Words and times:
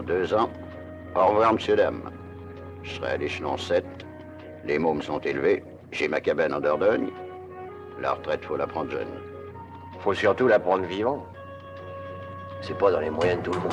Dans 0.00 0.06
deux 0.06 0.32
ans, 0.32 0.48
au 1.14 1.26
revoir, 1.26 1.52
monsieur, 1.52 1.76
dame. 1.76 2.00
Je 2.82 2.92
serai 2.92 3.10
à 3.10 3.16
l'échelon 3.18 3.58
7. 3.58 3.84
Les 4.64 4.78
mômes 4.78 5.02
sont 5.02 5.18
élevés. 5.18 5.62
J'ai 5.92 6.08
ma 6.08 6.22
cabane 6.22 6.54
en 6.54 6.60
Dordogne. 6.60 7.10
La 8.00 8.14
retraite, 8.14 8.42
faut 8.46 8.56
la 8.56 8.66
prendre 8.66 8.90
jeune. 8.90 9.10
Faut 9.98 10.14
surtout 10.14 10.46
la 10.46 10.58
prendre 10.58 10.84
vivant. 10.84 11.26
C'est 12.62 12.78
pas 12.78 12.90
dans 12.90 13.00
les 13.00 13.10
moyens 13.10 13.42
de 13.42 13.50
tout 13.50 13.52
le 13.52 13.58
monde. 13.58 13.72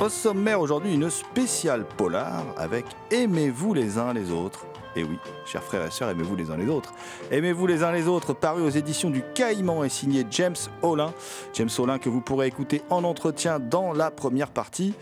Au 0.00 0.08
sommaire 0.08 0.60
aujourd'hui, 0.60 0.94
une 0.94 1.10
spéciale 1.10 1.84
polar 1.96 2.44
avec 2.56 2.84
Aimez-vous 3.10 3.74
les 3.74 3.98
uns 3.98 4.12
les 4.12 4.30
autres. 4.30 4.66
Et 4.96 5.04
oui, 5.04 5.18
chers 5.46 5.62
frères 5.62 5.86
et 5.86 5.90
sœurs, 5.90 6.10
aimez-vous 6.10 6.34
les 6.34 6.50
uns 6.50 6.56
les 6.56 6.68
autres. 6.68 6.92
Aimez-vous 7.30 7.66
les 7.66 7.82
uns 7.84 7.92
les 7.92 8.08
autres, 8.08 8.32
paru 8.32 8.62
aux 8.62 8.70
éditions 8.70 9.10
du 9.10 9.22
Caïman 9.34 9.84
et 9.84 9.88
signé 9.88 10.26
James 10.30 10.56
Olin. 10.82 11.12
James 11.54 11.70
Olin 11.78 11.98
que 11.98 12.08
vous 12.08 12.20
pourrez 12.20 12.48
écouter 12.48 12.82
en 12.90 13.04
entretien 13.04 13.60
dans 13.60 13.92
la 13.92 14.10
première 14.10 14.50
partie 14.50 14.94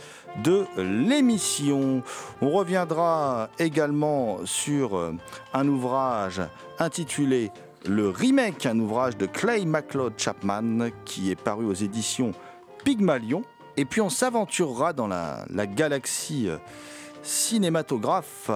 de 0.42 0.66
l'émission. 0.76 2.02
On 2.42 2.50
reviendra 2.50 3.48
également 3.58 4.38
sur 4.44 4.96
euh, 4.96 5.14
un 5.54 5.66
ouvrage 5.66 6.42
intitulé 6.78 7.50
Le 7.86 8.10
Remake, 8.10 8.66
un 8.66 8.78
ouvrage 8.78 9.16
de 9.16 9.24
Clay 9.26 9.64
MacLeod 9.64 10.12
Chapman 10.18 10.90
qui 11.06 11.30
est 11.30 11.40
paru 11.40 11.64
aux 11.64 11.74
éditions 11.74 12.32
Pygmalion. 12.84 13.42
Et 13.78 13.84
puis 13.84 14.00
on 14.00 14.10
s'aventurera 14.10 14.92
dans 14.92 15.06
la, 15.06 15.46
la 15.50 15.66
galaxie 15.66 16.48
euh, 16.48 16.58
cinématographe 17.22 18.50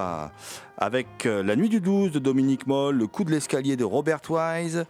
avec 0.78 1.26
euh, 1.26 1.42
La 1.42 1.56
Nuit 1.56 1.68
du 1.68 1.80
12 1.80 2.12
de 2.12 2.18
Dominique 2.18 2.66
Moll, 2.66 2.96
Le 2.96 3.06
coup 3.06 3.24
de 3.24 3.30
l'escalier 3.30 3.76
de 3.76 3.84
Robert 3.84 4.20
Wise, 4.28 4.84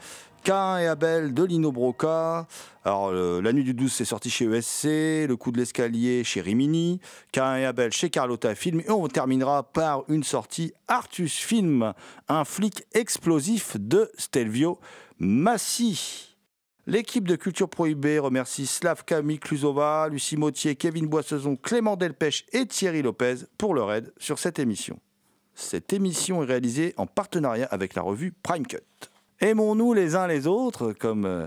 Cain 0.45 0.79
et 0.79 0.87
Abel 0.87 1.35
de 1.35 1.45
Lino 1.45 1.71
Broca. 1.71 2.47
Alors, 2.85 3.11
euh, 3.11 3.41
La 3.41 3.53
Nuit 3.53 3.65
du 3.65 3.75
12, 3.75 3.93
c'est 3.93 4.05
sorti 4.05 4.31
chez 4.31 4.45
ESC, 4.47 5.29
Le 5.29 5.35
coup 5.37 5.53
de 5.53 5.59
l'escalier 5.59 6.25
chez 6.25 6.41
Rimini, 6.41 7.01
Cain 7.33 7.57
et 7.57 7.65
Abel 7.65 7.93
chez 7.93 8.11
Carlotta 8.11 8.55
Film, 8.55 8.81
et 8.81 8.91
on 8.91 9.07
terminera 9.09 9.63
par 9.63 10.05
une 10.09 10.25
sortie 10.25 10.73
Artus 10.89 11.37
Film, 11.39 11.93
un 12.29 12.45
flic 12.45 12.85
explosif 12.93 13.77
de 13.79 14.11
Stelvio 14.19 14.81
Massi. 15.19 16.37
L'équipe 16.87 17.29
de 17.29 17.37
Culture 17.37 17.69
Prohibée 17.69 18.19
remercie 18.19 18.67
Slavka 18.67 19.23
Mikluzova, 19.23 20.09
Lucie 20.11 20.37
Mautier, 20.37 20.75
Kevin 20.75 21.07
Boissezon, 21.07 21.55
Clément 21.55 21.97
Delpech 21.97 22.45
et 22.53 22.67
Thierry 22.67 23.03
Lopez 23.03 23.37
pour 23.57 23.75
leur 23.75 23.93
aide 23.93 24.13
sur 24.19 24.41
cette 24.41 24.59
émission. 24.59 24.99
Cette 25.55 25.93
émission 25.93 26.43
est 26.43 26.47
réalisée 26.47 26.95
en 26.97 27.07
partenariat 27.07 27.69
avec 27.71 27.95
la 27.95 28.03
revue 28.03 28.33
Prime 28.43 28.67
Cut. 28.67 28.79
Aimons-nous 29.41 29.93
les 29.93 30.15
uns 30.15 30.27
les 30.27 30.47
autres, 30.47 30.93
comme, 30.93 31.25
euh, 31.25 31.47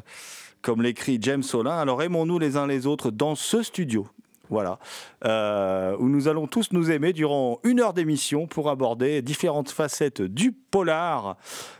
comme 0.62 0.82
l'écrit 0.82 1.18
James 1.22 1.44
Solin. 1.44 1.78
Alors 1.78 2.04
aimons-nous 2.04 2.40
les 2.40 2.58
uns 2.58 2.68
les 2.68 2.86
autres 2.86 3.10
dans 3.12 3.36
ce 3.36 3.64
studio. 3.64 4.08
Voilà, 4.50 4.78
Euh, 5.24 5.96
où 5.98 6.08
nous 6.08 6.28
allons 6.28 6.46
tous 6.46 6.72
nous 6.72 6.92
aimer 6.92 7.14
durant 7.14 7.60
une 7.64 7.80
heure 7.80 7.94
d'émission 7.94 8.46
pour 8.46 8.70
aborder 8.70 9.24
différentes 9.24 9.72
facettes 9.72 10.22
du 10.22 10.52
polar. 10.52 11.38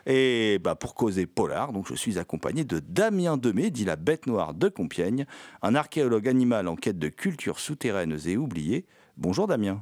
Et 0.08 0.60
bah, 0.64 0.74
pour 0.74 0.96
causer 0.96 1.28
polar, 1.28 1.74
donc 1.74 1.88
je 1.88 1.94
suis 1.94 2.18
accompagné 2.18 2.64
de 2.64 2.80
Damien 2.80 3.38
Demey, 3.38 3.70
dit 3.70 3.86
la 3.86 3.96
bête 3.96 4.26
noire 4.26 4.56
de 4.56 4.68
Compiègne, 4.68 5.28
un 5.62 5.76
archéologue 5.76 6.28
animal 6.28 6.68
en 6.68 6.76
quête 6.76 6.98
de 6.98 7.10
cultures 7.10 7.60
souterraines 7.60 8.18
et 8.26 8.36
oubliées. 8.36 8.86
Bonjour 9.16 9.46
Damien. 9.46 9.82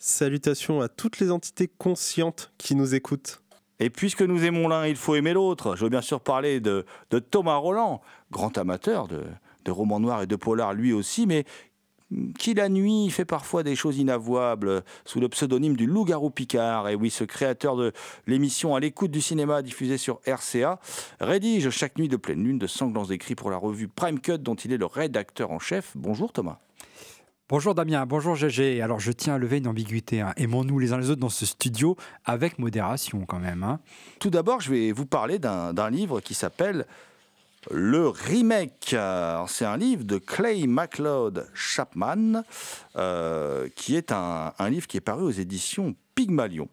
Salutations 0.00 0.80
à 0.80 0.88
toutes 0.88 1.18
les 1.18 1.32
entités 1.32 1.66
conscientes 1.66 2.52
qui 2.56 2.76
nous 2.76 2.94
écoutent. 2.94 3.42
Et 3.80 3.90
puisque 3.90 4.22
nous 4.22 4.44
aimons 4.44 4.68
l'un, 4.68 4.86
il 4.86 4.94
faut 4.94 5.16
aimer 5.16 5.32
l'autre. 5.32 5.74
Je 5.74 5.84
veux 5.84 5.90
bien 5.90 6.00
sûr 6.00 6.20
parler 6.20 6.60
de, 6.60 6.84
Thomas 7.30 7.56
Roland, 7.56 8.00
grand 8.30 8.56
amateur 8.58 9.08
de, 9.08 9.24
de 9.64 9.70
romans 9.70 9.98
noirs 9.98 10.22
et 10.22 10.26
de 10.26 10.36
polar 10.36 10.72
lui 10.72 10.92
aussi, 10.92 11.26
mais 11.26 11.44
qui 12.38 12.54
la 12.54 12.68
nuit 12.68 13.10
fait 13.10 13.24
parfois 13.24 13.62
des 13.62 13.76
choses 13.76 13.98
inavouables 13.98 14.82
sous 15.04 15.20
le 15.20 15.28
pseudonyme 15.28 15.76
du 15.76 15.86
loup-garou 15.86 16.30
Picard. 16.30 16.88
Et 16.88 16.94
oui, 16.94 17.10
ce 17.10 17.24
créateur 17.24 17.76
de 17.76 17.92
l'émission 18.26 18.76
À 18.76 18.80
l'écoute 18.80 19.10
du 19.10 19.20
cinéma 19.20 19.62
diffusée 19.62 19.98
sur 19.98 20.20
RCA 20.26 20.78
rédige 21.20 21.70
chaque 21.70 21.98
nuit 21.98 22.08
de 22.08 22.16
pleine 22.16 22.44
lune 22.44 22.58
de 22.58 22.66
sanglants 22.66 23.10
écrits 23.10 23.34
pour 23.34 23.50
la 23.50 23.56
revue 23.56 23.88
Prime 23.88 24.20
Cut 24.20 24.38
dont 24.38 24.54
il 24.54 24.72
est 24.72 24.78
le 24.78 24.86
rédacteur 24.86 25.50
en 25.50 25.58
chef. 25.58 25.92
Bonjour 25.96 26.32
Thomas. 26.32 26.60
Bonjour 27.50 27.74
Damien, 27.74 28.04
bonjour 28.04 28.36
GG. 28.36 28.82
Alors 28.82 29.00
je 29.00 29.10
tiens 29.10 29.36
à 29.36 29.38
lever 29.38 29.56
une 29.56 29.68
ambiguïté. 29.68 30.20
hein. 30.20 30.34
Aimons-nous 30.36 30.78
les 30.78 30.92
uns 30.92 30.98
les 30.98 31.08
autres 31.08 31.20
dans 31.22 31.30
ce 31.30 31.46
studio 31.46 31.96
avec 32.26 32.58
modération 32.58 33.24
quand 33.24 33.38
même. 33.38 33.62
hein. 33.62 33.80
Tout 34.20 34.28
d'abord, 34.28 34.60
je 34.60 34.70
vais 34.70 34.92
vous 34.92 35.06
parler 35.06 35.38
d'un 35.38 35.90
livre 35.90 36.20
qui 36.20 36.34
s'appelle 36.34 36.84
Le 37.70 38.08
Remake. 38.08 38.94
C'est 39.46 39.64
un 39.64 39.78
livre 39.78 40.04
de 40.04 40.18
Clay 40.18 40.66
MacLeod 40.66 41.48
Chapman, 41.54 42.42
euh, 42.96 43.66
qui 43.74 43.96
est 43.96 44.12
un, 44.12 44.52
livre 44.68 44.86
qui 44.86 44.98
est 44.98 45.00
paru 45.02 45.22
aux 45.22 45.30
éditions 45.30 45.94
Pygmalion. 46.14 46.68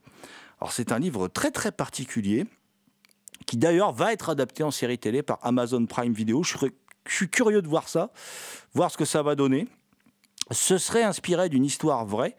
Alors 0.59 0.73
c'est 0.73 0.91
un 0.91 0.99
livre 0.99 1.29
très 1.29 1.51
très 1.51 1.71
particulier, 1.71 2.47
qui 3.45 3.55
d'ailleurs 3.55 3.93
va 3.93 4.11
être 4.11 4.27
adapté 4.27 4.61
en 4.63 4.71
série 4.71 4.97
télé 4.97 5.23
par 5.23 5.39
Amazon 5.41 5.85
Prime 5.85 6.11
Video. 6.11 6.43
Je 6.43 6.57
je 7.07 7.13
suis 7.13 7.29
curieux 7.29 7.61
de 7.61 7.67
voir 7.67 7.87
ça, 7.87 8.11
voir 8.73 8.91
ce 8.91 8.97
que 8.97 9.05
ça 9.05 9.21
va 9.21 9.35
donner. 9.35 9.67
Ce 10.51 10.77
serait 10.77 11.03
inspiré 11.03 11.49
d'une 11.49 11.65
histoire 11.65 12.05
vraie. 12.05 12.35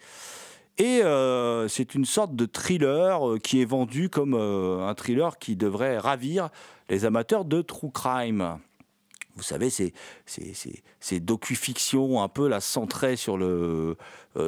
Et 0.79 1.03
euh, 1.03 1.69
c'est 1.69 1.95
une 1.95 2.05
sorte 2.05 2.37
de 2.37 2.45
thriller 2.45 3.27
euh, 3.29 3.39
qui 3.39 3.63
est 3.63 3.65
vendu 3.65 4.11
comme 4.11 4.35
euh, 4.35 4.87
un 4.87 4.95
thriller 4.95 5.39
qui 5.39 5.57
devrait 5.57 5.99
ravir 5.99 6.51
les 6.91 7.05
amateurs 7.07 7.45
de 7.47 7.63
true 7.63 7.91
crime. 7.91 8.59
Vous 9.37 9.43
savez, 9.43 9.71
c'est 9.71 9.93
c'est- 10.27 10.53
c'est- 10.55 10.83
ces 11.01 11.19
docu-fictions 11.21 12.23
un 12.23 12.29
peu 12.29 12.47
la 12.49 12.61
centrées 12.61 13.17
sur, 13.17 13.37
le, 13.39 13.97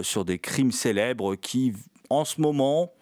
sur 0.02 0.24
des 0.24 0.38
crimes 0.38 0.72
célèbres 0.72 1.34
qui, 1.34 1.72
en 2.10 2.24
ce 2.24 2.40
moment, 2.40 2.92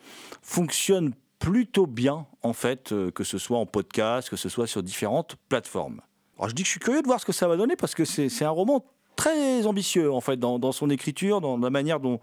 fonctionnent 0.43 1.12
plutôt 1.38 1.87
bien, 1.87 2.26
en 2.43 2.53
fait, 2.53 2.93
que 3.14 3.25
ce 3.25 3.38
soit 3.38 3.58
en 3.58 3.67
podcast, 3.67 4.29
que 4.31 4.37
ce 4.37 4.49
soit 4.49 4.67
sur 4.67 4.82
différentes 4.82 5.37
plateformes. 5.49 6.00
Je 6.44 6.53
dis 6.53 6.62
que 6.62 6.67
je 6.67 6.73
suis 6.73 6.81
curieux 6.81 7.03
de 7.03 7.06
voir 7.06 7.20
ce 7.20 7.26
que 7.26 7.32
ça 7.32 7.47
va 7.49 7.56
donner 7.56 7.76
parce 7.76 7.94
que 7.94 8.05
c'est 8.05 8.44
un 8.44 8.50
roman 8.50 8.85
très 9.17 9.67
ambitieux 9.67 10.13
en 10.13 10.21
fait 10.21 10.39
dans, 10.39 10.73
son 10.73 10.91
écriture, 10.91 11.41
dans 11.41 11.57
la 11.57 11.71
manière 11.71 12.01
dont, 12.01 12.21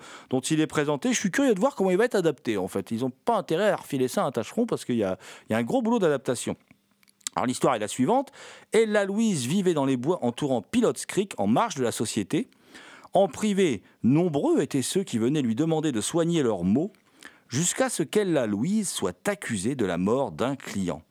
il 0.49 0.61
est 0.61 0.67
présenté. 0.67 1.11
Je 1.11 1.19
suis 1.19 1.31
curieux 1.31 1.53
de 1.53 1.59
voir 1.59 1.75
comment 1.75 1.91
il 1.91 1.97
va 1.97 2.05
être 2.05 2.15
adapté 2.15 2.57
en 2.57 2.67
fait. 2.67 2.91
Ils 2.91 3.01
n'ont 3.01 3.11
pas 3.25 3.35
intérêt 3.35 3.69
à 3.69 3.75
refiler 3.75 4.07
ça 4.07 4.23
à 4.23 4.27
un 4.27 4.31
tâcheron 4.31 4.65
parce 4.65 4.85
qu'il 4.85 4.95
y 4.95 5.03
a, 5.03 5.17
il 5.49 5.53
y 5.53 5.55
a 5.55 5.57
un 5.57 5.63
gros 5.63 5.81
boulot 5.81 5.99
d'adaptation. 5.99 6.55
Alors 7.35 7.47
l'histoire 7.47 7.75
est 7.75 7.79
la 7.79 7.87
suivante. 7.87 8.31
Ella 8.71 9.05
Louise 9.05 9.47
vivait 9.47 9.73
dans 9.73 9.85
les 9.85 9.97
bois 9.97 10.19
entourant 10.23 10.61
Pilots 10.61 10.93
Creek 11.07 11.33
en 11.37 11.47
marge 11.47 11.75
de 11.75 11.83
la 11.83 11.91
société. 11.91 12.47
En 13.13 13.27
privé, 13.27 13.81
nombreux 14.03 14.61
étaient 14.61 14.81
ceux 14.81 15.03
qui 15.03 15.17
venaient 15.17 15.41
lui 15.41 15.55
demander 15.55 15.91
de 15.91 16.01
soigner 16.01 16.43
leurs 16.43 16.63
maux 16.63 16.91
jusqu'à 17.47 17.89
ce 17.89 18.01
qu'Ella 18.01 18.47
Louise 18.47 18.89
soit 18.89 19.27
accusée 19.27 19.75
de 19.75 19.85
la 19.85 19.97
mort 19.97 20.31
d'un 20.31 20.55
client. 20.55 21.03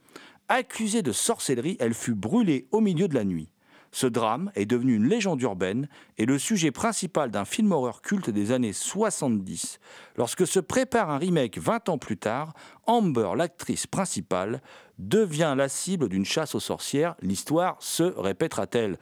Accusée 0.48 1.02
de 1.02 1.12
sorcellerie, 1.12 1.76
elle 1.80 1.94
fut 1.94 2.14
brûlée 2.14 2.66
au 2.72 2.80
milieu 2.80 3.06
de 3.06 3.14
la 3.14 3.24
nuit. 3.24 3.51
Ce 3.92 4.06
drame 4.06 4.50
est 4.54 4.64
devenu 4.64 4.96
une 4.96 5.06
légende 5.06 5.42
urbaine 5.42 5.86
et 6.16 6.24
le 6.24 6.38
sujet 6.38 6.70
principal 6.70 7.30
d'un 7.30 7.44
film 7.44 7.72
horreur 7.72 8.00
culte 8.00 8.30
des 8.30 8.50
années 8.50 8.72
70. 8.72 9.78
Lorsque 10.16 10.46
se 10.46 10.60
prépare 10.60 11.10
un 11.10 11.18
remake 11.18 11.58
20 11.58 11.90
ans 11.90 11.98
plus 11.98 12.16
tard, 12.16 12.54
Amber, 12.86 13.32
l'actrice 13.36 13.86
principale, 13.86 14.62
devient 14.98 15.54
la 15.56 15.68
cible 15.68 16.08
d'une 16.08 16.24
chasse 16.24 16.54
aux 16.54 16.60
sorcières. 16.60 17.16
L'histoire 17.20 17.76
se 17.80 18.02
répétera-t-elle? 18.02 18.98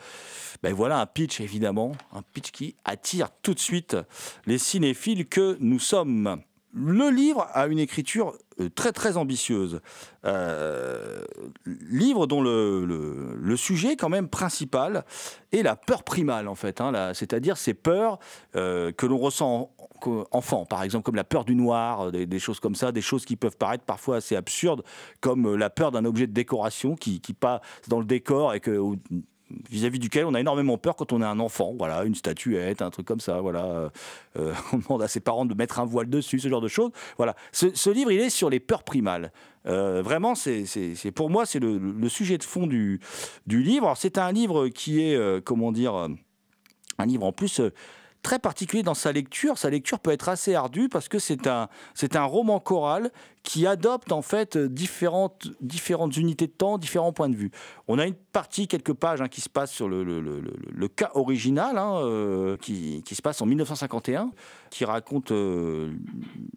Ben 0.62 0.74
Voilà 0.74 1.00
un 1.00 1.06
pitch, 1.06 1.40
évidemment, 1.40 1.92
un 2.12 2.22
pitch 2.22 2.50
qui 2.50 2.74
attire 2.84 3.28
tout 3.42 3.54
de 3.54 3.60
suite 3.60 3.96
les 4.46 4.58
cinéphiles 4.58 5.28
que 5.28 5.56
nous 5.60 5.78
sommes. 5.78 6.42
Le 6.72 7.10
livre 7.10 7.48
a 7.52 7.66
une 7.66 7.78
écriture 7.78 8.34
euh, 8.60 8.68
très 8.68 8.92
très 8.92 9.16
ambitieuse. 9.16 9.80
Euh, 10.24 11.24
livre 11.66 12.26
dont 12.26 12.40
le, 12.40 13.56
sujet 13.56 13.96
quand 13.96 14.08
même 14.08 14.28
principal 14.28 15.04
est 15.52 15.62
la 15.62 15.76
peur 15.76 16.04
primale 16.04 16.48
en 16.48 16.54
fait, 16.54 16.80
hein, 16.80 17.12
c'est-à-dire 17.14 17.56
ces 17.56 17.74
peurs 17.74 18.18
euh, 18.56 18.92
que 18.92 19.06
l'on 19.06 19.18
ressent 19.18 19.70
enfant, 20.30 20.64
par 20.64 20.82
exemple 20.82 21.04
comme 21.04 21.16
la 21.16 21.24
peur 21.24 21.44
du 21.44 21.54
noir, 21.54 22.10
des, 22.10 22.24
des, 22.24 22.38
choses 22.38 22.58
comme 22.58 22.74
ça, 22.74 22.90
des 22.90 23.02
choses 23.02 23.26
qui 23.26 23.36
peuvent 23.36 23.58
paraître 23.58 23.84
parfois 23.84 24.16
assez 24.16 24.34
absurdes, 24.34 24.82
comme 25.20 25.56
la 25.56 25.68
peur 25.68 25.90
d'un 25.90 26.06
objet 26.06 26.26
de 26.26 26.32
décoration 26.32 26.94
qui, 26.94 27.20
qui 27.20 27.34
passe 27.34 27.60
dans 27.88 27.98
le 27.98 28.06
décor 28.06 28.54
et 28.54 28.60
que 28.60 28.80
vis-à-vis 29.70 29.98
duquel 29.98 30.24
on 30.26 30.34
a 30.34 30.40
énormément 30.40 30.78
peur 30.78 30.96
quand 30.96 31.12
on 31.12 31.22
est 31.22 31.26
un 31.26 31.40
enfant. 31.40 31.74
Voilà, 31.76 32.04
une 32.04 32.14
statuette, 32.14 32.82
un 32.82 32.90
truc 32.90 33.06
comme 33.06 33.20
ça. 33.20 33.40
Voilà, 33.40 33.90
euh, 34.38 34.52
on 34.72 34.78
demande 34.78 35.02
à 35.02 35.08
ses 35.08 35.20
parents 35.20 35.44
de 35.44 35.54
mettre 35.54 35.80
un 35.80 35.84
voile 35.84 36.08
dessus, 36.08 36.38
ce 36.38 36.48
genre 36.48 36.60
de 36.60 36.68
choses. 36.68 36.90
Voilà, 37.16 37.34
ce, 37.52 37.90
livre, 37.90 38.12
il 38.12 38.20
est 38.20 38.30
sur 38.30 38.50
les 38.50 38.60
peurs 38.60 38.84
primales. 38.84 39.32
Euh, 39.66 40.02
vraiment, 40.02 40.34
c'est 40.34 40.64
pour 41.14 41.30
moi, 41.30 41.46
c'est 41.46 41.60
le, 41.60 42.08
sujet 42.08 42.38
de 42.38 42.44
fond 42.44 42.66
du, 42.66 43.00
livre. 43.46 43.94
C'est 43.96 44.18
un 44.18 44.32
livre 44.32 44.68
qui 44.68 45.02
est, 45.02 45.14
euh, 45.14 45.40
comment 45.42 45.72
dire, 45.72 45.94
un 45.94 47.06
livre 47.06 47.24
en 47.24 47.32
plus 47.32 47.60
très 48.22 48.38
particulier 48.38 48.82
dans 48.82 48.94
sa 48.94 49.12
lecture. 49.12 49.58
Sa 49.58 49.70
lecture 49.70 49.98
peut 49.98 50.10
être 50.10 50.28
assez 50.28 50.54
ardue 50.54 50.88
parce 50.88 51.08
que 51.08 51.18
c'est 51.18 51.46
un, 51.46 51.68
c'est 51.94 52.16
un 52.16 52.24
roman 52.24 52.60
choral 52.60 53.10
qui 53.42 53.66
adopte 53.66 54.12
en 54.12 54.22
fait 54.22 54.58
différentes, 54.58 55.48
différentes 55.60 56.16
unités 56.16 56.46
de 56.46 56.52
temps, 56.52 56.76
différents 56.76 57.12
points 57.12 57.28
de 57.28 57.36
vue. 57.36 57.50
On 57.88 57.98
a 57.98 58.06
une 58.06 58.14
partie, 58.14 58.68
quelques 58.68 58.92
pages, 58.92 59.20
hein, 59.22 59.28
qui 59.28 59.40
se 59.40 59.48
passe 59.48 59.72
sur 59.72 59.88
le, 59.88 60.04
le, 60.04 60.20
le, 60.20 60.88
cas 60.88 61.10
original, 61.14 61.78
hein, 61.78 61.96
euh, 62.02 62.56
qui, 62.58 63.02
qui, 63.04 63.14
se 63.14 63.22
passe 63.22 63.40
en 63.40 63.46
1951, 63.46 64.30
qui 64.70 64.84
raconte 64.84 65.32
euh, 65.32 65.92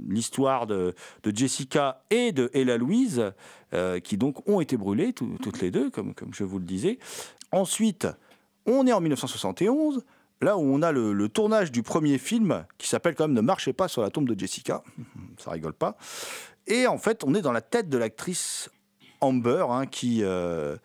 l'histoire 0.08 0.68
de, 0.68 0.94
de, 1.24 1.36
Jessica 1.36 2.04
et 2.10 2.34
de 2.34 2.50
Ella 2.54 2.78
Louise, 2.78 3.32
euh, 3.74 4.00
qui 4.00 4.18
donc 4.18 4.48
ont 4.48 4.60
été 4.60 4.76
brûlées 4.76 5.14
tout, 5.14 5.38
toutes 5.42 5.62
les 5.62 5.72
deux, 5.72 5.90
comme, 5.90 6.14
comme 6.14 6.34
je 6.34 6.44
vous 6.44 6.60
le 6.60 6.66
disais. 6.66 7.00
Ensuite, 7.52 8.08
on 8.66 8.86
est 8.88 8.94
en 8.94 9.02
1971 9.02 10.04
là 10.42 10.58
où 10.58 10.62
on 10.62 10.82
a 10.82 10.92
le, 10.92 11.30
tournage 11.30 11.72
du 11.72 11.84
premier 11.84 12.18
film 12.18 12.66
qui 12.78 12.88
s'appelle 12.88 13.16
quand 13.16 13.28
même 13.28 13.36
Ne 13.36 13.42
marchez 13.42 13.74
pas 13.74 13.88
sur 13.88 14.02
la 14.02 14.10
tombe 14.10 14.28
de 14.28 14.38
Jessica. 14.38 14.84
Ça 15.38 15.52
rigole 15.52 15.74
pas. 15.74 15.98
Et 16.68 16.88
en 16.88 16.98
fait, 16.98 17.24
on 17.24 17.34
est 17.36 17.42
dans 17.42 17.52
la 17.52 17.62
tête 17.62 17.90
de 17.90 17.98
l'actrice 17.98 18.70
Amber, 19.22 19.66
hein, 19.70 19.86
qui, 19.86 20.24
euh, 20.24 20.76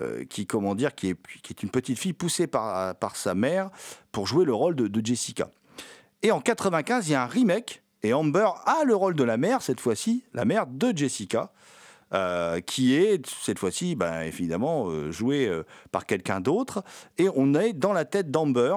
euh, 0.00 0.24
qui, 0.24 0.46
comment 0.46 0.74
dire, 0.74 0.94
qui 0.94 1.08
est, 1.10 1.62
une 1.62 1.70
petite 1.70 1.98
fille 1.98 2.12
poussée 2.12 2.46
par, 2.46 2.94
par 2.96 3.16
sa 3.16 3.34
mère 3.34 3.70
pour 4.12 4.26
jouer 4.26 4.44
le 4.44 4.54
rôle 4.54 4.74
de, 4.74 4.88
de 4.88 5.06
Jessica. 5.06 5.50
Et 6.22 6.32
en 6.32 6.40
95, 6.40 7.08
il 7.08 7.12
y 7.12 7.14
a 7.14 7.22
un 7.22 7.26
remake 7.26 7.82
et 8.02 8.12
Amber 8.12 8.48
a 8.66 8.84
le 8.84 8.94
rôle 8.94 9.14
de 9.14 9.24
la 9.24 9.36
mère, 9.36 9.62
cette 9.62 9.80
fois-ci, 9.80 10.22
la 10.32 10.44
mère 10.44 10.66
de 10.66 10.96
Jessica. 10.96 11.52
Euh, 12.14 12.60
qui 12.60 12.94
est 12.94 13.26
cette 13.26 13.58
fois-ci, 13.58 13.96
ben, 13.96 14.22
évidemment, 14.22 14.88
euh, 14.88 15.10
joué 15.10 15.48
euh, 15.48 15.64
par 15.90 16.06
quelqu'un 16.06 16.40
d'autre. 16.40 16.84
Et 17.18 17.28
on 17.34 17.52
est 17.54 17.72
dans 17.72 17.92
la 17.92 18.04
tête 18.04 18.30
d'Amber. 18.30 18.76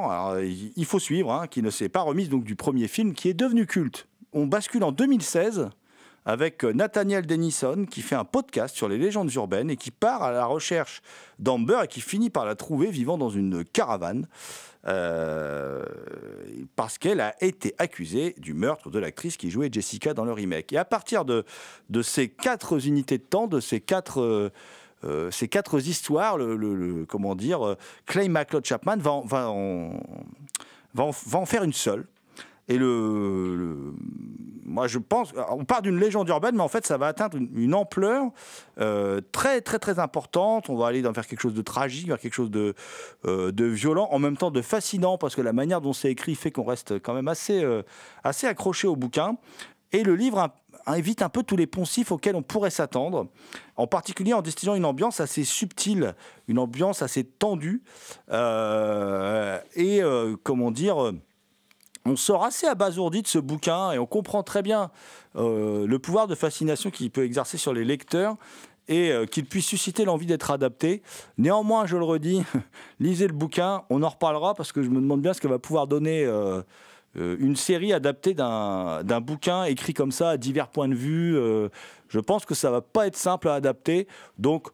Il 0.76 0.86
faut 0.86 0.98
suivre, 0.98 1.32
hein, 1.32 1.46
qui 1.46 1.62
ne 1.62 1.70
s'est 1.70 1.90
pas 1.90 2.02
remise 2.02 2.30
donc 2.30 2.44
du 2.44 2.56
premier 2.56 2.88
film, 2.88 3.14
qui 3.14 3.30
est 3.30 3.36
devenu 3.36 3.68
culte. 3.68 4.08
On 4.34 4.48
bascule 4.48 4.84
en 4.84 4.92
2016 4.92 5.70
avec 6.26 6.64
Nathaniel 6.64 7.26
Denison 7.26 7.86
qui 7.90 8.02
fait 8.02 8.16
un 8.16 8.26
podcast 8.26 8.76
sur 8.76 8.88
les 8.88 8.98
légendes 8.98 9.34
urbaines 9.34 9.70
et 9.70 9.78
qui 9.78 9.92
part 9.92 10.24
à 10.24 10.32
la 10.32 10.46
recherche 10.46 11.02
d'Amber 11.40 11.82
et 11.84 11.88
qui 11.88 12.02
finit 12.02 12.30
par 12.30 12.46
la 12.46 12.56
trouver 12.56 12.92
vivant 12.92 13.18
dans 13.18 13.30
une 13.30 13.64
caravane 13.64 14.28
euh, 14.88 15.84
parce 16.76 16.98
qu'elle 16.98 17.20
a 17.20 17.36
été 17.44 17.76
accusée 17.78 18.36
du 18.38 18.54
meurtre 18.54 18.90
de 18.90 19.00
l'actrice 19.00 19.36
qui 19.36 19.50
jouait 19.50 19.70
Jessica 19.72 20.14
dans 20.14 20.24
le 20.24 20.32
remake. 20.32 20.72
Et 20.72 20.78
à 20.78 20.86
partir 20.86 21.26
de, 21.26 21.44
ces 22.02 22.30
quatre 22.30 22.86
unités 22.86 23.18
de 23.18 23.24
temps, 23.24 23.48
de 23.48 23.60
ces 23.60 23.82
quatre... 23.82 24.22
Euh, 24.22 24.52
euh, 25.06 25.32
ces 25.32 25.48
quatre 25.48 25.80
histoires, 25.80 26.38
comment 27.08 27.34
dire, 27.34 27.66
euh, 27.66 27.78
Clay 28.06 28.28
McLeod 28.28 28.66
Chapman 28.66 28.98
va 28.98 29.48
en 29.48 31.46
faire 31.46 31.64
une 31.64 31.72
seule. 31.72 32.06
Et 32.70 32.78
le, 32.78 33.94
moi, 34.70 34.88
je 34.88 35.00
pense, 35.00 35.34
on 35.50 35.66
part 35.66 35.82
d'une 35.82 36.00
légende 36.00 36.30
urbaine, 36.30 36.56
mais 36.56 36.62
en 36.62 36.68
fait, 36.68 36.86
ça 36.86 36.98
va 36.98 37.08
atteindre 37.08 37.38
une, 37.38 37.74
ampleur 37.74 38.26
euh, 38.80 39.20
très, 39.32 39.62
très, 39.62 39.80
très 39.80 39.98
importante. 39.98 40.70
On 40.70 40.76
va 40.76 40.88
aller 40.88 41.02
vers 41.02 41.26
quelque 41.26 41.42
chose 41.42 41.56
de 41.56 41.64
tragique, 41.64 42.08
vers 42.08 42.20
quelque 42.20 42.36
chose 42.36 42.52
de, 42.52 42.76
euh, 43.26 43.52
de 43.52 43.66
violent, 43.66 44.08
en 44.12 44.20
même 44.20 44.38
temps 44.38 44.52
de 44.52 44.62
fascinant, 44.62 45.18
parce 45.18 45.36
que 45.36 45.42
la 45.42 45.54
manière 45.54 45.82
dont 45.82 45.94
c'est 45.94 46.12
écrit 46.12 46.36
fait 46.36 46.52
qu'on 46.52 46.64
reste 46.64 47.00
quand 47.00 47.16
même 47.16 47.28
assez, 47.28 47.64
euh, 47.64 47.82
assez 48.24 48.46
accroché 48.46 48.88
au 48.88 48.96
bouquin. 48.96 49.38
Et 49.92 50.04
le 50.04 50.16
livre 50.16 50.52
invite 50.86 51.24
un 51.24 51.30
peu 51.30 51.42
tous 51.42 51.58
les 51.58 51.66
poncifs 51.66 52.12
auxquels 52.12 52.36
on 52.36 52.44
pourrait 52.44 52.70
s'attendre, 52.70 53.28
en 53.76 53.88
particulier 53.88 54.34
en 54.34 54.44
destillant 54.44 54.76
une 54.76 54.86
ambiance 54.86 55.20
assez 55.20 55.44
subtile, 55.44 56.14
une 56.48 56.60
ambiance 56.60 57.02
assez 57.02 57.24
tendue, 57.24 57.82
et 58.32 60.02
comment 60.44 60.72
dire 60.72 61.12
on 62.10 62.16
sort 62.16 62.44
assez 62.44 62.66
abasourdi 62.68 63.22
de 63.22 63.28
ce 63.28 63.38
bouquin 63.38 63.92
et 63.92 64.00
on 64.00 64.06
comprend 64.06 64.44
très 64.44 64.62
bien 64.62 64.90
euh, 65.36 65.86
le 65.86 66.00
pouvoir 66.00 66.28
de 66.28 66.36
fascination 66.36 66.90
qu'il 66.90 67.12
peut 67.12 67.24
exercer 67.24 67.58
sur 67.58 67.74
les 67.74 67.86
lecteurs 67.86 68.36
et 68.88 69.12
euh, 69.12 69.26
qu'il 69.26 69.46
puisse 69.46 69.68
susciter 69.68 70.06
l'envie 70.06 70.26
d'être 70.26 70.50
adapté. 70.50 71.04
Néanmoins, 71.38 71.86
je 71.86 71.98
le 71.98 72.04
redis, 72.04 72.42
lisez 73.00 73.28
le 73.28 73.34
bouquin, 73.34 73.84
on 73.90 74.02
en 74.02 74.10
reparlera 74.10 74.56
parce 74.56 74.72
que 74.72 74.82
je 74.82 74.90
me 74.90 75.00
demande 75.00 75.22
bien 75.22 75.34
ce 75.34 75.42
que 75.42 75.48
va 75.48 75.60
pouvoir 75.60 75.86
donner 75.86 76.26
euh, 76.26 76.64
une 77.16 77.56
série 77.56 77.94
adaptée 77.94 78.34
d'un 78.34 79.22
bouquin 79.22 79.66
écrit 79.66 79.94
comme 79.94 80.12
ça 80.12 80.32
à 80.32 80.38
divers 80.38 80.68
points 80.68 80.88
de 80.88 80.96
vue. 80.96 81.36
je 82.08 82.20
pense 82.20 82.46
que 82.46 82.54
ça 82.54 82.70
va 82.70 82.82
pas 82.82 83.08
être 83.08 83.18
simple 83.18 83.50
à 83.50 83.56
adapter, 83.56 84.08
donc 84.38 84.68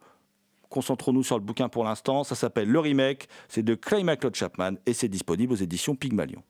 concentrons-nous 0.70 1.24
sur 1.24 1.38
le 1.38 1.44
bouquin 1.44 1.70
pour 1.70 1.86
l'instant. 1.86 2.26
Ça 2.26 2.36
s'appelle 2.36 2.70
Le 2.70 2.80
Remake, 2.80 3.30
c'est 3.48 3.64
de 3.64 3.74
Clay 3.74 4.04
McLeod 4.04 4.36
Chapman 4.36 4.74
et 4.86 4.94
c'est 4.94 5.08
disponible 5.08 5.54
aux 5.54 5.58
éditions 5.58 5.96
Pygmalion. 5.96 6.44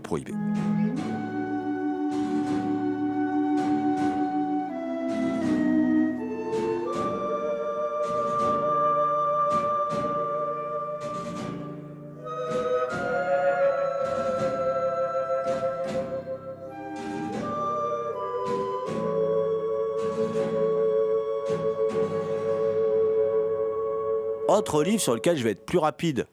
Prohibée. 0.00 0.32
Autre 24.48 24.82
livre 24.82 25.00
sur 25.00 25.14
lequel 25.14 25.36
je 25.38 25.44
vais 25.44 25.52
être 25.52 25.64
plus 25.64 25.78
rapide 25.78 26.26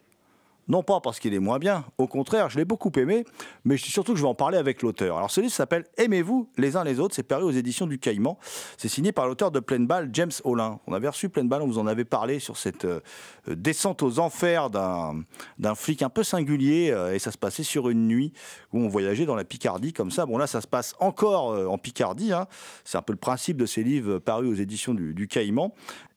non 0.70 0.84
pas 0.84 1.02
parce 1.02 1.20
qu'il 1.20 1.34
est 1.34 1.40
moins 1.40 1.58
bien, 1.58 1.84
au 1.98 2.08
contraire, 2.08 2.50
je 2.50 2.58
l'ai 2.58 2.66
beaucoup 2.66 2.92
aimé, 2.96 3.26
mais 3.66 3.78
surtout 3.78 4.14
que 4.14 4.18
je 4.18 4.24
vais 4.24 4.30
en 4.30 4.36
parler 4.36 4.58
avec 4.58 4.82
l'auteur. 4.82 5.18
Alors 5.18 5.32
ce 5.32 5.42
livre 5.42 5.54
s'appelle 5.54 5.86
Aimez-vous 5.98 6.50
les 6.58 6.76
uns 6.76 6.84
les 6.84 7.00
autres, 7.00 7.16
c'est 7.16 7.24
paru 7.24 7.44
aux 7.44 7.52
éditions 7.52 7.88
du 7.88 8.00
Caïman, 8.00 8.38
c'est 8.78 8.88
signé 8.88 9.12
par 9.12 9.28
l'auteur 9.28 9.52
de 9.52 9.60
Pleine 9.60 9.88
Balle, 9.88 10.10
James 10.14 10.32
Olin. 10.44 10.80
On 10.88 10.94
avait 10.94 11.08
reçu 11.08 11.30
Pleine 11.30 11.48
Balle, 11.48 11.62
on 11.62 11.68
vous 11.68 11.80
en 11.80 11.88
avait 11.88 12.06
parlé 12.06 12.40
sur 12.40 12.58
cette 12.58 12.86
euh, 12.86 13.02
descente 13.48 14.04
aux 14.04 14.20
enfers 14.20 14.70
d'un 14.70 15.76
flic 15.76 16.02
un 16.02 16.10
peu 16.10 16.24
singulier, 16.24 16.92
euh, 16.92 17.14
et 17.14 17.20
ça 17.20 17.32
se 17.32 17.38
passait 17.38 17.64
sur 17.64 17.90
une 17.90 18.08
nuit 18.08 18.34
où 18.74 18.80
on 18.80 18.88
voyageait 18.88 19.26
dans 19.26 19.36
la 19.36 19.44
Picardie 19.44 19.94
comme 19.94 20.12
ça. 20.12 20.26
Bon 20.26 20.38
là, 20.38 20.48
ça 20.48 20.62
se 20.62 20.68
passe 20.68 20.96
encore 21.00 21.52
euh, 21.52 21.66
en 21.68 21.78
Picardie, 21.78 22.34
hein. 22.34 22.48
c'est 22.84 22.98
un 22.98 23.02
peu 23.02 23.14
le 23.14 23.20
principe 23.20 23.58
de 23.58 23.66
ces 23.66 23.84
livres 23.84 24.20
parus 24.20 24.50
aux 24.50 24.62
éditions 24.62 24.94
du, 24.94 25.14
du 25.14 25.28
Caïman. 25.28 25.72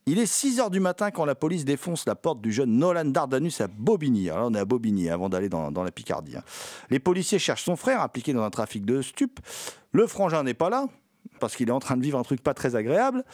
Il 0.07 0.19
est 0.19 0.27
6 0.27 0.59
heures 0.59 0.71
du 0.71 0.81
matin 0.81 1.13
quand 1.13 1.25
la 1.25 1.37
police 1.37 1.65
défonce 1.65 2.07
la 2.07 2.17
porte 2.17 2.41
du 2.41 2.51
jeune 2.51 2.77
Nolan 2.77 3.05
Dardanus 3.05 3.61
à 3.61 3.69
Bobigny. 3.69 4.31
Alors 4.31 4.49
on 4.51 4.55
est 4.55 4.59
à 4.59 4.65
Bobigny 4.65 5.09
avant 5.09 5.29
d'aller 5.29 5.49
dans, 5.49 5.71
la 5.71 5.93
Picardie. 5.93 6.37
hein. 6.37 6.43
Les 6.91 6.99
policiers 6.99 7.39
cherchent 7.39 7.65
son 7.65 7.77
frère 7.77 8.03
impliqué 8.03 8.33
dans 8.33 8.43
un 8.43 8.51
trafic 8.51 8.85
de 8.85 9.01
stupes. 9.01 9.39
Le 9.93 10.09
frangin 10.09 10.43
n'est 10.43 10.55
pas 10.55 10.71
là 10.71 10.87
parce 11.39 11.55
qu'il 11.55 11.69
est 11.69 11.73
en 11.73 11.79
train 11.79 11.97
de 11.97 12.03
vivre 12.03 12.19
un 12.19 12.25
truc 12.25 12.43
pas 12.43 12.53
très 12.53 12.75
agréable. 12.75 13.25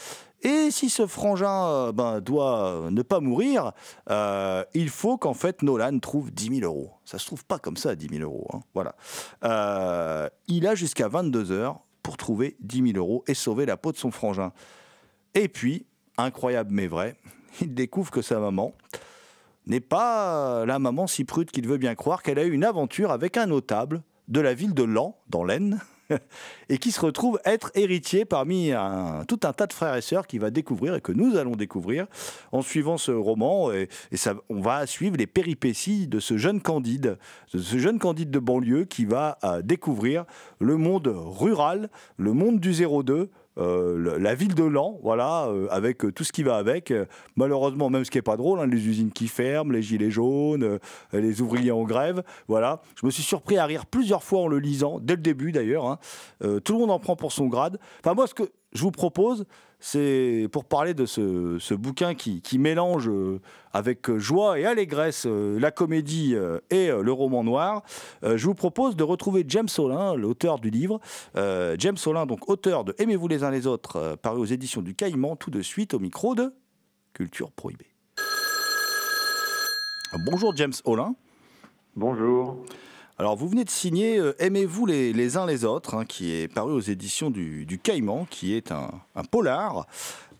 Et 0.43 0.71
si 0.71 0.91
ce 0.91 1.07
frangin 1.07 1.69
euh, 1.69 1.93
ben, 1.93 2.21
doit 2.21 2.67
euh, 2.67 2.91
ne 2.91 3.01
pas 3.01 3.21
mourir, 3.21 3.73
euh, 4.11 4.63
il 4.75 4.91
faut 4.91 5.17
qu'en 5.17 5.35
fait 5.35 5.63
Nolan 5.63 5.99
trouve 6.01 6.31
10 6.31 6.61
000 6.61 6.71
euros. 6.71 6.93
Ça 7.07 7.19
se 7.19 7.25
trouve 7.25 7.47
pas 7.47 7.59
comme 7.59 7.79
ça, 7.79 7.97
10 7.97 8.09
000 8.19 8.23
euros. 8.23 8.47
hein. 8.53 8.61
Voilà. 8.75 8.95
Il 10.49 10.67
a 10.67 10.75
jusqu'à 10.75 11.09
22 11.09 11.51
heures 11.51 11.81
pour 12.03 12.19
trouver 12.19 12.57
10 12.61 12.93
000 12.93 12.99
euros 12.99 13.25
et 13.27 13.33
sauver 13.35 13.65
la 13.65 13.79
peau 13.79 13.91
de 13.91 13.97
son 13.97 14.11
frangin. 14.11 14.53
Et 15.35 15.49
puis, 15.49 15.87
incroyable 16.19 16.71
mais 16.73 16.87
vrai, 16.87 17.17
il 17.61 17.75
découvre 17.75 18.11
que 18.11 18.23
sa 18.23 18.39
maman 18.39 18.75
n'est 19.67 19.81
pas 19.81 20.65
la 20.67 20.79
maman 20.79 21.07
si 21.07 21.25
prude 21.25 21.51
qu'il 21.51 21.67
veut 21.67 21.79
bien 21.79 21.95
croire 21.95 22.23
qu'elle 22.23 22.39
a 22.39 22.45
eu 22.45 22.53
une 22.53 22.65
aventure 22.65 23.11
avec 23.11 23.37
un 23.37 23.47
notable 23.47 24.03
de 24.29 24.41
la 24.41 24.55
ville 24.55 24.75
de 24.75 24.83
Lan, 24.83 25.17
dans 25.29 25.45
l'Aisne, 25.45 25.81
et 26.71 26.79
qui 26.79 26.91
se 26.91 27.01
retrouve 27.01 27.39
être 27.45 27.71
héritier 27.75 28.25
parmi 28.25 28.73
un- 28.73 29.25
tout 29.27 29.41
un 29.45 29.53
tas 29.53 29.67
de 29.67 29.73
frères 29.75 29.95
et 29.95 30.01
sœurs 30.01 30.27
qu'il 30.27 30.41
va 30.41 30.51
découvrir 30.51 30.95
et 30.95 31.01
que 31.03 31.13
nous 31.13 31.37
allons 31.37 31.55
découvrir 31.55 32.07
en 32.53 32.63
suivant 32.63 32.97
ce 32.97 33.11
roman. 33.11 33.71
Et, 33.73 33.89
ça, 34.15 34.35
on 34.49 34.61
va 34.61 34.87
suivre 34.87 35.17
les 35.19 35.27
péripéties 35.27 36.07
de 36.09 36.19
ce 36.19 36.39
jeune 36.39 36.61
Candide, 36.63 37.19
de 37.53 37.59
ce 37.59 37.79
jeune 37.79 37.99
Candide 37.99 38.31
de 38.31 38.39
banlieue 38.39 38.85
qui 38.87 39.05
va 39.05 39.39
euh, 39.45 39.61
découvrir 39.61 40.25
le 40.61 40.77
monde 40.77 41.09
rural, 41.15 41.91
le 42.17 42.33
monde 42.33 42.59
du 42.59 42.73
02. 42.73 43.31
Euh, 43.59 44.19
la 44.19 44.35
ville 44.35 44.55
de 44.55 44.65
Lan, 44.65 44.99
voilà, 45.03 45.47
euh, 45.47 45.67
avec 45.71 46.05
euh, 46.05 46.13
tout 46.13 46.25
ce 46.25 46.33
qui 46.33 46.43
va 46.43 46.57
avec. 46.57 46.93
Malheureusement, 47.37 47.91
même 47.91 48.05
ce 48.05 48.11
qui 48.11 48.19
est 48.19 48.23
pas 48.23 48.37
drôle, 48.37 48.61
hein, 48.61 48.67
les 48.67 48.87
usines 48.87 49.11
qui 49.13 49.29
ferment, 49.29 49.73
les 49.73 49.83
gilets 49.83 50.11
jaunes, 50.11 50.79
les 51.13 51.41
ouvriers 51.41 51.73
en 51.73 51.85
grève, 51.85 52.23
voilà. 52.47 52.83
Je 53.01 53.07
me 53.07 53.11
suis 53.11 53.23
surpris 53.23 53.59
à 53.59 53.67
rire 53.67 53.87
plusieurs 53.87 54.23
fois 54.23 54.41
en 54.41 54.49
le 54.49 54.59
lisant, 54.59 54.99
dès 55.01 55.17
le 55.17 55.23
début 55.23 55.53
d'ailleurs. 55.53 55.87
hein. 55.87 55.99
Tout 56.41 56.73
le 56.73 56.79
monde 56.79 56.91
en 56.91 56.99
prend 56.99 57.17
pour 57.17 57.33
son 57.33 57.47
grade. 57.47 57.79
Enfin, 58.01 58.15
moi, 58.15 58.27
ce 58.27 58.35
que 58.35 58.45
je 58.73 58.83
vous 58.83 58.91
propose, 58.91 59.45
c'est 59.81 60.49
pour 60.51 60.65
parler 60.65 60.93
de 60.93 61.07
ce, 61.07 61.59
ce 61.61 61.75
bouquin 61.75 62.15
qui, 62.15 62.43
qui 62.43 62.59
mélange 62.59 63.09
euh, 63.09 63.41
avec 63.73 64.11
euh, 64.11 64.19
joie 64.19 64.59
et 64.59 64.67
allégresse 64.67 65.25
euh, 65.27 65.59
la 65.61 65.71
comédie 65.71 66.35
et 66.71 66.89
le 66.89 67.13
roman 67.13 67.45
noir. 67.45 67.83
Je 68.23 68.45
vous 68.45 68.55
propose 68.55 68.97
de 68.97 69.05
retrouver 69.05 69.45
James 69.49 69.69
Solin, 69.69 70.15
l'auteur 70.15 70.59
du 70.59 70.71
livre. 70.71 71.01
James 71.35 71.97
Solin, 71.97 72.27
donc 72.27 72.49
auteur 72.49 72.85
de 72.85 72.95
Aimez-vous 72.99 73.29
les 73.29 73.45
uns 73.45 73.51
les 73.51 73.67
autres, 73.67 74.17
paru 74.23 74.41
aux 74.41 74.45
éditions 74.45 74.83
du 74.83 74.95
Caïman, 74.95 75.37
tout 75.37 75.51
de 75.51 75.63
suite 75.63 75.95
au 75.95 75.99
micro 75.99 76.35
de 76.35 76.53
Culture 77.13 77.53
Prohibée. 77.53 77.87
Bonjour 80.27 80.55
James 80.57 80.73
Olin. 80.85 81.15
Bonjour. 81.95 82.65
Alors, 83.21 83.35
vous 83.37 83.49
venez 83.49 83.65
de 83.65 83.71
signer 83.71 84.19
euh, 84.19 84.33
Aimez-vous 84.39 84.87
les, 84.87 85.13
les 85.13 85.37
uns 85.37 85.45
les 85.45 85.65
autres, 85.65 85.95
hein, 85.97 86.05
qui 86.05 86.33
est 86.33 86.47
paru 86.53 86.73
aux 86.73 86.81
éditions 86.81 87.31
du, 87.31 87.67
du 87.67 87.79
Caïman, 87.79 88.27
qui 88.31 88.55
est 88.55 88.71
un, 88.71 88.91
un 89.17 89.25
polar. 89.25 89.87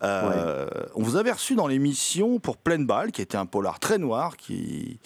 Euh, 0.01 0.65
On 0.95 1.03
vous 1.03 1.17
avait 1.17 1.33
reçu 1.33 1.55
dans 1.55 1.67
l'émission 1.67 2.39
pour 2.39 2.55
Pleine 2.55 2.85
Balle, 2.85 3.11
qui 3.11 3.21
était 3.21 3.35
un 3.35 3.45
polar 3.45 3.81
très 3.81 3.97
noir, 3.97 4.37
qui, 4.37 4.97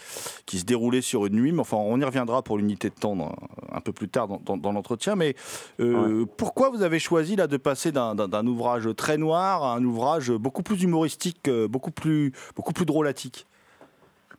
qui 0.46 0.60
se 0.60 0.65
déroulait 0.65 1.01
sur 1.01 1.25
une 1.25 1.34
nuit. 1.34 1.51
Mais 1.51 1.62
enfin, 1.62 1.77
on 1.77 2.00
y 2.00 2.03
reviendra 2.03 2.44
pour 2.44 2.60
l'unité 2.60 2.89
de 2.89 2.94
temps 2.94 3.15
dans- 3.15 3.34
un 3.72 3.82
peu 3.82 3.92
plus 3.92 4.08
tard 4.08 4.27
dans, 4.27 4.39
dans- 4.46 4.58
dans 4.58 4.72
l'entretien. 4.72 5.15
Mais 5.15 5.36
euh, 5.80 6.27
pourquoi 6.38 6.70
vous 6.70 6.84
avez 6.84 7.00
choisi 7.00 7.36
là 7.36 7.48
de 7.48 7.58
passer 7.58 7.92
d'un- 7.92 8.46
ouvrage 8.46 8.88
très 8.96 9.18
noir 9.18 9.63
à 9.63 9.74
un 9.74 9.84
ouvrage 9.84 10.30
beaucoup 10.32 10.62
plus 10.62 10.84
humoristique, 10.84 11.50
beaucoup 11.50 11.89
plus, 11.89 12.34
beaucoup 12.56 12.74
plus 12.74 12.86
drôlatique? 12.86 13.48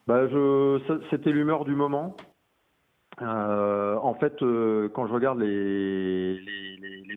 Bah, 0.07 0.29
je, 0.29 0.79
c'était 1.11 1.31
l'humeur 1.33 1.65
du 1.65 1.75
moment. 1.75 2.15
Euh, 3.23 3.97
en 3.97 4.15
fait, 4.15 4.43
euh, 4.43 4.89
quand 4.89 5.07
je 5.07 5.13
regarde 5.13 5.39
les, 5.39 6.41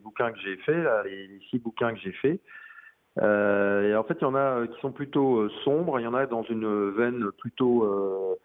bouquins 0.03 0.31
que 0.31 0.39
j'ai 0.39 0.57
faits, 0.57 0.87
les, 1.05 1.39
six 1.49 1.59
bouquins 1.59 1.93
que 1.93 1.99
j'ai 1.99 2.11
faits, 2.13 2.39
euh, 3.21 3.97
en 3.97 4.03
fait, 4.03 4.17
il 4.21 4.23
y 4.23 4.25
en 4.25 4.35
a 4.35 4.67
qui 4.67 4.79
sont 4.79 4.91
plutôt 4.91 5.49
sombres, 5.63 5.99
il 5.99 6.03
y 6.03 6.07
en 6.07 6.13
a 6.13 6.27
dans 6.27 6.43
une 6.43 6.91
veine 6.91 7.31
plutôt 7.39 8.37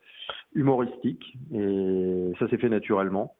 humoristique, 0.54 1.36
et 1.54 2.32
ça 2.38 2.48
s'est 2.48 2.58
fait 2.58 2.68
naturellement. 2.68 3.34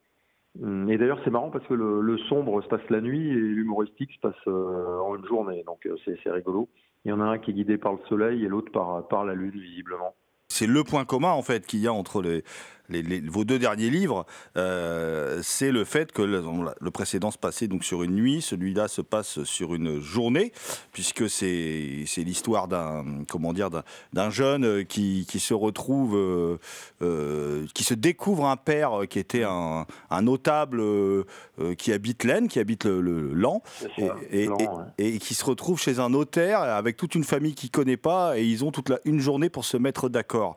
Hum, 0.62 0.90
Et 0.90 0.98
d'ailleurs, 0.98 1.20
c'est 1.24 1.30
marrant 1.30 1.50
parce 1.50 1.66
que 1.66 1.74
le, 1.74 2.18
sombre 2.28 2.62
se 2.62 2.68
passe 2.68 2.88
la 2.90 3.00
nuit 3.00 3.30
et 3.30 3.34
l'humoristique 3.34 4.12
se 4.12 4.20
passe 4.20 4.46
en 4.46 5.16
une 5.16 5.26
journée, 5.26 5.64
donc 5.66 5.88
c'est 6.04 6.30
rigolo. 6.30 6.68
Il 7.04 7.08
y 7.08 7.12
en 7.12 7.20
a 7.20 7.24
un 7.24 7.38
qui 7.38 7.50
est 7.50 7.54
guidé 7.54 7.78
par 7.78 7.94
le 7.94 7.98
soleil 8.08 8.44
et 8.44 8.48
l'autre 8.48 8.70
par, 8.70 9.08
par 9.08 9.24
la 9.24 9.34
lune, 9.34 9.58
visiblement. 9.58 10.14
c'est 10.48 10.68
le 10.68 10.84
point 10.84 11.04
commun 11.04 11.30
en 11.30 11.42
fait 11.42 11.66
qu'il 11.66 11.80
y 11.80 11.88
a 11.88 11.92
entre 11.92 12.22
les, 12.22 12.44
les- 12.88 13.02
les- 13.02 13.20
vos 13.20 13.44
deux 13.44 13.58
derniers 13.58 13.90
livres, 13.90 14.26
euh, 14.56 15.40
c'est 15.42 15.70
le 15.72 15.84
fait 15.84 16.12
que 16.12 16.22
le, 16.22 16.42
le 16.80 16.90
précédent 16.90 17.30
se 17.30 17.38
passait 17.38 17.68
donc 17.68 17.84
sur 17.84 18.02
une 18.02 18.14
nuit, 18.14 18.42
celui-là 18.42 18.88
se 18.88 19.00
passe 19.00 19.42
sur 19.44 19.74
une 19.74 20.00
journée, 20.00 20.52
puisque 20.92 21.28
c'est 21.30 22.04
l'histoire 22.18 22.68
d'un 22.68 23.04
comment 23.28 23.52
dire 23.52 23.70
d'un- 23.70 24.30
jeune 24.30 24.84
qui, 24.84 25.26
qui 25.28 25.40
se 25.40 25.54
retrouve, 25.54 26.16
euh, 26.16 26.58
euh, 27.02 27.66
qui 27.74 27.84
se 27.84 27.94
découvre 27.94 28.46
un 28.46 28.56
père 28.56 28.92
qui 29.08 29.18
était 29.18 29.44
un, 29.44 29.86
un 30.10 30.22
notable 30.22 30.82
qui 31.78 31.92
habite 31.92 32.24
l'Aisne, 32.24 32.48
qui 32.48 32.58
habite 32.58 32.84
le, 32.84 33.00
le 33.00 33.32
Lan, 33.34 33.62
et, 33.98 34.42
et- 34.42 34.46
Lan, 34.46 34.56
et- 34.58 34.68
ouais. 34.68 34.84
et 35.14 35.18
qui 35.18 35.34
se 35.34 35.44
retrouve 35.44 35.80
chez 35.80 35.98
un 35.98 36.10
notaire 36.10 36.60
avec 36.60 36.96
toute 36.96 37.14
une 37.14 37.24
famille 37.24 37.54
qu'il 37.54 37.70
connaît 37.70 37.96
pas 37.96 38.38
et 38.38 38.44
ils 38.44 38.64
ont 38.64 38.70
toute 38.72 38.88
la, 38.88 38.98
une 39.04 39.20
journée 39.20 39.48
pour 39.50 39.64
se 39.64 39.76
mettre 39.76 40.08
d'accord. 40.08 40.56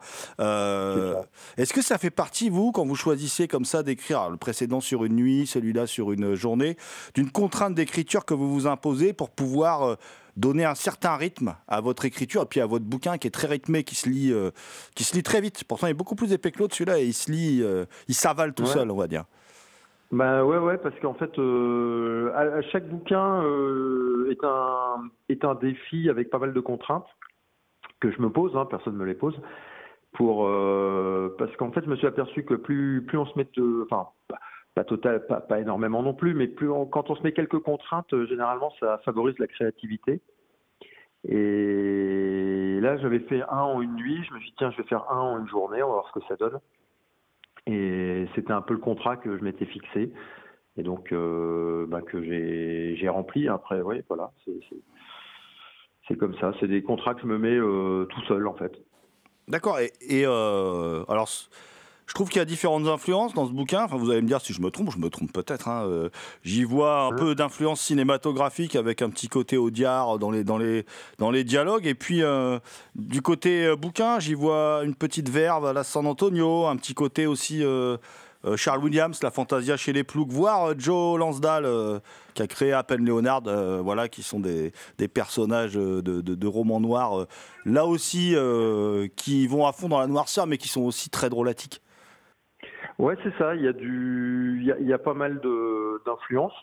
Est-ce 1.56 1.72
que 1.72 1.82
ça 1.82 1.98
fait 1.98 2.10
partie, 2.16 2.50
vous, 2.50 2.72
quand 2.72 2.84
vous 2.84 2.96
choisissez 2.96 3.46
comme 3.46 3.64
ça 3.64 3.84
d'écrire 3.84 4.28
le 4.30 4.36
précédent 4.36 4.80
sur 4.80 5.04
une 5.04 5.14
nuit, 5.14 5.46
celui-là 5.46 5.86
sur 5.86 6.10
une 6.10 6.34
journée, 6.34 6.76
d'une 7.14 7.30
contrainte 7.30 7.74
d'écriture 7.74 8.24
que 8.24 8.34
vous 8.34 8.52
vous 8.52 8.66
imposez 8.66 9.12
pour 9.12 9.30
pouvoir 9.30 9.82
euh, 9.84 9.94
donner 10.36 10.64
un 10.64 10.74
certain 10.74 11.16
rythme 11.16 11.54
à 11.68 11.80
votre 11.80 12.04
écriture 12.04 12.42
et 12.42 12.46
puis 12.46 12.60
à 12.60 12.66
votre 12.66 12.84
bouquin 12.84 13.18
qui 13.18 13.28
est 13.28 13.30
très 13.30 13.46
rythmé, 13.46 13.84
qui 13.84 13.94
se 13.94 14.08
lit, 14.08 14.32
euh, 14.32 14.50
qui 14.96 15.04
se 15.04 15.14
lit 15.14 15.22
très 15.22 15.40
vite. 15.40 15.62
Pourtant, 15.64 15.86
il 15.86 15.90
est 15.90 15.94
beaucoup 15.94 16.16
plus 16.16 16.32
épais 16.32 16.50
que 16.50 16.58
l'autre, 16.58 16.74
celui-là, 16.74 16.98
et 16.98 17.04
il 17.06 17.14
se 17.14 17.30
lit, 17.30 17.60
euh, 17.62 17.84
il 18.08 18.14
s'avale 18.14 18.52
tout 18.52 18.64
Ouais. 18.64 18.68
seul, 18.68 18.90
on 18.90 18.96
va 18.96 19.06
dire. 19.06 19.24
Bah 20.12 20.44
ouais 20.44 20.58
ouais 20.58 20.78
parce 20.78 20.94
qu'en 21.00 21.14
fait 21.14 21.36
euh, 21.40 22.30
à, 22.36 22.58
à 22.58 22.62
chaque 22.70 22.88
bouquin 22.88 23.42
euh, 23.42 24.28
est 24.30 24.44
un 24.44 25.02
est 25.28 25.44
un 25.44 25.56
défi 25.56 26.08
avec 26.08 26.30
pas 26.30 26.38
mal 26.38 26.52
de 26.52 26.60
contraintes 26.60 27.08
que 27.98 28.12
je 28.12 28.22
me 28.22 28.30
pose 28.30 28.52
hein, 28.56 28.66
personne 28.70 28.94
me 28.94 29.04
les 29.04 29.14
pose 29.14 29.34
euh, 30.20 31.34
parce 31.38 31.54
qu'en 31.56 31.72
fait 31.72 31.84
je 31.84 31.90
me 31.90 31.96
suis 31.96 32.06
aperçu 32.06 32.44
que 32.44 32.54
plus 32.54 33.06
on 33.14 33.26
se 33.26 33.36
met 33.38 33.48
de 33.56 33.86
enfin 33.90 34.08
pas, 34.74 34.84
total 34.84 35.26
pas, 35.26 35.60
énormément 35.60 36.02
non 36.02 36.14
plus 36.14 36.34
mais 36.34 36.46
plus 36.46 36.70
on- 36.70 36.86
quand 36.86 37.10
on 37.10 37.16
se 37.16 37.22
met 37.22 37.32
quelques 37.32 37.58
contraintes 37.60 38.12
euh, 38.12 38.26
généralement 38.26 38.70
ça 38.80 38.98
favorise 39.04 39.38
la 39.38 39.46
créativité 39.46 40.20
et 41.28 42.78
là 42.80 42.96
j'avais 42.98 43.20
fait 43.20 43.42
un 43.42 43.62
en 43.62 43.80
une 43.80 43.94
nuit 43.94 44.22
je 44.28 44.34
me 44.34 44.38
suis 44.40 44.50
dit 44.50 44.54
tiens 44.58 44.70
je 44.70 44.76
vais 44.78 44.88
faire 44.88 45.10
un 45.10 45.20
en 45.20 45.38
une 45.38 45.48
journée 45.48 45.82
on 45.82 45.88
va 45.88 45.94
voir 45.94 46.08
ce 46.14 46.20
que 46.20 46.26
ça 46.26 46.36
donne 46.36 46.58
et 47.66 48.26
c'était 48.34 48.52
un 48.52 48.62
peu 48.62 48.74
le 48.74 48.80
contrat 48.80 49.16
que 49.16 49.36
je 49.36 49.42
m'étais 49.42 49.66
fixé 49.66 50.12
et 50.76 50.82
donc 50.82 51.12
euh, 51.12 51.86
bah, 51.88 52.02
que 52.02 52.22
j'ai 52.22 53.08
rempli. 53.08 53.48
Après, 53.48 53.80
oui, 53.80 54.02
voilà, 54.08 54.30
c'est 56.06 56.16
comme 56.16 56.36
ça. 56.36 56.52
C'est 56.60 56.68
des 56.68 56.82
contrats 56.82 57.14
que 57.14 57.22
je 57.22 57.26
me 57.26 57.38
mets 57.38 57.58
tout 58.08 58.22
seul 58.26 58.46
en 58.46 58.54
fait. 58.54 58.72
D'accord. 59.48 59.78
Et, 59.78 59.92
et, 60.00 60.24
euh, 60.26 61.04
alors, 61.08 61.28
je 62.06 62.14
trouve 62.14 62.28
qu'il 62.28 62.38
y 62.38 62.42
a 62.42 62.44
différentes 62.44 62.86
influences 62.86 63.34
dans 63.34 63.46
ce 63.46 63.52
bouquin. 63.52 63.84
Enfin, 63.84 63.96
vous 63.96 64.10
allez 64.10 64.22
me 64.22 64.26
dire 64.26 64.40
si 64.40 64.52
je 64.52 64.60
me 64.60 64.70
trompe. 64.70 64.90
Je 64.92 64.98
me 64.98 65.08
trompe 65.08 65.32
peut-être. 65.32 65.68
hein. 65.68 65.84
Euh, 65.86 66.08
J'y 66.44 66.64
vois 66.64 67.02
un 67.06 67.12
peu 67.12 67.34
d'influence 67.34 67.80
cinématographique 67.80 68.76
avec 68.76 69.02
un 69.02 69.10
petit 69.10 69.28
côté 69.28 69.56
audiard 69.56 70.18
dans 70.18 70.30
les 70.30 70.44
dans 70.44 70.58
les 70.58 70.84
dans 71.18 71.30
les 71.30 71.44
dialogues. 71.44 71.86
Et 71.86 71.94
puis 71.94 72.22
euh, 72.22 72.58
du 72.94 73.22
côté 73.22 73.74
bouquin, 73.76 74.18
j'y 74.20 74.34
vois 74.34 74.82
une 74.84 74.94
petite 74.94 75.28
verve 75.28 75.66
à 75.66 75.72
la 75.72 75.84
San 75.84 76.06
Antonio, 76.06 76.66
un 76.66 76.76
petit 76.76 76.94
côté 76.94 77.26
aussi. 77.26 77.62
Euh, 78.46 78.56
Charles 78.56 78.82
Williams, 78.82 79.22
la 79.22 79.30
Fantasia 79.30 79.76
chez 79.76 79.92
les 79.92 80.04
Ploucs, 80.04 80.30
voire 80.30 80.70
euh, 80.70 80.74
Joe 80.78 81.18
Lansdale, 81.18 81.64
euh, 81.64 81.98
qui 82.34 82.42
a 82.42 82.46
créé 82.46 82.72
à 82.72 82.82
peine 82.84 83.04
Léonard, 83.04 83.42
euh, 83.46 83.80
voilà, 83.82 84.08
qui 84.08 84.22
sont 84.22 84.40
des, 84.40 84.72
personnages 85.12 85.74
de, 85.74 86.46
romans 86.46 86.80
noirs, 86.80 87.26
là 87.64 87.86
aussi, 87.86 88.36
qui 89.16 89.46
vont 89.46 89.66
à 89.66 89.72
fond 89.72 89.88
dans 89.88 89.98
la 89.98 90.06
noirceur, 90.06 90.46
mais 90.46 90.58
qui 90.58 90.68
sont 90.68 90.82
aussi 90.82 91.10
très 91.10 91.28
drôlatiques. 91.28 91.82
Ouais, 92.98 93.16
c'est 93.22 93.36
ça. 93.36 93.54
Il 93.54 93.62
y 93.62 93.68
a 93.68 93.72
du, 93.72 94.72
pas 95.04 95.14
mal 95.14 95.40
d'influences 96.04 96.54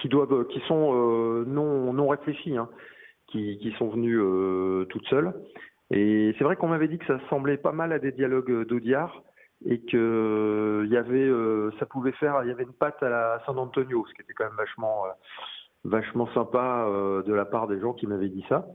qui 0.00 0.08
sont 0.68 1.44
non 1.46 2.08
réfléchies, 2.08 2.56
hein, 2.56 2.68
qui 3.28 3.58
qui 3.58 3.72
sont 3.78 3.88
venues 3.88 4.18
toutes 4.88 5.06
seules. 5.06 5.32
Et 5.90 6.34
c'est 6.38 6.44
vrai 6.44 6.56
qu'on 6.56 6.68
m'avait 6.68 6.88
dit 6.88 6.98
que 6.98 7.06
ça 7.06 7.20
semblait 7.28 7.56
pas 7.56 7.72
mal 7.72 7.92
à 7.92 7.98
des 7.98 8.12
dialogues 8.12 8.66
d'Audiard 8.66 9.22
et 9.66 9.80
que 9.80 10.82
il 10.84 10.92
y 10.92 10.96
avait, 10.96 11.26
euh, 11.26 11.70
ça 11.78 11.86
pouvait 11.86 12.12
faire, 12.12 12.42
il 12.44 12.48
y 12.48 12.52
avait 12.52 12.64
une 12.64 12.72
patte 12.72 13.02
à 13.02 13.08
la 13.08 13.42
San 13.46 13.58
Antonio, 13.58 14.04
ce 14.08 14.14
qui 14.14 14.22
était 14.22 14.34
quand 14.34 14.44
même 14.44 14.56
vachement 14.56 15.06
euh, 15.06 15.10
vachement 15.84 16.26
sympa 16.34 16.86
euh, 16.88 17.22
de 17.22 17.32
la 17.32 17.44
part 17.44 17.66
des 17.66 17.80
gens 17.80 17.92
qui 17.92 18.06
m'avaient 18.06 18.28
dit 18.28 18.44
ça. 18.48 18.66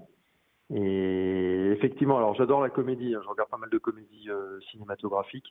Et 0.73 1.71
effectivement, 1.71 2.17
alors 2.17 2.35
j'adore 2.35 2.61
la 2.61 2.69
comédie, 2.69 3.15
hein, 3.15 3.21
je 3.23 3.29
regarde 3.29 3.49
pas 3.49 3.57
mal 3.57 3.69
de 3.69 3.77
comédies 3.77 4.29
euh, 4.29 4.59
cinématographiques 4.71 5.49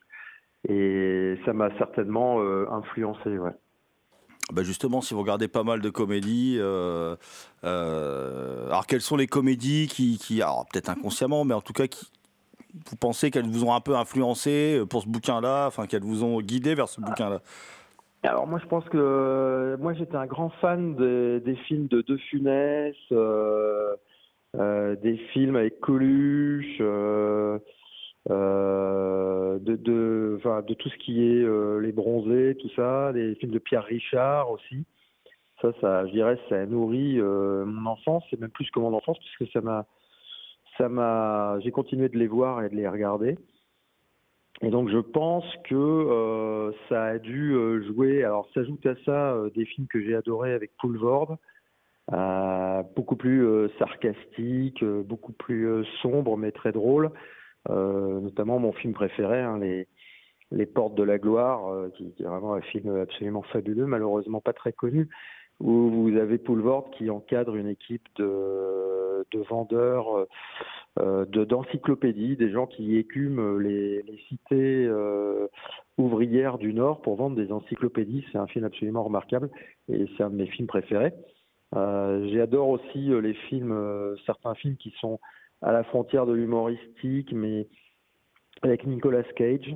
et 0.67 1.37
ça 1.45 1.53
m'a 1.53 1.75
certainement 1.77 2.41
euh, 2.41 2.67
influencé. 2.71 3.37
Ouais. 3.37 3.51
Bah 4.53 4.63
justement, 4.63 5.01
si 5.01 5.13
vous 5.13 5.19
regardez 5.19 5.47
pas 5.47 5.63
mal 5.63 5.81
de 5.81 5.89
comédies, 5.89 6.57
euh, 6.59 7.15
euh, 7.63 8.65
alors 8.67 8.87
quelles 8.87 9.01
sont 9.01 9.17
les 9.17 9.27
comédies 9.27 9.87
qui, 9.87 10.17
qui 10.17 10.41
alors 10.41 10.65
peut-être 10.71 10.89
inconsciemment, 10.89 11.45
mais 11.45 11.53
en 11.53 11.61
tout 11.61 11.73
cas 11.73 11.87
qui, 11.87 12.09
vous 12.73 12.95
pensez 12.95 13.31
qu'elles 13.31 13.47
vous 13.47 13.63
ont 13.63 13.73
un 13.73 13.81
peu 13.81 13.95
influencé 13.95 14.83
pour 14.89 15.03
ce 15.03 15.07
bouquin-là, 15.07 15.67
enfin 15.67 15.87
qu'elles 15.87 16.03
vous 16.03 16.23
ont 16.23 16.39
guidé 16.41 16.75
vers 16.75 16.87
ce 16.87 17.01
bouquin-là? 17.01 17.41
Alors 18.23 18.47
moi 18.47 18.59
je 18.61 18.67
pense 18.67 18.83
que 18.89 18.97
euh, 18.97 19.77
moi 19.77 19.93
j'étais 19.93 20.17
un 20.17 20.25
grand 20.25 20.49
fan 20.61 20.95
des, 20.95 21.55
films 21.67 21.87
de 21.87 22.01
De 22.01 22.17
Funès, 22.17 22.95
euh, 23.11 23.95
euh, 24.57 24.95
des 24.97 25.17
films 25.31 25.55
avec 25.55 25.79
Coluche, 25.79 26.77
euh, 26.81 27.59
euh, 28.29 29.57
de, 29.59 30.73
tout 30.73 30.89
ce 30.89 30.97
qui 30.97 31.23
est 31.23 31.43
euh, 31.43 31.79
Les 31.79 31.91
Bronzés, 31.91 32.57
tout 32.59 32.69
ça, 32.75 33.13
des 33.13 33.35
films 33.35 33.51
de 33.51 33.59
Pierre 33.59 33.85
Richard 33.85 34.51
aussi. 34.51 34.85
Ça, 35.61 35.71
ça, 35.81 36.05
je 36.07 36.11
dirais, 36.11 36.39
ça 36.49 36.55
a 36.55 36.65
nourri 36.65 37.19
euh, 37.19 37.65
mon 37.65 37.89
enfance, 37.91 38.23
et 38.31 38.37
même 38.37 38.49
plus 38.49 38.69
que 38.71 38.79
mon 38.79 38.93
enfance, 38.93 39.17
puisque 39.19 39.51
ça 39.51 39.61
m'a, 39.61 39.85
j'ai 40.79 41.71
continué 41.71 42.09
de 42.09 42.17
les 42.17 42.27
voir 42.27 42.63
et 42.63 42.69
de 42.69 42.75
les 42.75 42.87
regarder. 42.87 43.37
Et 44.61 44.69
donc, 44.69 44.89
je 44.89 44.97
pense 44.97 45.45
que 45.63 45.75
euh, 45.75 46.71
ça 46.89 47.03
a 47.03 47.17
dû 47.17 47.53
euh, 47.53 47.81
jouer. 47.83 48.23
Alors, 48.23 48.49
s'ajoute 48.53 48.85
à 48.85 48.95
ça 49.05 49.31
euh, 49.31 49.49
des 49.51 49.65
films 49.65 49.87
que 49.87 50.01
j'ai 50.01 50.15
adorés 50.15 50.53
avec 50.53 50.71
Poulvord, 50.77 51.37
euh, 52.11 52.83
beaucoup 52.95 53.15
plus 53.15 53.69
sarcastique, 53.77 54.83
beaucoup 54.83 55.31
plus 55.31 55.85
sombre, 56.01 56.37
mais 56.37 56.51
très 56.51 56.71
drôle. 56.71 57.11
Notamment 57.67 58.57
mon 58.57 58.73
film 58.73 58.93
préféré, 58.93 59.41
hein, 59.41 59.59
les, 59.59 59.87
les 60.51 60.65
Portes 60.65 60.95
de 60.95 61.03
la 61.03 61.19
Gloire, 61.19 61.91
qui, 61.95 62.13
est 62.19 62.23
vraiment 62.23 62.55
un 62.55 62.61
film 62.61 62.97
absolument 62.97 63.43
fabuleux, 63.43 63.85
malheureusement 63.85 64.41
pas 64.41 64.53
très 64.53 64.73
connu, 64.73 65.07
où 65.59 65.89
vous 65.89 66.17
avez 66.17 66.39
Poulvord 66.39 66.89
qui 66.91 67.11
encadre 67.11 67.55
une 67.55 67.67
équipe 67.67 68.07
de, 68.15 68.98
de 69.31 69.39
vendeurs 69.39 70.27
euh, 70.99 71.25
de 71.25 71.45
d'encyclopédies, 71.45 72.35
des 72.35 72.51
gens 72.51 72.65
qui 72.65 72.97
écument 72.97 73.57
les, 73.57 74.03
cités 74.27 74.85
euh, 74.85 75.47
ouvrières 75.97 76.57
du 76.57 76.73
Nord 76.73 77.01
pour 77.01 77.15
vendre 77.15 77.35
des 77.35 77.51
encyclopédies. 77.51 78.25
C'est 78.31 78.37
un 78.37 78.47
film 78.47 78.65
absolument 78.65 79.03
remarquable 79.03 79.49
et 79.87 80.05
c'est 80.17 80.23
un 80.23 80.29
de 80.29 80.35
mes 80.35 80.47
films 80.47 80.67
préférés. 80.67 81.13
Euh, 81.75 82.27
J'adore 82.33 82.69
aussi 82.69 83.13
euh, 83.13 83.21
les 83.21 83.33
films, 83.33 83.71
euh, 83.71 84.15
certains 84.25 84.55
films 84.55 84.77
qui 84.77 84.93
sont 84.99 85.19
à 85.61 85.71
la 85.71 85.83
frontière 85.83 86.25
de 86.25 86.33
l'humoristique, 86.33 87.31
mais 87.33 87.67
avec 88.63 88.85
Nicolas 88.85 89.23
Cage. 89.35 89.75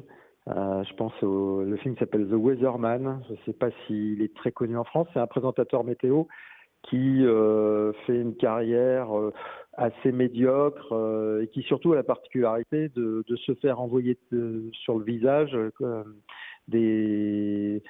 Euh, 0.49 0.83
je 0.83 0.93
pense 0.95 1.13
au 1.23 1.63
le 1.63 1.77
film 1.77 1.95
s'appelle 1.97 2.27
The 2.27 2.33
Weatherman. 2.33 3.23
Je 3.27 3.33
ne 3.33 3.37
sais 3.45 3.53
pas 3.53 3.69
s'il 3.85 4.21
est 4.21 4.35
très 4.35 4.51
connu 4.51 4.77
en 4.77 4.83
France. 4.83 5.07
C'est 5.13 5.19
un 5.19 5.27
présentateur 5.27 5.83
météo 5.83 6.23
qui 6.83 7.25
euh, 7.25 7.93
fait 8.05 8.19
une 8.19 8.35
carrière 8.35 9.17
euh, 9.17 9.33
assez 9.73 10.11
médiocre 10.11 10.91
euh, 10.91 11.41
et 11.41 11.47
qui 11.47 11.63
surtout 11.63 11.93
a 11.93 11.95
la 11.95 12.03
particularité 12.03 12.89
de, 12.89 13.23
se 13.35 13.53
faire 13.55 13.79
envoyer 13.81 14.17
sur 14.73 14.99
le 14.99 15.03
visage 15.03 15.57
des, 16.67 17.81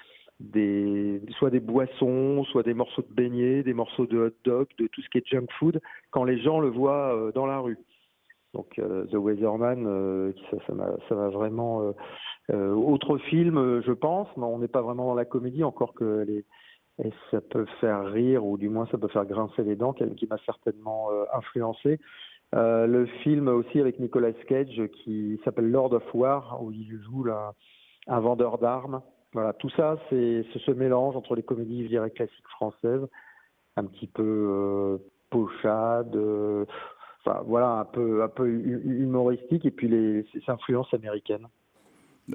soit 1.37 1.49
des 1.49 1.59
boissons, 1.59 2.43
soit 2.45 2.63
des 2.63 2.73
morceaux 2.73 3.01
de 3.01 3.13
beignets, 3.13 3.63
des 3.63 3.73
morceaux 3.73 4.05
de 4.05 4.17
hot 4.17 4.35
dog, 4.45 4.67
de 4.77 4.87
tout 4.87 5.01
ce 5.01 5.09
qui 5.09 5.17
est 5.17 5.27
junk 5.27 5.47
food 5.59 5.81
quand 6.11 6.23
les 6.23 6.39
gens 6.41 6.59
le 6.59 6.69
voient 6.69 7.31
dans 7.35 7.45
la 7.45 7.59
rue. 7.59 7.77
Donc 8.53 8.75
The 8.75 9.15
Weatherman, 9.15 10.33
ça, 10.49 10.57
ça 11.09 11.15
m'a 11.15 11.29
vraiment 11.29 11.93
autre 12.49 13.17
film, 13.17 13.81
je 13.85 13.91
pense, 13.91 14.27
mais 14.37 14.45
on 14.45 14.59
n'est 14.59 14.67
pas 14.67 14.81
vraiment 14.81 15.07
dans 15.07 15.15
la 15.15 15.25
comédie, 15.25 15.63
encore 15.63 15.93
que 15.93 16.23
les, 16.27 16.45
et 17.03 17.11
ça 17.31 17.41
peut 17.41 17.65
faire 17.79 18.05
rire, 18.05 18.45
ou 18.45 18.57
du 18.57 18.69
moins 18.69 18.87
ça 18.91 18.97
peut 18.97 19.07
faire 19.07 19.25
grincer 19.25 19.63
les 19.63 19.75
dents, 19.75 19.93
qui 19.93 20.27
m'a 20.27 20.37
certainement 20.45 21.09
euh, 21.11 21.25
influencé. 21.33 21.99
Euh, 22.53 22.85
le 22.85 23.05
film 23.23 23.47
aussi 23.47 23.79
avec 23.79 23.99
Nicolas 23.99 24.33
Cage 24.47 24.81
qui 25.03 25.39
s'appelle 25.43 25.71
Lord 25.71 25.93
of 25.93 26.03
War, 26.13 26.61
où 26.61 26.71
il 26.71 26.99
joue 27.01 27.25
un 28.07 28.19
vendeur 28.19 28.59
d'armes. 28.59 29.01
Voilà, 29.33 29.53
tout 29.53 29.69
ça, 29.69 29.97
c'est 30.09 30.45
ce 30.53 30.71
mélange 30.71 31.15
entre 31.15 31.35
les 31.35 31.41
comédies, 31.41 31.83
je 31.83 31.87
dirais, 31.87 32.11
classiques 32.11 32.47
françaises, 32.49 33.07
un 33.75 33.85
petit 33.85 34.05
peu 34.05 34.23
euh, 34.23 34.97
pochade, 35.31 36.15
euh, 36.15 36.65
enfin 37.25 37.41
voilà, 37.47 37.79
un 37.79 37.85
peu, 37.85 38.21
un 38.21 38.45
humoristique, 38.45 39.65
et 39.65 39.71
puis 39.71 39.87
les, 39.87 40.23
ces 40.31 40.43
influences 40.47 40.93
américaines. 40.93 41.47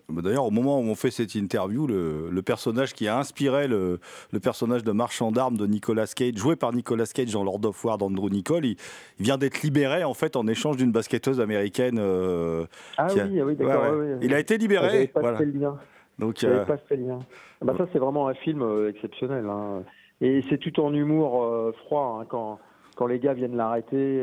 Bah, 0.09 0.21
D'ailleurs, 0.23 0.45
au 0.45 0.51
moment 0.51 0.79
où 0.81 0.83
on 0.83 0.95
fait 0.95 1.11
cette 1.11 1.35
interview, 1.35 1.87
le, 1.87 2.29
le 2.31 2.43
personnage 2.43 2.93
qui 2.93 3.09
a 3.09 3.19
inspiré 3.19 3.69
le, 3.69 4.01
le 4.33 4.41
personnage 4.41 4.85
de 4.85 4.93
marchand 4.93 5.33
d'armes 5.33 5.57
de 5.57 5.67
Nicolas 5.67 6.07
Cage, 6.15 6.35
joué 6.37 6.57
par 6.57 6.73
Nicolas 6.75 7.07
Cage 7.07 7.33
dans 7.33 7.43
Lord 7.43 7.61
of 7.65 7.83
War 7.85 7.97
d'Andrew 7.97 8.29
Nicole, 8.29 8.67
il, 8.67 8.77
il 9.19 9.25
vient 9.25 9.39
d'être 9.39 9.63
libéré 9.63 10.05
en 10.05 10.13
fait 10.15 10.37
en 10.37 10.47
échange 10.47 10.77
d'une 10.77 10.93
basketteuse 10.93 11.41
américaine. 11.41 11.99
euh, 11.99 12.67
Ah 12.99 13.07
a- 13.07 13.09
ah 13.19 13.25
oui, 13.27 13.57
d'accord. 13.57 13.83
Ouais, 13.83 13.89
ouais. 13.91 13.97
ouais, 13.97 14.13
ouais. 14.15 14.19
Il 14.23 14.35
a 14.35 14.39
été 14.41 14.59
libéré. 14.59 15.07
pas 15.07 15.21
voilà. 15.21 15.39
fait 15.39 15.47
le 15.47 15.53
lien. 15.59 15.79
Donc, 16.19 16.45
euh, 16.45 16.65
pas 16.67 16.77
fait 16.77 16.97
le 16.97 17.07
lien. 17.07 17.19
Ah 17.63 17.65
Bah, 17.65 17.75
ça, 17.79 17.87
c'est 17.93 17.99
vraiment 17.99 18.29
un 18.29 18.35
film 18.35 18.61
euh, 18.63 18.91
exceptionnel. 18.91 19.47
hein. 19.49 19.85
Et 20.21 20.45
c'est 20.51 20.59
tout 20.59 20.81
en 20.81 20.93
humour 20.93 21.73
froid. 21.87 22.19
hein, 22.21 22.27
quand, 22.29 22.59
quand 22.97 23.07
les 23.07 23.21
gars 23.21 23.33
viennent 23.35 23.57
l'arrêter, 23.57 24.17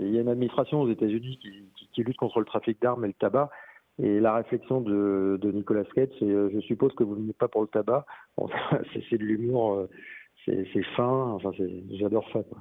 il 0.00 0.10
y 0.10 0.18
a 0.18 0.22
une 0.22 0.28
administration 0.28 0.80
aux 0.80 0.90
États-Unis 0.90 1.38
qui, 1.40 1.50
qui, 1.76 1.88
qui 1.92 2.02
lutte 2.02 2.16
contre 2.16 2.40
le 2.40 2.46
trafic 2.46 2.80
d'armes 2.82 3.04
et 3.04 3.08
le 3.08 3.14
tabac. 3.14 3.50
Et 4.02 4.18
la 4.18 4.34
réflexion 4.34 4.80
de, 4.80 5.38
de 5.40 5.52
Nicolas 5.52 5.84
Cage, 5.94 6.08
c'est 6.18 6.24
euh, 6.24 6.50
je 6.52 6.60
suppose 6.60 6.92
que 6.94 7.04
vous 7.04 7.14
ne 7.14 7.20
venez 7.20 7.32
pas 7.32 7.46
pour 7.48 7.62
le 7.62 7.68
tabac. 7.68 8.04
Bon, 8.36 8.48
c'est 9.10 9.18
de 9.18 9.22
l'humour, 9.24 9.74
euh, 9.74 9.88
c'est 10.44 10.82
fin. 10.96 11.30
Enfin, 11.34 11.50
j'adore 11.92 12.24
ça. 12.32 12.42
Quoi. 12.42 12.58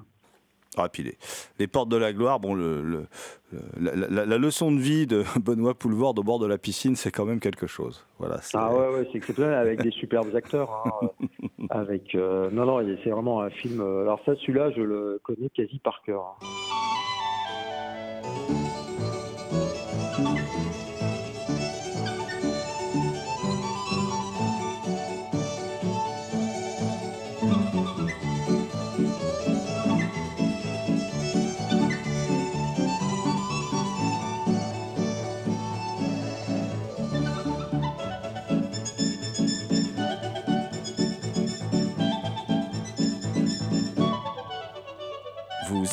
ah, 0.77 0.87
puis 0.89 1.01
les, 1.01 1.17
les 1.57 1.65
portes 1.67 1.89
de 1.89 1.97
la 1.97 2.13
gloire, 2.13 2.39
bon, 2.39 2.53
le, 2.53 2.83
le- 2.83 3.07
le- 3.51 3.61
la, 3.95 4.07
la- 4.07 4.25
la 4.27 4.37
leçon 4.37 4.71
de 4.71 4.77
vie 4.79 5.07
de 5.07 5.23
Benoît 5.43 5.73
Poulvord 5.73 6.13
au 6.19 6.23
bord 6.23 6.37
de 6.37 6.45
la 6.45 6.59
piscine, 6.59 6.95
c'est 6.95 7.09
quand 7.11 7.25
même 7.25 7.39
quelque 7.39 7.65
chose. 7.65 8.05
Voilà, 8.19 8.37
Ah 8.53 8.71
ouais, 8.71 8.89
ouais, 8.93 9.07
c'est 9.11 9.17
exceptionnel 9.17 9.55
avec 9.55 9.81
des 9.81 9.89
superbes 9.91 10.35
acteurs. 10.35 10.69
hein, 10.85 11.09
avec 11.71 12.13
euh, 12.13 12.51
non, 12.51 12.65
non, 12.67 12.85
c'est 13.03 13.09
vraiment 13.09 13.41
un 13.41 13.49
film. 13.49 13.81
alors 13.81 14.19
ça, 14.25 14.35
celui-là, 14.35 14.69
je 14.77 14.81
le 14.81 15.19
connais 15.23 15.49
quasi 15.49 15.79
par 15.79 16.03
cœur. 16.03 16.37
hein. 16.39 16.45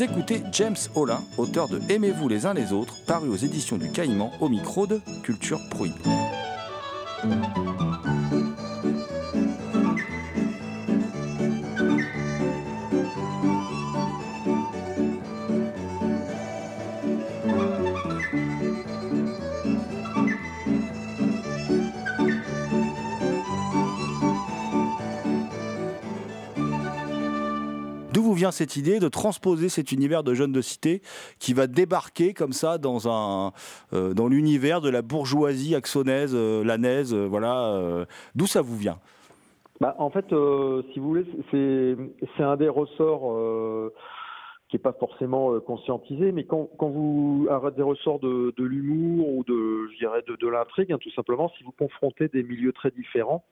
Écoutez 0.03 0.43
James 0.53 0.77
Olin, 0.95 1.23
auteur 1.37 1.69
de 1.69 1.79
Aimez-vous 1.91 2.27
les 2.27 2.47
uns 2.47 2.55
les 2.55 2.73
autres, 2.73 2.95
paru 3.07 3.29
aux 3.29 3.37
éditions 3.37 3.77
du 3.77 3.91
Caïman 3.91 4.33
au 4.41 4.49
micro 4.49 4.87
de 4.87 4.99
Culture 5.23 5.61
Prohibée. 5.69 6.30
Cette 28.51 28.77
idée 28.77 28.99
de 28.99 29.09
transposer 29.09 29.69
cet 29.69 29.93
univers 29.93 30.23
de 30.23 30.35
jeunes 30.35 30.53
de 30.53 30.61
cité 30.61 31.03
qui 31.39 31.55
va 31.55 31.67
débarquer 31.67 32.35
comme 32.35 32.53
ça 32.53 32.79
dans 32.79 33.09
un 33.09 33.53
euh, 33.93 34.15
dans 34.15 34.29
l'univers 34.29 34.81
de 34.81 34.91
la 34.91 35.03
bourgeoisie 35.03 35.75
axonaise, 35.75 36.33
euh, 36.35 36.65
lanaise, 36.65 37.15
euh, 37.15 37.27
voilà. 37.27 38.07
D'où 38.35 38.47
ça 38.47 38.63
vous 38.63 38.77
vient? 38.77 38.99
Bah, 39.81 39.95
en 39.99 40.11
fait, 40.11 40.27
si 40.29 40.99
vous 40.99 41.09
voulez, 41.09 41.27
c'est 41.51 42.43
un 42.43 42.57
des 42.57 42.69
ressorts 42.69 43.91
qui 44.69 44.77
est 44.77 44.81
pas 44.81 44.93
forcément 44.93 45.59
conscientisé, 45.61 46.33
mais 46.33 46.45
quand, 46.45 46.69
quand 46.79 46.91
vous 46.91 47.49
un 47.51 47.71
des 47.71 47.83
ressorts 47.83 48.21
de, 48.21 48.55
de 48.57 48.65
l'humour 48.65 49.29
ou 49.29 49.45
de, 49.45 49.89
je 49.99 50.31
de, 50.31 50.37
de 50.37 50.49
l'intrigue, 50.49 50.93
hein, 50.93 50.99
tout 51.01 51.11
simplement, 51.13 51.51
si 51.57 51.65
vous 51.65 51.73
confrontez 51.73 52.29
des 52.29 52.43
milieux 52.43 52.73
très 52.73 52.91
différents, 52.91 53.45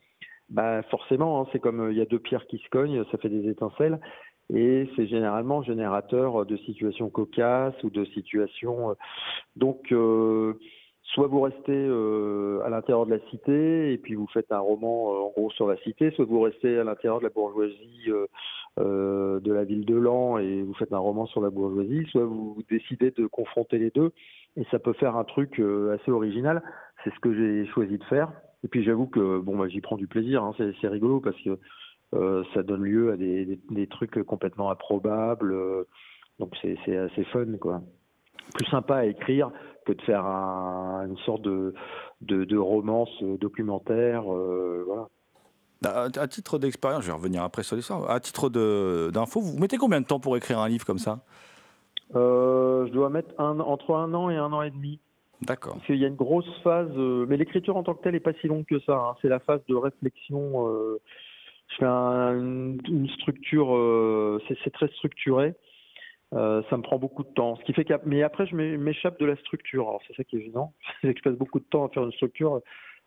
bah 0.50 0.82
forcément, 0.84 1.40
hein, 1.40 1.46
c'est 1.52 1.58
comme 1.58 1.90
il 1.90 1.96
y 1.96 2.00
a 2.00 2.06
deux 2.06 2.18
pierres 2.18 2.46
qui 2.46 2.58
se 2.58 2.68
cognent, 2.70 3.04
ça 3.10 3.18
fait 3.18 3.28
des 3.28 3.48
étincelles. 3.48 3.98
Et 4.52 4.88
c'est 4.96 5.06
généralement 5.06 5.62
générateur 5.62 6.46
de 6.46 6.56
situations 6.58 7.10
cocasses 7.10 7.82
ou 7.84 7.90
de 7.90 8.04
situations. 8.06 8.96
Donc, 9.56 9.92
soit 11.14 11.26
vous 11.26 11.40
restez 11.40 11.72
euh, 11.72 12.60
à 12.64 12.70
l'intérieur 12.70 13.06
de 13.06 13.10
la 13.10 13.20
cité 13.30 13.92
et 13.92 13.98
puis 13.98 14.14
vous 14.14 14.26
faites 14.32 14.52
un 14.52 14.58
roman 14.58 15.12
euh, 15.12 15.18
en 15.20 15.30
gros 15.30 15.50
sur 15.50 15.66
la 15.66 15.76
cité, 15.78 16.10
soit 16.12 16.24
vous 16.24 16.40
restez 16.40 16.78
à 16.78 16.84
l'intérieur 16.84 17.18
de 17.18 17.24
la 17.24 17.30
bourgeoisie 17.30 18.10
euh, 18.78 19.40
de 19.40 19.52
la 19.52 19.64
ville 19.64 19.84
de 19.84 19.96
Lan 19.96 20.38
et 20.38 20.62
vous 20.62 20.74
faites 20.74 20.92
un 20.92 20.98
roman 20.98 21.26
sur 21.26 21.40
la 21.40 21.50
bourgeoisie, 21.50 22.06
soit 22.10 22.24
vous 22.24 22.62
décidez 22.70 23.10
de 23.10 23.26
confronter 23.26 23.78
les 23.78 23.90
deux 23.90 24.12
et 24.56 24.64
ça 24.70 24.78
peut 24.78 24.92
faire 24.92 25.16
un 25.16 25.24
truc 25.24 25.60
assez 25.94 26.10
original. 26.10 26.62
C'est 27.04 27.14
ce 27.14 27.20
que 27.20 27.34
j'ai 27.34 27.66
choisi 27.72 27.96
de 27.96 28.04
faire. 28.04 28.32
Et 28.64 28.68
puis 28.68 28.82
j'avoue 28.82 29.06
que 29.06 29.38
bon, 29.38 29.56
bah, 29.56 29.68
j'y 29.68 29.80
prends 29.80 29.96
du 29.96 30.08
plaisir. 30.08 30.42
Hein. 30.42 30.54
c'est 30.58 30.88
rigolo 30.88 31.20
parce 31.20 31.40
que 31.42 31.58
ça 32.12 32.62
donne 32.62 32.82
lieu 32.82 33.12
à 33.12 33.16
des, 33.16 33.44
des, 33.44 33.60
des 33.70 33.86
trucs 33.86 34.22
complètement 34.24 34.70
improbables. 34.70 35.54
donc 36.38 36.56
c'est 36.62 36.96
assez 36.96 37.24
fun 37.24 37.56
quoi 37.60 37.82
plus 38.54 38.66
sympa 38.66 38.96
à 38.96 39.04
écrire 39.04 39.50
que 39.86 39.92
de 39.92 40.02
faire 40.02 40.24
une 40.24 41.16
sorte 41.24 41.42
de, 41.42 41.74
de, 42.20 42.56
romance 42.56 43.10
documentaire. 43.22 44.32
Euh, 44.32 44.84
voilà. 44.86 45.08
À, 45.84 46.28
titre 46.28 46.58
d'expérience, 46.58 47.02
je 47.02 47.08
vais 47.08 47.16
revenir 47.16 47.42
après 47.42 47.62
sur 47.62 47.76
l'histoire. 47.76 48.10
À 48.10 48.20
titre 48.20 48.48
d'info, 48.48 49.40
vous 49.40 49.58
mettez 49.58 49.76
combien 49.76 50.00
de 50.00 50.06
temps 50.06 50.20
pour 50.20 50.36
écrire 50.36 50.58
un 50.58 50.68
livre 50.68 50.84
comme 50.84 50.98
ça? 50.98 51.20
Euh, 52.16 52.86
Je 52.86 52.92
dois 52.92 53.10
mettre 53.10 53.38
un, 53.40 53.60
entre 53.60 53.94
un 53.94 54.12
an 54.14 54.28
et 54.30 54.36
un 54.36 54.52
an 54.52 54.62
et 54.62 54.70
demi. 54.70 54.98
D'accord. 55.42 55.74
Parce 55.74 55.86
qu'il 55.86 55.96
y 55.96 56.04
a 56.04 56.08
une 56.08 56.16
grosse 56.16 56.50
phase, 56.64 56.90
euh, 56.96 57.24
mais 57.28 57.36
l'écriture 57.36 57.76
en 57.76 57.84
tant 57.84 57.94
que 57.94 58.02
telle 58.02 58.14
n'est 58.14 58.20
pas 58.20 58.32
si 58.40 58.48
longue 58.48 58.64
que 58.64 58.80
ça. 58.80 58.96
Hein. 58.96 59.14
C'est 59.22 59.28
la 59.28 59.38
phase 59.38 59.60
de 59.68 59.76
réflexion. 59.76 60.68
Je 61.68 61.76
fais 61.76 61.84
une, 61.84 63.08
structure, 63.18 63.68
c'est 64.48 64.70
très 64.70 64.88
structuré. 64.88 65.54
Euh, 66.34 66.62
ça 66.68 66.76
me 66.76 66.82
prend 66.82 66.98
beaucoup 66.98 67.22
de 67.22 67.30
temps. 67.30 67.56
Ce 67.56 67.64
qui 67.64 67.72
fait 67.72 67.84
que, 67.84 67.94
mais 68.04 68.22
après, 68.22 68.46
je 68.46 68.54
m'échappe 68.54 69.18
de 69.18 69.26
la 69.26 69.36
structure. 69.36 69.88
Alors, 69.88 70.02
c'est 70.06 70.14
ça 70.14 70.24
qui 70.24 70.36
est 70.36 70.40
évident. 70.40 70.74
C'est 71.00 71.14
que 71.14 71.18
je 71.18 71.30
passe 71.30 71.38
beaucoup 71.38 71.58
de 71.58 71.64
temps 71.64 71.86
à 71.86 71.88
faire 71.88 72.04
une 72.04 72.12
structure. 72.12 72.60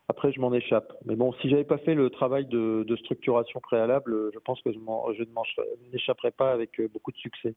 Après, 0.10 0.32
je 0.32 0.41
m'en 0.41 0.54
échappe. 0.54 0.91
Mais 1.06 1.15
bon, 1.15 1.32
si 1.34 1.50
j'avais 1.50 1.63
pas 1.63 1.78
fait 1.78 1.93
le 1.93 2.10
travail 2.10 2.45
de, 2.45 2.95
structuration 2.97 3.60
préalable, 3.60 4.32
je 4.34 4.39
pense 4.39 4.62
que 4.62 4.71
je, 4.71 4.80
je 4.80 6.30
pas 6.32 6.52
avec 6.52 6.80
euh, 6.80 6.88
beaucoup 6.91 7.12
de 7.12 7.17
succès. 7.17 7.54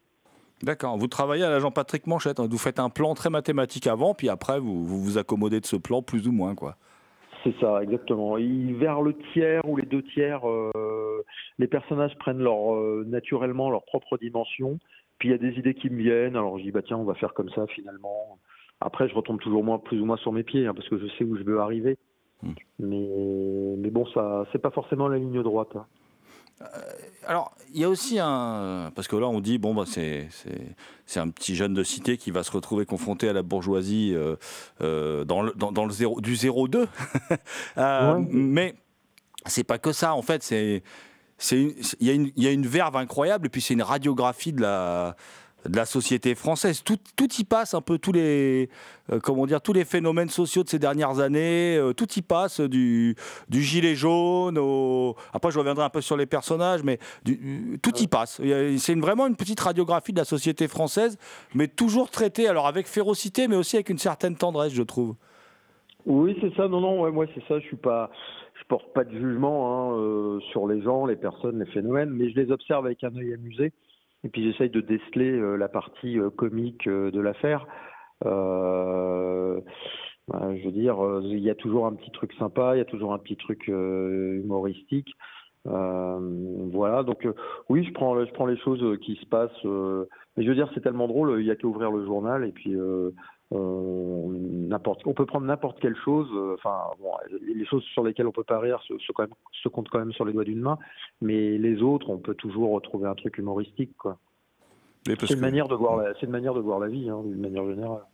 D'accord. 0.62 0.96
Vous 0.98 1.08
travaillez 1.08 1.44
à 1.44 1.50
l'agent 1.50 1.70
Patrick 1.70 2.06
Manchette. 2.06 2.38
Hein. 2.38 2.46
Vous 2.48 2.58
faites 2.58 2.78
un 2.78 2.90
plan 2.90 3.14
très 3.14 3.30
mathématique 3.30 3.86
avant, 3.86 4.14
puis 4.14 4.28
après, 4.28 4.60
vous 4.60 4.84
vous, 4.84 5.18
accommodez 5.18 5.60
de 5.60 5.66
ce 5.66 5.76
plan 5.76 6.02
plus 6.02 6.28
ou 6.28 6.32
moins, 6.32 6.54
quoi. 6.54 6.76
C'est 7.44 7.54
ça, 7.61 7.83
exactement. 7.83 8.37
vers 8.37 9.02
le 9.02 9.14
tiers 9.33 9.62
ou 9.68 9.76
les 9.76 9.87
deux 9.87 10.02
tiers, 10.02 10.48
euh, 10.48 11.24
les 11.59 11.68
personnages 11.68 12.16
prennent 12.18 12.42
leur, 12.42 12.74
naturellement 13.04 13.70
leur 13.70 13.85
propre 13.85 14.18
dimension 14.18 14.78
puis 15.18 15.28
il 15.28 15.33
y 15.33 15.35
a 15.35 15.38
des 15.38 15.59
idées 15.59 15.74
qui 15.74 15.90
me 15.90 16.02
viennent, 16.02 16.37
alors 16.37 16.59
je 16.59 16.64
dis 16.64 16.70
bah 16.70 16.83
tiens 16.83 16.98
on 16.98 17.04
va 17.04 17.14
faire 17.14 17.35
comme 17.35 17.50
ça 17.50 17.66
finalement. 17.68 18.38
Après 18.80 19.09
je 19.09 19.14
retombe 19.14 19.40
toujours 19.40 19.64
moins, 19.64 19.78
plus 19.78 20.00
ou 20.00 20.04
moins 20.04 20.16
sur 20.16 20.33
mes 20.33 20.42
pieds 20.42 20.66
hein, 20.66 20.74
parce 20.74 20.88
que 20.88 20.98
je 20.98 21.07
sais 21.16 21.24
où 21.24 21.37
je 21.37 21.42
veux 21.42 21.61
arriver. 21.61 21.96
Hmm. 22.42 22.52
Mais, 22.80 23.74
mais 23.78 23.90
bon 23.90 24.07
ça 24.07 24.46
c'est 24.52 24.61
pas 24.61 24.70
forcément 24.70 25.09
la 25.09 25.18
ligne 25.18 25.42
droite. 25.42 25.74
Hein. 25.76 25.87
Euh, 26.60 26.66
alors, 27.26 27.54
il 27.72 27.80
y 27.80 27.84
a 27.84 27.88
aussi 27.88 28.18
un. 28.20 28.92
Parce 28.94 29.08
que 29.08 29.16
là, 29.16 29.26
on 29.28 29.40
dit, 29.40 29.58
bon, 29.58 29.74
bah, 29.74 29.84
c'est, 29.86 30.28
un 31.16 31.28
petit 31.28 31.54
jeune 31.54 31.74
de 31.74 31.82
cité 31.82 32.16
qui 32.16 32.30
va 32.30 32.42
se 32.42 32.50
retrouver 32.50 32.86
confronté 32.86 33.28
à 33.28 33.32
la 33.32 33.42
bourgeoisie 33.42 34.12
euh, 34.14 34.36
euh, 34.80 35.24
dans, 35.24 35.42
le, 35.42 35.52
dans, 35.52 35.84
le 35.84 35.92
zéro, 35.92 36.20
du 36.20 36.34
0-2. 36.34 36.86
euh, 37.78 38.14
ouais. 38.14 38.26
Mais 38.30 38.74
c'est 39.46 39.64
pas 39.64 39.78
que 39.78 39.92
ça, 39.92 40.14
en 40.14 40.22
fait, 40.22 40.42
c'est 40.42 40.82
il 41.50 41.74
y, 42.00 42.32
y 42.36 42.46
a 42.46 42.52
une 42.52 42.66
verve 42.66 42.96
incroyable 42.96 43.46
et 43.46 43.50
puis 43.50 43.60
c'est 43.60 43.74
une 43.74 43.82
radiographie 43.82 44.52
de 44.52 44.62
la 44.62 45.16
de 45.68 45.77
la 45.77 45.85
société 45.85 46.35
française. 46.35 46.83
Tout, 46.83 46.98
tout 47.16 47.29
y 47.38 47.44
passe 47.44 47.74
un 47.74 47.81
peu 47.81 47.98
tous 47.98 48.12
les 48.12 48.68
euh, 49.12 49.18
comment 49.20 49.46
dire 49.46 49.61
tous 49.61 49.72
les 49.72 49.85
phénomènes 49.85 50.29
sociaux 50.29 50.62
de 50.62 50.68
ces 50.68 50.79
dernières 50.79 51.20
années. 51.20 51.77
Euh, 51.77 51.92
tout 51.92 52.09
y 52.16 52.22
passe 52.22 52.61
du, 52.61 53.16
du 53.48 53.62
gilet 53.62 53.94
jaune 53.94 54.59
au 54.59 55.16
après 55.33 55.50
je 55.50 55.59
reviendrai 55.59 55.85
un 55.85 55.90
peu 55.90 56.00
sur 56.00 56.16
les 56.16 56.27
personnages, 56.27 56.83
mais 56.83 56.98
tout 57.83 57.96
y 57.98 58.07
passe. 58.07 58.40
C'est 58.79 58.98
vraiment 58.98 59.27
une 59.27 59.37
petite 59.37 59.61
radiographie 59.61 60.12
de 60.12 60.18
la 60.18 60.24
société 60.24 60.68
française, 60.68 61.18
mais 61.55 61.68
toujours 61.68 62.11
traitée 62.11 62.48
alors 62.48 62.66
avec 62.66 62.87
férocité, 62.87 63.48
mais 63.48 63.57
aussi 63.57 63.77
avec 63.77 63.88
une 63.88 63.98
certaine 63.98 64.37
tendresse, 64.37 64.72
je 64.72 64.83
trouve. 64.83 65.14
Oui, 66.07 66.37
c'est 66.40 66.55
ça. 66.55 66.68
Non, 66.68 66.81
non, 66.81 67.00
ouais, 67.00 67.11
moi 67.11 67.27
c'est 67.35 67.42
ça. 67.48 67.59
Je 67.59 67.64
suis 67.66 67.77
pas 67.77 68.11
je 68.55 68.68
porte 68.68 68.92
pas 68.94 69.05
de 69.05 69.11
jugement 69.11 69.92
hein, 69.92 69.98
euh, 69.98 70.40
sur 70.53 70.66
les 70.66 70.81
gens, 70.83 71.07
les 71.07 71.16
personnes, 71.16 71.59
les 71.59 71.70
phénomènes, 71.70 72.11
mais 72.11 72.31
je 72.31 72.40
les 72.40 72.50
observe 72.50 72.87
avec 72.87 73.03
un 73.05 73.14
œil 73.16 73.35
amusé. 73.35 73.72
Et 74.24 74.28
puis 74.28 74.42
j'essaye 74.42 74.70
de 74.70 74.80
déceler 74.80 75.30
euh, 75.30 75.56
la 75.56 75.68
partie 75.68 76.18
euh, 76.18 76.30
comique 76.30 76.88
de 76.88 77.20
l'affaire. 77.20 77.66
je 78.24 79.60
veux 80.64 80.72
dire, 80.72 80.96
il 81.22 81.40
y 81.40 81.50
a 81.50 81.54
toujours 81.54 81.87
un 81.87 81.94
petit 81.94 82.10
truc 82.10 82.32
sympa, 82.34 82.74
il 82.74 82.78
y 82.78 82.82
a 82.82 82.87
toujours 82.87 83.12
un 83.12 83.18
petit 83.18 83.37
truc 83.37 83.68
humoristique. 83.68 85.14
voilà, 85.64 87.02
donc 87.02 87.28
oui, 87.68 87.84
je 87.84 87.92
prends, 87.92 88.24
je 88.24 88.32
prends 88.32 88.46
les 88.46 88.56
choses 88.58 88.98
qui 89.00 89.16
se 89.16 89.26
passent. 89.26 89.64
mais 89.64 90.44
je 90.44 90.48
veux 90.48 90.54
dire, 90.54 90.70
c'est 90.74 90.80
tellement 90.80 91.08
drôle, 91.08 91.40
il 91.40 91.46
y 91.46 91.50
a 91.50 91.56
qu'à 91.56 91.66
ouvrir 91.66 91.90
le 91.90 92.06
journal 92.06 92.44
et 92.44 92.52
puis 92.52 92.74
n'importe, 93.50 95.07
on 95.07 95.14
peut 95.14 95.26
prendre 95.26 95.46
n'importe 95.46 95.80
quelle 95.80 95.96
chose. 95.96 96.28
Euh, 96.33 96.54
enfin, 96.54 96.90
bon, 97.00 97.12
les 97.42 97.66
choses 97.66 97.85
sur 97.92 98.02
lesquelles 98.02 98.26
on 98.26 98.33
peut 98.33 98.44
pas 98.44 98.59
rire 98.59 98.80
se, 98.83 99.12
quand 99.12 99.24
même, 99.24 99.35
se 99.62 99.68
comptent 99.68 99.88
quand 99.88 99.98
même 99.98 100.12
sur 100.12 100.24
les 100.24 100.33
doigts 100.33 100.44
d'une 100.44 100.61
main, 100.61 100.78
mais 101.20 101.59
les 101.59 101.83
autres, 101.83 102.11
on 102.11 102.18
peut 102.18 102.35
toujours 102.35 102.70
retrouver 102.70 103.09
un 103.09 103.14
truc 103.14 103.38
humoristique, 103.38 103.96
quoi. 103.96 104.18
C'est 105.07 105.30
une 105.30 105.40
manière 105.40 105.68
de 105.68 105.74
voir, 105.74 106.02
c'est 106.18 106.24
une 106.24 106.33
manière 106.33 106.54
de 106.54 106.61
voir 106.61 106.78
la 106.78 106.88
vie, 106.88 107.11
hein, 107.11 107.22
d'une 107.22 107.40
manière 107.40 107.66
générale. 107.66 108.04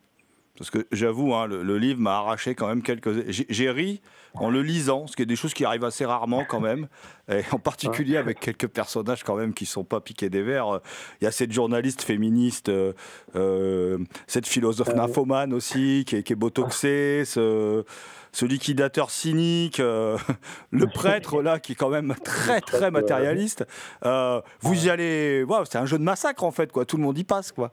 Parce 0.58 0.70
que 0.70 0.86
j'avoue, 0.92 1.34
hein, 1.34 1.46
le, 1.46 1.78
livre 1.78 2.00
m'a 2.00 2.18
arraché 2.18 2.54
quand 2.54 2.68
même 2.68 2.82
quelques. 2.82 3.30
J'ai 3.30 3.70
ri 3.70 4.02
en 4.34 4.50
le 4.50 4.62
lisant, 4.62 5.06
ce 5.06 5.16
qui 5.16 5.22
est 5.22 5.26
des 5.26 5.36
choses 5.36 5.54
qui 5.54 5.64
arrivent 5.64 5.84
assez 5.84 6.04
rarement 6.04 6.44
quand 6.48 6.60
même, 6.60 6.86
et 7.32 7.42
en 7.50 7.58
particulier 7.58 8.16
avec 8.16 8.40
quelques 8.40 8.68
personnages 8.68 9.24
quand 9.24 9.36
même 9.36 9.54
qui 9.54 9.66
sont 9.66 9.84
pas 9.84 10.00
piqués 10.00 10.30
des 10.30 10.42
verres. 10.42 10.80
Il 11.20 11.24
y 11.24 11.26
a 11.26 11.32
cette 11.32 11.52
journaliste 11.52 12.02
féministe, 12.02 12.68
euh, 12.68 12.92
euh, 13.36 13.98
cette 14.26 14.46
philosophe 14.46 14.94
nymphomane 14.94 15.52
aussi, 15.52 16.04
qui 16.06 16.16
est, 16.16 16.22
qui 16.22 16.32
est 16.32 16.36
botoxée, 16.36 17.24
ce, 17.24 17.84
ce, 18.32 18.44
liquidateur 18.44 19.10
cynique, 19.10 19.80
euh, 19.80 20.18
le 20.70 20.86
prêtre 20.86 21.42
là, 21.42 21.58
qui 21.58 21.72
est 21.72 21.76
quand 21.76 21.90
même 21.90 22.14
très 22.22 22.60
très 22.60 22.90
matérialiste. 22.90 23.64
vous 24.02 24.86
y 24.86 24.90
allez, 24.90 25.42
wow, 25.42 25.64
c'est 25.64 25.78
un 25.78 25.86
jeu 25.86 25.98
de 25.98 26.04
massacre 26.04 26.44
en 26.44 26.50
fait, 26.50 26.70
quoi. 26.70 26.84
Tout 26.84 26.98
le 26.98 27.02
monde 27.02 27.18
y 27.18 27.24
passe, 27.24 27.50
quoi. 27.50 27.72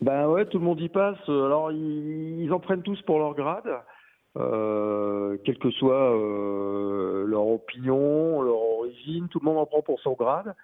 Ben 0.00 0.28
ouais, 0.28 0.44
tout 0.46 0.58
le 0.58 0.64
monde 0.64 0.80
y 0.80 0.88
passe. 0.88 1.18
Alors 1.28 1.72
ils, 1.72 2.52
en 2.52 2.60
prennent 2.60 2.82
tous 2.82 3.00
pour 3.02 3.18
leur 3.18 3.34
grade, 3.34 3.70
euh, 4.36 5.38
quelle 5.44 5.58
que 5.58 5.70
soit 5.70 6.14
euh, 6.14 7.24
leur 7.26 7.46
opinion, 7.46 8.42
leur 8.42 8.60
origine, 8.60 9.28
tout 9.28 9.40
le 9.40 9.46
monde 9.46 9.58
en 9.58 9.66
prend 9.66 9.82
pour 9.82 10.00
son 10.00 10.12
grade. 10.12 10.54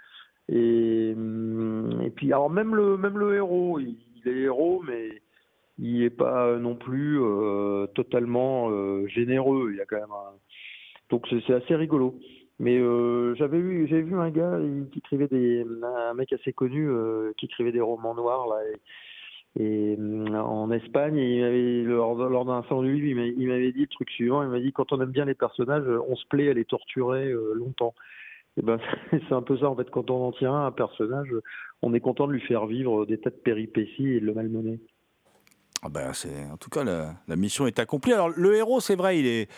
Et, 0.48 1.10
et 1.10 2.10
puis 2.10 2.32
alors 2.32 2.50
même 2.50 2.74
le 2.74 2.96
même 2.98 3.18
le 3.18 3.36
héros, 3.36 3.78
il, 3.80 3.96
est 4.26 4.30
héros, 4.30 4.82
mais 4.86 5.22
il 5.78 6.00
n'est 6.00 6.10
pas 6.10 6.56
non 6.58 6.74
plus 6.74 7.18
euh, 7.22 7.86
totalement 7.94 8.68
euh, 8.70 9.06
généreux. 9.06 9.70
Il 9.72 9.78
y 9.78 9.80
a 9.80 9.86
quand 9.86 9.96
même 9.96 10.10
un... 10.10 10.34
donc 11.08 11.26
c'est 11.46 11.54
assez 11.54 11.74
rigolo. 11.74 12.16
Mais 12.58 12.78
j'avais 13.36 13.58
vu, 13.58 13.88
j'ai 13.88 14.02
vu 14.02 14.14
un 14.14 14.30
gars 14.30 14.56
qui 14.92 14.98
écrivait 14.98 15.26
des, 15.26 15.66
un 15.82 16.14
mec 16.14 16.32
assez 16.32 16.52
connu 16.52 16.88
qui 17.36 17.46
écrivait 17.46 17.72
des 17.72 17.80
romans 17.80 18.14
noirs 18.14 18.46
là. 18.46 18.56
Et, 18.70 18.76
et 19.58 19.96
euh, 19.98 20.34
en 20.34 20.70
Espagne, 20.70 21.16
il 21.16 21.42
m'avait, 21.42 21.82
lors, 21.82 22.14
lors 22.14 22.44
d'un 22.44 22.64
il 22.70 23.48
m'avait 23.48 23.72
dit 23.72 23.82
le 23.82 23.86
truc 23.86 24.08
suivant, 24.10 24.42
il 24.42 24.48
m'a 24.48 24.60
dit 24.60 24.72
quand 24.72 24.92
on 24.92 25.00
aime 25.00 25.10
bien 25.10 25.26
les 25.26 25.34
personnages, 25.34 25.84
on 26.08 26.16
se 26.16 26.26
plaît 26.26 26.48
à 26.48 26.54
les 26.54 26.64
torturer 26.64 27.28
euh, 27.28 27.52
longtemps. 27.54 27.94
Et 28.56 28.62
ben 28.62 28.78
c'est 29.10 29.32
un 29.32 29.42
peu 29.42 29.58
ça 29.58 29.68
en 29.68 29.76
fait, 29.76 29.90
quand 29.90 30.10
on 30.10 30.28
en 30.28 30.32
tient 30.32 30.54
un 30.54 30.72
personnage, 30.72 31.34
on 31.82 31.92
est 31.92 32.00
content 32.00 32.26
de 32.26 32.32
lui 32.32 32.40
faire 32.40 32.66
vivre 32.66 33.04
des 33.04 33.18
tas 33.18 33.30
de 33.30 33.36
péripéties 33.36 34.08
et 34.08 34.20
de 34.20 34.26
le 34.26 34.32
malmener. 34.32 34.80
Ah 35.82 35.88
ben 35.90 36.12
c'est 36.12 36.46
en 36.50 36.56
tout 36.56 36.70
cas 36.70 36.84
la, 36.84 37.36
mission 37.36 37.66
est 37.66 37.78
accomplie. 37.78 38.12
Alors 38.12 38.30
le 38.30 38.54
héros, 38.54 38.80
c'est 38.80 38.94
vrai, 38.94 39.18
il 39.18 39.26
est, 39.26 39.50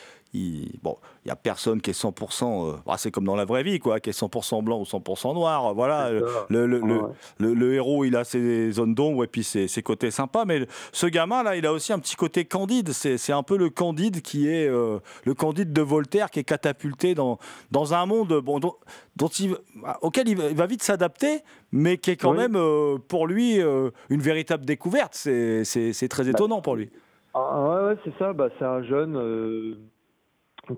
bon, 0.82 0.96
il 1.24 1.28
y 1.28 1.30
a 1.30 1.36
personne 1.36 1.80
qui 1.80 1.90
est 1.90 2.00
100%, 2.00 2.44
euh, 2.44 2.76
bah, 2.84 2.94
c'est 2.98 3.10
comme 3.10 3.24
dans 3.24 3.36
la 3.36 3.44
vraie 3.44 3.62
vie, 3.62 3.78
quoi, 3.78 4.00
qui 4.00 4.10
est 4.10 4.18
100% 4.18 4.64
blanc 4.64 4.80
ou 4.80 4.84
100% 4.84 5.34
noir. 5.34 5.74
Voilà, 5.74 6.10
le, 6.10 6.66
le, 6.66 7.54
le, 7.54 7.74
héros, 7.74 8.04
il 8.04 8.16
a 8.16 8.24
ses 8.24 8.72
zones 8.72 8.94
d'ombre 8.94 9.24
et 9.24 9.26
puis 9.28 9.44
ses, 9.44 9.68
ses, 9.68 9.82
côtés 9.82 10.10
sympas, 10.10 10.44
mais 10.44 10.66
ce 10.92 11.06
gamin-là, 11.06 11.56
il 11.56 11.66
a 11.66 11.72
aussi 11.72 11.92
un 11.92 11.98
petit 12.00 12.16
côté 12.16 12.44
candide. 12.44 12.92
C'est 12.92 13.32
un 13.32 13.42
peu 13.42 13.56
le 13.56 13.70
candide 13.70 14.22
qui 14.22 14.48
est 14.48 14.68
euh, 14.68 14.98
le 15.24 15.34
candide 15.34 15.72
de 15.72 15.82
Voltaire 15.82 16.30
qui 16.30 16.40
est 16.40 16.44
catapulté 16.44 17.14
dans, 17.14 17.38
dans 17.70 17.94
un 17.94 18.04
monde 18.04 18.40
bon, 18.40 18.58
dont, 18.58 18.74
dont 19.16 19.28
il, 19.28 19.56
auquel 20.02 20.28
il 20.28 20.36
va, 20.36 20.66
vite 20.66 20.82
s'adapter, 20.82 21.42
mais 21.70 21.96
qui 21.96 22.10
est 22.10 22.16
quand 22.16 22.34
même 22.34 22.56
euh, 22.56 22.98
pour 23.08 23.26
lui 23.26 23.60
une 23.60 24.20
véritable 24.20 24.64
découverte. 24.64 25.14
C'est 25.14 26.08
très 26.10 26.24
bah, 26.24 26.30
étonnant 26.30 26.60
pour 26.60 26.74
lui. 26.74 26.90
Ah, 27.34 27.84
ouais, 27.86 27.96
c'est 28.04 28.16
ça. 28.18 28.32
Bah, 28.32 28.48
c'est 28.58 28.64
un 28.64 28.82
jeune 28.82 29.16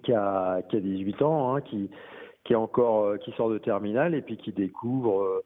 qui 0.03 0.13
a, 0.13 0.63
qui 0.63 0.77
a 0.77 0.81
18 0.81 1.23
ans, 1.23 1.55
hein, 1.55 1.61
qui, 1.61 1.91
qui, 2.45 2.53
est 2.53 2.57
encore, 2.57 3.05
euh, 3.05 3.17
qui 3.19 3.33
sort 3.33 3.51
de 3.51 3.59
terminale 3.59 4.15
et 4.15 4.23
puis 4.23 4.37
qui 4.37 4.53
découvre, 4.53 5.23
euh, 5.23 5.45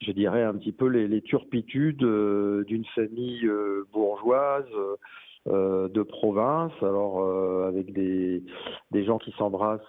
je 0.00 0.12
dirais, 0.12 0.42
un 0.42 0.54
petit 0.54 0.72
peu 0.72 0.86
les, 0.86 1.08
les 1.08 1.22
turpitudes 1.22 2.02
euh, 2.02 2.64
d'une 2.64 2.84
famille 2.94 3.48
bourgeoise 3.92 4.68
de 5.46 6.02
province, 6.02 6.72
alors 6.82 7.24
avec 7.64 7.94
des, 7.94 8.42
des 8.90 9.04
gens 9.04 9.18
qui 9.18 9.32
s'embrassent 9.32 9.80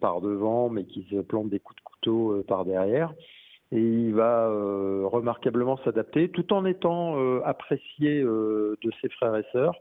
par 0.00 0.22
devant, 0.22 0.70
mais 0.70 0.84
qui 0.84 1.06
se 1.10 1.20
plantent 1.20 1.50
des 1.50 1.60
coups 1.60 1.76
de 1.76 1.84
couteau 1.84 2.42
par 2.48 2.64
derrière. 2.64 3.12
Et 3.72 3.80
il 3.80 4.14
va 4.14 4.48
remarquablement 5.04 5.76
s'adapter, 5.84 6.30
tout 6.30 6.50
en 6.54 6.64
étant 6.64 7.40
apprécié 7.42 8.22
de 8.22 8.90
ses 9.02 9.10
frères 9.10 9.36
et 9.36 9.44
sœurs, 9.52 9.76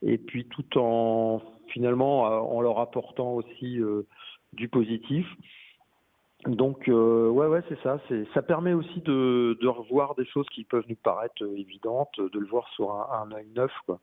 et 0.00 0.16
puis 0.16 0.46
tout 0.46 0.78
en 0.78 1.42
finalement 1.74 2.26
euh, 2.26 2.38
en 2.38 2.62
leur 2.62 2.78
apportant 2.78 3.34
aussi 3.34 3.78
euh, 3.78 4.06
du 4.54 4.68
positif. 4.68 5.26
Donc 6.46 6.88
euh, 6.88 7.28
ouais 7.28 7.46
ouais 7.46 7.62
c'est 7.68 7.80
ça, 7.82 7.98
ça 8.32 8.42
permet 8.42 8.72
aussi 8.72 9.00
de, 9.00 9.66
revoir 9.66 10.14
des 10.14 10.26
choses 10.26 10.46
qui 10.50 10.64
peuvent 10.64 10.84
nous 10.88 10.96
paraître 10.96 11.42
évidentes, 11.56 12.14
de 12.18 12.38
le 12.38 12.46
voir 12.46 12.68
sur 12.74 12.92
un, 12.92 13.22
un 13.22 13.32
œil 13.32 13.48
neuf 13.54 13.72
quoi. 13.86 13.98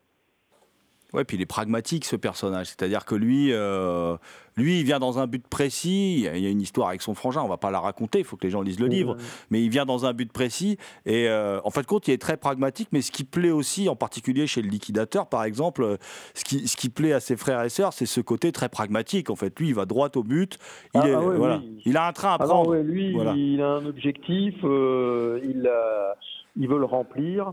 Ouais, 1.14 1.26
puis 1.26 1.36
il 1.38 1.42
est 1.42 1.46
pragmatique 1.46 2.06
ce 2.06 2.16
personnage, 2.16 2.68
c'est-à-dire 2.68 3.04
que 3.04 3.16
lui, 3.16 3.52
euh, 3.52 4.16
lui, 4.56 4.80
il 4.80 4.86
vient 4.86 5.00
dans 5.00 5.20
un 5.20 5.28
but 5.28 5.46
précis. 5.46 6.26
Il 6.34 6.40
y 6.40 6.48
a- 6.48 6.50
une 6.50 6.62
histoire 6.62 6.88
avec 6.88 7.02
son 7.02 7.14
frangin, 7.16 7.42
on 7.42 7.50
va 7.50 7.58
pas 7.58 7.70
la 7.70 7.82
raconter, 7.82 8.20
il 8.20 8.26
faut 8.26 8.38
que 8.38 8.46
les 8.46 8.50
gens 8.52 8.62
lisent 8.62 8.80
le 8.80 8.88
livre. 8.88 9.18
Mais 9.50 9.62
il 9.62 9.70
vient 9.70 9.86
dans 9.86 10.06
un 10.06 10.14
but 10.14 10.32
précis 10.32 10.78
et 11.06 11.28
euh, 11.28 11.60
en 11.66 11.70
fait, 11.70 11.86
compte, 11.86 12.08
il 12.08 12.12
est 12.12 12.18
très 12.22 12.38
pragmatique. 12.38 12.88
Mais 12.94 13.02
ce 13.02 13.12
qui 13.12 13.26
plaît 13.26 13.52
aussi, 13.52 13.90
en 13.90 13.96
particulier 13.98 14.48
chez 14.48 14.62
le 14.62 14.70
liquidateur, 14.70 15.28
par 15.28 15.44
exemple, 15.44 15.84
euh, 15.84 15.98
ce 16.34 16.46
qui, 16.46 16.66
ce 16.68 16.78
qui 16.78 16.88
plaît 16.90 17.12
à 17.14 17.20
ses 17.20 17.36
frères 17.36 17.62
et 17.64 17.70
sœurs, 17.70 17.92
c'est 17.92 18.06
ce 18.06 18.22
côté 18.22 18.52
très 18.54 18.70
pragmatique. 18.70 19.30
En 19.30 19.36
fait, 19.36 19.58
lui, 19.60 19.68
il 19.70 19.76
va 19.76 19.86
droit 19.86 20.10
au 20.16 20.24
but. 20.24 20.58
Il, 20.94 21.02
Ah, 21.04 21.08
est- 21.10 21.14
ah 21.14 21.20
ouais, 21.22 21.36
voilà. 21.36 21.58
oui. 21.58 21.82
il 21.86 21.98
a 21.98 22.08
un 22.08 22.14
train 22.14 22.30
à 22.34 22.38
Ah 22.40 22.44
non, 22.46 22.50
prendre. 22.54 22.70
ouais, 22.72 22.84
lui, 22.84 23.14
Voilà. 23.14 23.34
il 23.36 23.62
a 23.62 23.68
un 23.72 23.86
objectif, 23.86 24.56
euh, 24.64 25.40
il, 25.44 25.68
a- 25.68 26.16
il 26.58 26.68
veut 26.70 26.80
le 26.80 26.86
remplir 26.86 27.52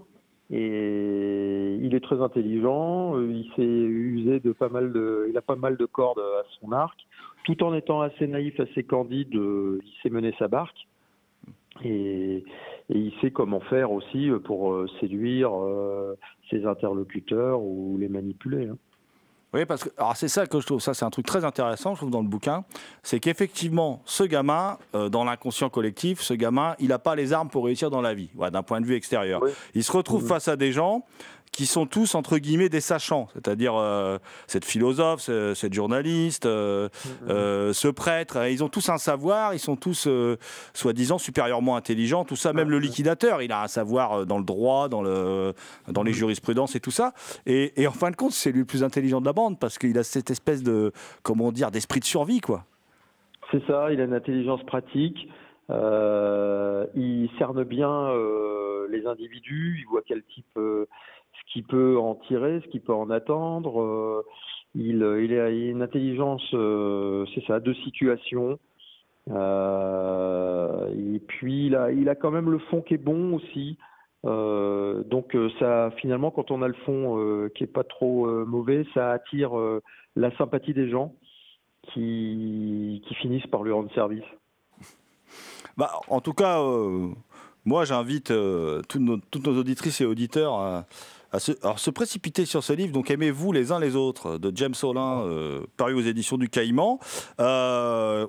et 0.50 1.78
il 1.80 1.94
est 1.94 2.00
très 2.02 2.20
intelligent. 2.20 3.16
euh, 3.16 3.30
Il 3.30 3.50
s'est 3.56 3.62
usé 3.62 4.40
de 4.40 4.52
pas 4.52 4.68
mal 4.68 4.92
de, 4.92 5.26
il 5.28 5.36
a 5.36 5.42
pas 5.42 5.56
mal 5.56 5.76
de 5.76 5.84
cordes 5.86 6.18
à 6.18 6.44
son 6.60 6.72
arc, 6.72 6.98
tout 7.44 7.62
en 7.62 7.74
étant 7.74 8.00
assez 8.00 8.26
naïf, 8.26 8.58
assez 8.60 8.82
candide. 8.82 9.34
euh, 9.34 9.80
il 9.84 9.92
sait 10.02 10.10
mener 10.10 10.34
sa 10.38 10.48
barque 10.48 10.86
et, 11.84 12.44
il 12.90 13.12
sait 13.20 13.30
comment 13.30 13.60
faire 13.60 13.92
aussi 13.92 14.30
pour 14.44 14.72
euh, 14.72 14.86
séduire 15.00 15.52
ses 16.50 16.64
interlocuteurs 16.64 17.60
ou 17.60 17.98
les 17.98 18.08
manipuler. 18.08 18.68
hein. 18.68 18.78
Oui, 19.54 19.64
parce 19.64 19.82
que 19.84 19.88
alors 19.96 20.14
c'est 20.14 20.28
ça 20.28 20.46
que 20.46 20.60
je 20.60 20.66
trouve, 20.66 20.80
ça 20.80 20.92
c'est 20.92 21.06
un 21.06 21.10
truc 21.10 21.24
très 21.24 21.42
intéressant, 21.44 21.94
je 21.94 22.00
trouve 22.00 22.10
dans 22.10 22.20
le 22.20 22.28
bouquin, 22.28 22.64
c'est 23.02 23.18
qu'effectivement, 23.18 24.02
ce 24.04 24.22
gamin, 24.24 24.76
euh, 24.94 25.08
dans 25.08 25.24
l'inconscient 25.24 25.70
collectif, 25.70 26.20
ce 26.20 26.34
gamin, 26.34 26.74
il 26.78 26.88
n'a 26.88 26.98
pas 26.98 27.16
les 27.16 27.32
armes 27.32 27.48
pour 27.48 27.64
réussir 27.64 27.88
dans 27.88 28.02
la 28.02 28.12
vie, 28.12 28.28
voilà, 28.34 28.50
d'un 28.50 28.62
point 28.62 28.80
de 28.82 28.86
vue 28.86 28.94
extérieur. 28.94 29.40
Oui. 29.42 29.50
Il 29.74 29.82
se 29.82 29.90
retrouve 29.92 30.22
Mhm. 30.22 30.28
face 30.28 30.48
à 30.48 30.56
des 30.56 30.70
gens 30.72 31.02
qui 31.52 31.66
sont 31.66 31.86
tous 31.86 32.14
entre 32.14 32.38
guillemets 32.38 32.68
des 32.68 32.80
sachants, 32.80 33.28
c'est-à-dire 33.32 33.74
euh, 33.76 34.18
cette 34.46 34.64
philosophe, 34.64 35.20
ce- 35.20 35.54
cette 35.54 35.72
journaliste, 35.74 36.46
euh, 36.46 36.88
euh, 37.28 37.72
ce 37.72 37.88
prêtre, 37.88 38.36
ils 38.48 38.62
ont 38.62 38.68
tous 38.68 38.88
un 38.88 38.98
savoir, 38.98 39.54
ils 39.54 39.58
sont 39.58 39.76
tous 39.76 40.08
soi-disant 40.74 41.18
supérieurement 41.18 41.76
intelligents, 41.76 42.24
tout 42.24 42.36
ça. 42.36 42.52
Même 42.52 42.70
le 42.70 42.78
liquidateur, 42.78 43.42
il 43.42 43.52
a 43.52 43.62
un 43.62 43.68
savoir 43.68 44.26
dans 44.26 44.38
le 44.38 44.44
droit, 44.44 44.88
dans, 44.88 45.02
le, 45.02 45.54
dans 45.88 46.02
les 46.02 46.12
jurisprudences 46.12 46.76
et 46.76 46.80
tout 46.80 46.90
ça. 46.90 47.12
Et, 47.46 47.80
et 47.80 47.86
en 47.86 47.92
fin 47.92 48.10
de 48.10 48.16
compte, 48.16 48.32
c'est 48.32 48.52
lui 48.52 48.60
le 48.60 48.64
plus 48.66 48.84
intelligent 48.84 49.20
de 49.20 49.26
la 49.26 49.32
bande 49.32 49.58
parce 49.58 49.78
qu'il 49.78 49.96
a 49.98 50.02
cette 50.04 50.30
espèce 50.30 50.62
de, 50.62 50.92
comment 51.22 51.50
dire, 51.52 51.70
d'esprit 51.70 52.00
de 52.00 52.04
survie, 52.04 52.40
quoi. 52.40 52.64
C'est 53.50 53.66
ça, 53.66 53.90
il 53.92 54.00
a 54.00 54.04
une 54.04 54.12
intelligence 54.12 54.62
pratique, 54.64 55.28
il 55.70 57.30
cerne 57.38 57.64
bien 57.64 58.12
les 58.90 59.06
individus, 59.06 59.78
il 59.80 59.86
voit 59.90 60.02
quel 60.06 60.22
type, 60.34 60.58
ce 61.32 61.52
qu'il 61.52 61.64
peut 61.64 61.98
en 61.98 62.14
tirer, 62.14 62.60
ce 62.64 62.68
qu'il 62.68 62.80
peut 62.80 62.94
en 62.94 63.10
attendre. 63.10 63.80
euh, 63.80 64.24
il, 64.74 65.02
a 65.02 65.50
une 65.50 65.82
intelligence, 65.82 66.42
euh, 66.54 67.24
c'est 67.34 67.44
ça, 67.46 67.60
de 67.60 67.72
situation. 67.74 68.58
Euh, 69.30 70.88
et 71.14 71.18
puis 71.18 71.66
il 71.66 71.74
a, 72.08 72.14
quand 72.14 72.30
même 72.30 72.50
le 72.50 72.58
fond 72.58 72.80
qui 72.82 72.94
est 72.94 72.98
bon 72.98 73.34
aussi. 73.34 73.76
Euh, 74.24 75.04
donc 75.04 75.34
euh, 75.34 75.50
ça, 75.58 75.90
finalement, 75.98 76.30
quand 76.30 76.50
on 76.50 76.62
a 76.62 76.68
le 76.68 76.74
fond 76.84 77.18
euh, 77.18 77.50
qui 77.54 77.64
est 77.64 77.72
pas 77.72 77.84
trop 77.84 78.26
euh, 78.26 78.44
mauvais, 78.44 78.84
ça 78.94 79.12
attire 79.12 79.58
euh, 79.58 79.82
la 80.16 80.36
sympathie 80.36 80.74
des 80.74 80.88
gens 80.88 81.14
qui, 81.92 83.02
finissent 83.20 83.46
par 83.46 83.62
lui 83.62 83.72
rendre 83.72 83.92
service. 83.94 84.24
Bah, 85.76 85.90
en 86.08 86.20
tout 86.20 86.32
cas, 86.32 86.60
euh, 86.60 87.08
moi, 87.64 87.84
j'invite 87.84 88.30
euh, 88.30 88.82
toutes, 88.88 89.00
nos, 89.00 89.16
toutes 89.30 89.46
nos 89.46 89.58
auditrices 89.58 90.00
et 90.00 90.04
auditeurs 90.04 90.54
à, 90.54 90.86
alors, 91.32 91.78
se 91.78 91.90
précipiter 91.90 92.46
sur 92.46 92.64
ce 92.64 92.72
livre. 92.72 92.92
Donc, 92.92 93.10
aimez-vous 93.10 93.52
les 93.52 93.70
uns 93.72 93.78
les 93.78 93.96
autres 93.96 94.38
de 94.38 94.50
James 94.54 94.74
Olin, 94.82 95.22
euh, 95.22 95.60
paru 95.76 95.94
aux 95.94 96.00
éditions 96.00 96.38
du 96.38 96.48
Caïman. 96.48 96.98
Euh, 97.40 98.26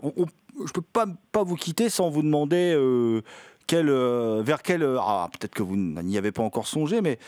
je 0.66 0.72
peux 0.74 0.82
pas, 0.82 1.06
vous 1.44 1.56
quitter 1.56 1.90
sans 1.90 2.10
vous 2.10 2.22
demander. 2.22 2.74
euh, 2.76 3.22
quel, 3.68 3.90
euh, 3.90 4.42
vers 4.44 4.64
quelle 4.64 4.84
ah, 5.00 5.30
peut-être 5.32 5.54
que 5.54 5.62
vous 5.62 5.76
n'y 5.78 6.18
avez 6.18 6.32
pas 6.32 6.42
encore 6.42 6.66
songé, 6.66 7.02
mais 7.02 7.20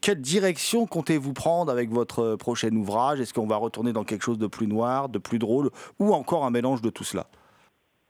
quelle 0.00 0.20
direction 0.20 0.86
comptez-vous 0.86 1.32
prendre 1.32 1.72
avec 1.72 1.90
votre 1.90 2.36
prochain 2.36 2.70
ouvrage? 2.70 3.20
Est-ce 3.20 3.34
qu'on 3.34 3.48
va 3.48 3.56
retourner 3.56 3.92
dans 3.92 4.04
quelque 4.04 4.22
chose 4.22 4.38
de 4.38 4.46
plus 4.46 4.68
noir, 4.68 5.08
de 5.08 5.18
plus 5.18 5.40
drôle, 5.40 5.70
ou 5.98 6.14
encore 6.14 6.44
un 6.44 6.50
mélange 6.50 6.82
de 6.82 6.90
tout 6.90 7.02
cela? 7.02 7.26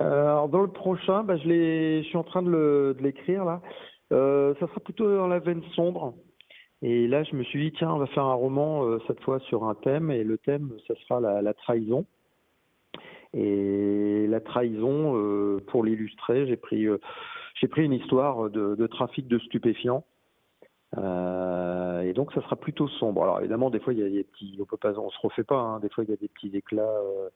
Alors 0.01 0.51
dans 0.51 0.61
le 0.61 0.71
prochain, 0.71 1.25
bah, 1.25 1.39
je, 1.39 2.03
suis 2.07 2.19
en 2.19 2.25
train 2.25 2.43
de 2.43 2.95
l'écrire 3.01 3.47
là. 3.47 3.63
Ça 4.11 4.67
sera 4.67 4.81
plutôt 4.85 5.17
dans 5.17 5.27
la 5.27 5.39
veine 5.39 5.63
sombre. 5.75 6.13
Et 6.83 7.09
là, 7.09 7.25
je 7.25 7.35
me 7.35 7.43
suis 7.45 7.61
dit, 7.71 7.77
tiens, 7.77 7.93
on 7.93 7.99
va 7.99 8.07
faire 8.07 8.25
un 8.25 8.35
roman 8.35 8.85
euh, 8.85 8.99
cette 9.07 9.21
fois 9.21 9.41
sur 9.41 9.65
un 9.65 9.75
thème, 9.75 10.11
et 10.11 10.23
le 10.25 10.39
thème, 10.39 10.73
ça 10.87 10.95
sera 10.97 11.21
la, 11.21 11.43
la 11.43 11.55
trahison. 11.55 12.05
Et 13.35 14.27
la 14.29 14.41
trahison, 14.41 15.15
euh, 15.17 15.59
pour 15.67 15.85
l'illustrer, 15.85 16.47
j'ai 16.47 16.57
pris, 16.57 16.87
euh, 16.87 16.99
j'ai 17.61 17.69
pris 17.69 17.85
une 17.85 17.93
histoire 17.93 18.49
de, 18.49 18.75
de 18.75 18.87
trafic 18.87 19.27
de 19.29 19.39
stupéfiants. 19.39 20.05
Euh, 20.97 22.01
et 22.03 22.13
donc, 22.15 22.33
ça 22.33 22.41
sera 22.43 22.57
plutôt 22.57 22.89
sombre. 22.89 23.23
Alors 23.25 23.41
évidemment, 23.41 23.71
des 23.71 23.81
fois, 23.81 23.93
il 23.93 23.99
y 23.99 24.03
a 24.03 24.09
des 24.09 24.25
petits, 24.25 24.57
on 24.61 24.65
peut 24.65 24.79
pas, 24.79 24.99
on 24.99 25.11
se 25.11 25.19
refait 25.21 25.45
pas. 25.45 25.61
hein. 25.61 25.81
Des 25.81 25.89
fois, 25.91 26.05
il 26.05 26.11
y 26.11 26.15
a 26.15 26.17
des 26.17 26.29
petits 26.29 26.57
éclats. 26.57 26.83
euh, 26.83 27.29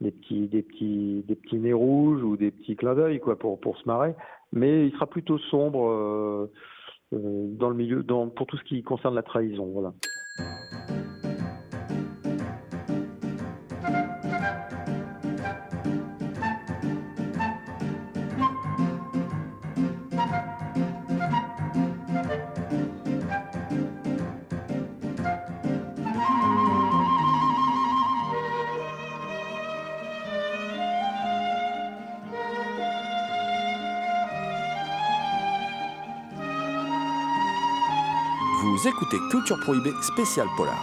des 0.00 0.10
petits 0.10 0.48
des 0.48 0.62
petits 0.62 1.24
des 1.28 1.36
petits 1.36 1.56
nez 1.56 1.72
rouges 1.72 2.22
ou 2.22 2.36
des 2.36 2.50
petits 2.50 2.74
clins 2.74 2.96
d'œil 2.96 3.20
quoi 3.20 3.38
pour 3.38 3.60
pour 3.60 3.78
se 3.78 3.86
marrer 3.86 4.14
mais 4.52 4.86
il 4.88 4.92
sera 4.92 5.06
plutôt 5.06 5.38
sombre 5.38 5.88
euh, 5.88 6.50
dans 7.12 7.68
le 7.68 7.74
milieu 7.74 8.02
dans 8.02 8.28
pour 8.28 8.46
tout 8.46 8.56
ce 8.56 8.64
qui 8.64 8.82
concerne 8.82 9.14
la 9.14 9.22
trahison 9.22 9.66
voilà 9.66 9.92
écoutez 39.04 39.18
Culture 39.30 39.60
Prohibée 39.60 39.92
spécial 40.02 40.46
polar. 40.56 40.82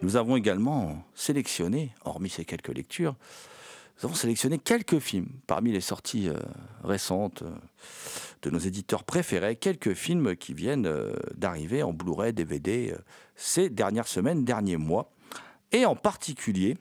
Nous 0.00 0.16
avons 0.16 0.36
également 0.36 1.04
sélectionné, 1.14 1.92
hormis 2.04 2.30
ces 2.30 2.44
quelques 2.44 2.74
lectures, 2.74 3.16
nous 3.98 4.06
avons 4.06 4.14
sélectionné 4.14 4.58
quelques 4.58 5.00
films 5.00 5.28
parmi 5.46 5.72
les 5.72 5.80
sorties 5.80 6.28
euh, 6.28 6.38
récentes 6.84 7.42
euh, 7.42 7.50
de 8.42 8.50
nos 8.50 8.58
éditeurs 8.58 9.04
préférés, 9.04 9.56
quelques 9.56 9.94
films 9.94 10.36
qui 10.36 10.54
viennent 10.54 10.86
euh, 10.86 11.12
d'arriver 11.34 11.82
en 11.82 11.92
Blu-ray, 11.92 12.32
DVD 12.32 12.94
ces 13.34 13.68
dernières 13.68 14.08
semaines, 14.08 14.44
derniers 14.44 14.76
mois, 14.78 15.10
et 15.72 15.84
en 15.84 15.96
particulier 15.96 16.78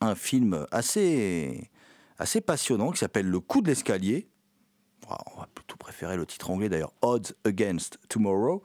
un 0.00 0.14
film 0.14 0.66
assez 0.72 1.70
assez 2.20 2.40
passionnant 2.40 2.92
qui 2.92 2.98
s'appelle 2.98 3.26
Le 3.26 3.40
coup 3.40 3.62
de 3.62 3.68
l'escalier. 3.68 4.29
On 5.34 5.40
va 5.40 5.48
plutôt 5.54 5.76
préférer 5.76 6.16
le 6.16 6.26
titre 6.26 6.50
anglais 6.50 6.68
d'ailleurs, 6.68 6.92
Odds 7.02 7.32
Against 7.44 7.98
Tomorrow, 8.08 8.62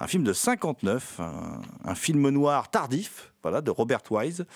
un 0.00 0.06
film 0.06 0.24
de 0.24 0.32
59, 0.32 1.20
un, 1.84 1.94
film 1.94 2.28
noir 2.28 2.70
tardif, 2.70 3.32
voilà, 3.42 3.60
de 3.60 3.70
Robert 3.70 4.02
Wise, 4.10 4.46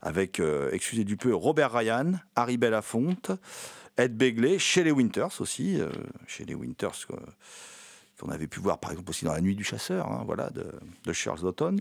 avec, 0.00 0.40
euh, 0.40 0.70
excusez 0.72 1.04
du 1.04 1.16
peu, 1.16 1.34
Robert 1.34 1.72
Ryan, 1.72 2.12
Harry 2.34 2.56
Belafonte, 2.56 3.30
Ed 3.96 4.16
Begley, 4.16 4.58
Shelley 4.58 4.90
Winters 4.90 5.40
aussi, 5.40 5.80
euh, 5.80 5.90
Shelley 6.26 6.54
Winters 6.54 7.06
qu'on 8.18 8.28
avait 8.30 8.46
pu 8.46 8.60
voir 8.60 8.78
par 8.78 8.92
exemple 8.92 9.10
aussi 9.10 9.24
dans 9.24 9.32
La 9.32 9.40
Nuit 9.40 9.56
du 9.56 9.64
Chasseur, 9.64 10.10
hein, 10.10 10.22
voilà, 10.26 10.50
de, 10.50 11.12
Charles 11.12 11.40
Lawton. 11.42 11.80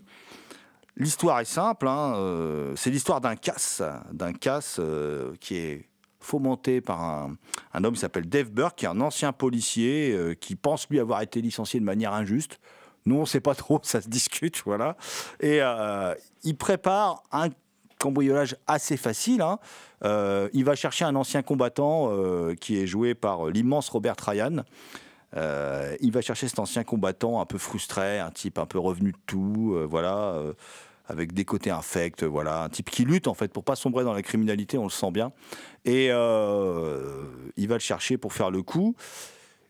L'histoire 0.97 1.39
est 1.39 1.45
simple, 1.45 1.87
hein, 1.87 2.15
euh, 2.15 2.75
c'est 2.75 2.89
l'histoire 2.89 3.21
d'un 3.21 3.35
casse, 3.35 3.81
d'un 4.11 4.33
casse 4.33 4.79
qui 5.39 5.55
est 5.55 5.90
fomenté 6.21 6.81
par 6.81 7.01
un, 7.03 7.84
homme 7.84 7.93
qui 7.93 7.99
s'appelle 7.99 8.29
Dave 8.29 8.51
Burke, 8.51 8.75
qui 8.77 8.86
est 8.86 8.89
un 8.89 9.01
ancien 9.01 9.34
policier 9.34 10.12
euh, 10.12 10.34
qui 10.34 10.55
pense 10.55 10.88
lui 10.89 10.99
avoir 10.99 11.21
été 11.21 11.41
licencié 11.41 11.79
de 11.79 11.86
manière 11.86 12.13
injuste. 12.13 12.60
Nous, 13.05 13.15
on 13.15 13.21
ne 13.21 13.25
sait 13.25 13.41
pas 13.41 13.55
trop, 13.55 13.79
ça 13.84 14.01
se 14.01 14.07
discute, 14.07 14.62
voilà. 14.65 14.95
Et 15.39 15.60
euh, 15.62 16.13
il 16.43 16.55
prépare 16.55 17.23
un 17.31 17.49
cambriolage 17.99 18.55
assez 18.67 18.97
facile. 18.97 19.41
hein. 19.41 19.60
Euh, 20.03 20.49
il 20.53 20.63
va 20.63 20.75
chercher 20.75 21.05
un 21.05 21.15
ancien 21.15 21.43
combattant 21.43 22.12
qui 22.60 22.81
est 22.81 22.88
joué 22.88 23.13
par 23.13 23.47
l'immense 23.47 23.89
Robert 23.89 24.15
Ryan. 24.25 24.63
Il 25.36 26.12
va 26.12 26.21
chercher 26.21 26.47
cet 26.47 26.57
ancien 26.57 26.84
combattant 26.84 27.39
un 27.41 27.45
peu 27.45 27.60
frustré, 27.60 28.19
un 28.19 28.31
type 28.31 28.57
un 28.57 28.65
peu 28.65 28.79
revenu 28.79 29.12
de 29.12 29.17
tout, 29.27 29.77
voilà, 29.88 30.36
avec 31.12 31.34
des 31.34 31.45
côtés 31.45 31.71
infects, 31.71 32.24
voilà, 32.24 32.63
un 32.63 32.69
type 32.69 32.89
qui 32.89 33.04
lutte 33.04 33.28
en 33.28 33.34
fait 33.34 33.52
pour 33.52 33.63
pas 33.63 33.76
sombrer 33.76 34.04
dans 34.04 34.13
la 34.13 34.21
criminalité, 34.21 34.78
on 34.78 34.86
le 34.86 34.89
sent 34.89 35.12
bien. 35.12 35.32
Et 35.86 36.08
euh, 36.10 37.26
il 37.58 37.67
va 37.67 37.76
le 37.76 37.82
chercher 37.82 38.17
pour 38.17 38.34
faire 38.34 38.50
le 38.50 38.63
coup. 38.63 38.95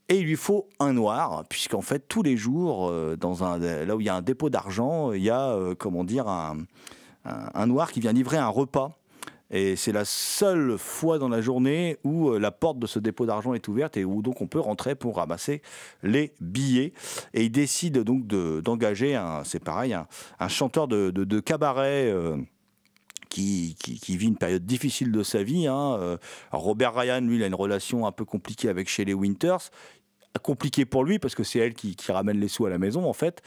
Et 0.07 0.19
il 0.19 0.25
lui 0.25 0.35
faut 0.35 0.67
un 0.79 0.93
noir, 0.93 1.45
puisqu'en 1.49 1.81
fait, 1.81 2.07
tous 2.07 2.21
les 2.21 2.37
jours, 2.37 2.89
euh, 2.89 3.15
dans 3.17 3.43
un, 3.43 3.57
là 3.57 3.95
où 3.95 4.01
il 4.01 4.05
y 4.05 4.09
a 4.09 4.15
un 4.15 4.21
dépôt 4.21 4.49
d'argent, 4.49 5.13
il 5.13 5.23
y 5.23 5.29
a, 5.29 5.51
euh, 5.51 5.73
comment 5.73 6.03
dire, 6.03 6.27
un, 6.27 6.57
noir 7.65 7.91
qui 7.91 8.01
vient 8.01 8.11
livrer 8.11 8.37
un 8.37 8.49
repas. 8.49 9.00
Et 9.51 9.75
c'est 9.75 9.91
la 9.91 10.05
seule 10.05 10.77
fois 10.77 11.19
dans 11.19 11.27
la 11.29 11.41
journée 11.41 11.97
où 12.03 12.29
euh, 12.29 12.39
la 12.39 12.51
porte 12.51 12.79
de 12.79 12.87
ce 12.87 12.99
dépôt 12.99 13.25
d'argent 13.25 13.53
est 13.53 13.67
ouverte 13.67 13.97
et 13.97 14.05
où 14.05 14.21
donc 14.21 14.41
on 14.41 14.47
peut 14.47 14.59
rentrer 14.59 14.95
pour 14.95 15.17
ramasser 15.17 15.61
les 16.03 16.33
billets. 16.39 16.93
Et 17.33 17.43
il 17.43 17.51
décide 17.51 17.99
donc 17.99 18.25
de- 18.27 18.61
d'engager, 18.61 19.15
un- 19.15 19.43
c'est 19.43 19.63
pareil, 19.63 19.93
un, 19.93 20.47
chanteur 20.47 20.87
de, 20.87 21.39
cabaret. 21.41 22.09
euh, 22.09 22.37
qui, 23.29 23.75
vit 24.09 24.27
une 24.27 24.35
période 24.35 24.65
difficile 24.65 25.11
de 25.11 25.23
sa 25.23 25.41
vie. 25.41 25.65
hein. 25.67 25.95
Euh, 25.99 26.17
Robert 26.51 26.93
Ryan, 26.93 27.21
lui, 27.21 27.37
il 27.37 27.43
a 27.43 27.47
une 27.47 27.55
relation 27.55 28.05
un 28.05 28.11
peu 28.11 28.25
compliquée 28.25 28.67
avec 28.67 28.89
Shelley 28.89 29.13
Winters. 29.13 29.69
Compliquée 30.43 30.85
pour 30.85 31.03
lui 31.03 31.19
parce 31.19 31.35
que 31.35 31.43
c'est 31.43 31.59
elle 31.59 31.73
qui 31.73 31.95
ramène 32.09 32.39
les 32.39 32.47
sous 32.47 32.65
à 32.65 32.69
la 32.69 32.77
maison 32.77 33.05
en 33.05 33.13
fait. 33.13 33.41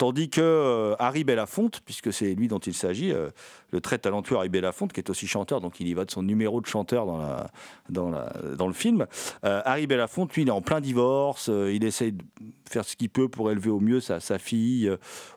Tandis 0.00 0.30
que 0.30 0.40
euh, 0.40 0.96
Harry 0.98 1.24
Belafonte, 1.24 1.82
puisque 1.84 2.10
c'est 2.10 2.34
lui 2.34 2.48
dont 2.48 2.58
il 2.58 2.72
s'agit, 2.72 3.12
euh, 3.12 3.28
le 3.70 3.80
très 3.80 3.98
talentueux 3.98 4.36
Harry 4.36 4.48
Belafonte, 4.48 4.92
qui 4.92 5.00
est 5.00 5.10
aussi 5.10 5.26
chanteur, 5.26 5.60
donc 5.60 5.78
il 5.80 5.88
y 5.88 5.94
va 5.94 6.04
de 6.04 6.10
son 6.10 6.22
numéro 6.22 6.62
de 6.62 6.66
chanteur 6.66 7.06
dans, 7.88 8.66
le 8.66 8.72
film. 8.72 9.06
Euh, 9.44 9.62
Harry 9.64 9.86
Belafonte, 9.86 10.34
lui, 10.34 10.42
il 10.42 10.48
est 10.48 10.52
en 10.52 10.62
plein 10.62 10.80
divorce, 10.80 11.48
euh, 11.48 11.72
il 11.72 11.84
essaye 11.84 12.12
de 12.12 12.22
faire 12.68 12.84
ce 12.84 12.96
qu'il 12.96 13.10
peut 13.10 13.28
pour 13.28 13.50
élever 13.50 13.70
au 13.70 13.80
mieux 13.80 14.00
sa, 14.00 14.20
fille. 14.38 14.90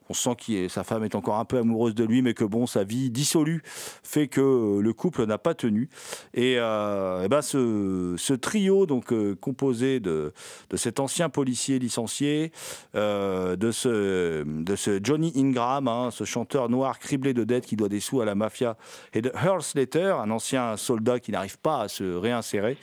On 0.09 0.13
sent 0.13 0.35
que 0.35 0.67
sa 0.67 0.83
femme 0.83 1.03
est 1.03 1.15
encore 1.15 1.39
un 1.39 1.45
peu 1.45 1.57
amoureuse 1.57 1.95
de 1.95 2.03
lui, 2.03 2.21
mais 2.21 2.33
que 2.33 2.43
bon, 2.43 2.67
sa 2.67 2.83
vie 2.83 3.09
dissolue 3.09 3.63
fait 4.03 4.27
que 4.27 4.79
le 4.79 4.93
couple 4.93 5.25
n'a 5.25 5.39
pas 5.39 5.55
tenu. 5.55 5.89
Et, 6.35 6.57
ben 6.57 7.41
ce, 7.41 8.33
trio, 8.33 8.85
donc 8.85 9.11
composé 9.39 9.99
de, 9.99 10.31
cet 10.75 10.99
ancien 10.99 11.29
policier 11.29 11.79
licencié, 11.79 12.51
de, 12.93 13.71
ce, 13.71 14.43
de 14.53 14.75
ce 14.75 14.99
Johnny 15.03 15.33
Ingram, 15.35 15.87
hein, 15.87 16.09
ce 16.11 16.23
chanteur 16.23 16.69
noir 16.69 16.99
criblé 16.99 17.33
de 17.33 17.43
dettes 17.43 17.65
qui 17.65 17.75
doit 17.75 17.89
des 17.89 17.99
sous 17.99 18.21
à 18.21 18.25
la 18.25 18.35
mafia, 18.35 18.77
et 19.13 19.21
de 19.21 19.31
Earl 19.43 19.61
Slater, 19.61 20.15
un 20.19 20.29
ancien 20.31 20.77
soldat 20.77 21.19
qui 21.19 21.31
n'arrive 21.31 21.57
pas 21.57 21.81
à 21.81 21.87
se 21.87 22.03
réinsérer, 22.15 22.77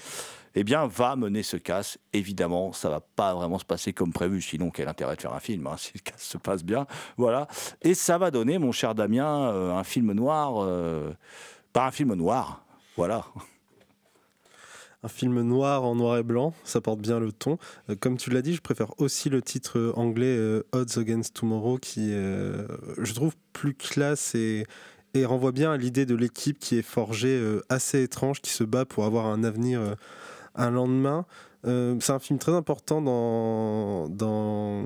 eh 0.54 0.64
bien, 0.64 0.86
va 0.86 1.16
mener 1.16 1.42
ce 1.42 1.56
casse. 1.56 1.98
Évidemment, 2.12 2.72
ça 2.72 2.90
va 2.90 3.00
pas 3.00 3.34
vraiment 3.34 3.58
se 3.58 3.64
passer 3.64 3.92
comme 3.92 4.12
prévu, 4.12 4.42
sinon 4.42 4.70
quel 4.70 4.88
intérêt 4.88 5.16
de 5.16 5.20
faire 5.20 5.34
un 5.34 5.40
film 5.40 5.66
hein, 5.66 5.74
si 5.78 5.92
le 5.94 6.00
casse 6.00 6.22
se 6.22 6.38
passe 6.38 6.64
bien, 6.64 6.86
voilà. 7.16 7.46
Et 7.82 7.94
ça 7.94 8.18
va 8.18 8.30
donner, 8.30 8.58
mon 8.58 8.72
cher 8.72 8.94
Damien, 8.94 9.50
euh, 9.50 9.72
un 9.72 9.84
film 9.84 10.12
noir, 10.12 10.62
euh, 10.62 11.12
pas 11.72 11.86
un 11.86 11.90
film 11.90 12.14
noir, 12.14 12.64
voilà. 12.96 13.24
Un 15.02 15.08
film 15.08 15.40
noir 15.40 15.84
en 15.84 15.94
noir 15.94 16.18
et 16.18 16.22
blanc, 16.22 16.52
ça 16.62 16.82
porte 16.82 17.00
bien 17.00 17.20
le 17.20 17.32
ton. 17.32 17.56
Euh, 17.88 17.96
comme 17.98 18.18
tu 18.18 18.28
l'as 18.28 18.42
dit, 18.42 18.52
je 18.52 18.60
préfère 18.60 19.00
aussi 19.00 19.30
le 19.30 19.40
titre 19.40 19.78
euh, 19.78 19.92
anglais 19.96 20.36
euh, 20.36 20.62
Odds 20.72 20.98
Against 20.98 21.34
Tomorrow 21.34 21.78
qui, 21.78 22.10
je 22.12 23.12
trouve, 23.14 23.34
plus 23.54 23.74
classe 23.74 24.34
et, 24.34 24.66
renvoie 25.24 25.52
bien 25.52 25.72
à 25.72 25.78
l'idée 25.78 26.04
de 26.04 26.14
l'équipe 26.14 26.58
qui 26.58 26.76
est 26.76 26.82
forgée, 26.82 27.42
assez 27.68 28.02
étrange, 28.02 28.40
qui 28.42 28.50
se 28.50 28.62
bat 28.62 28.84
pour 28.84 29.04
avoir 29.04 29.26
un 29.26 29.42
avenir, 29.42 29.96
un 30.54 30.70
lendemain. 30.70 31.24
C'est 31.64 32.10
un 32.10 32.18
film 32.18 32.38
très 32.38 32.52
important 32.52 33.02
dans, 33.02 34.08
dans 34.08 34.84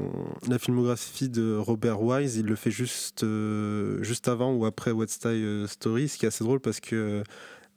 la 0.48 0.58
filmographie 0.58 1.28
de 1.28 1.56
Robert 1.56 2.02
Wise. 2.02 2.36
Il 2.36 2.46
le 2.46 2.56
fait 2.56 2.70
juste, 2.70 3.24
juste 4.00 4.28
avant 4.28 4.54
ou 4.54 4.64
après 4.64 4.92
West 4.92 5.22
Side 5.22 5.66
Story, 5.66 6.08
ce 6.08 6.18
qui 6.18 6.24
est 6.24 6.28
assez 6.28 6.44
drôle 6.44 6.60
parce 6.60 6.80
que 6.80 7.22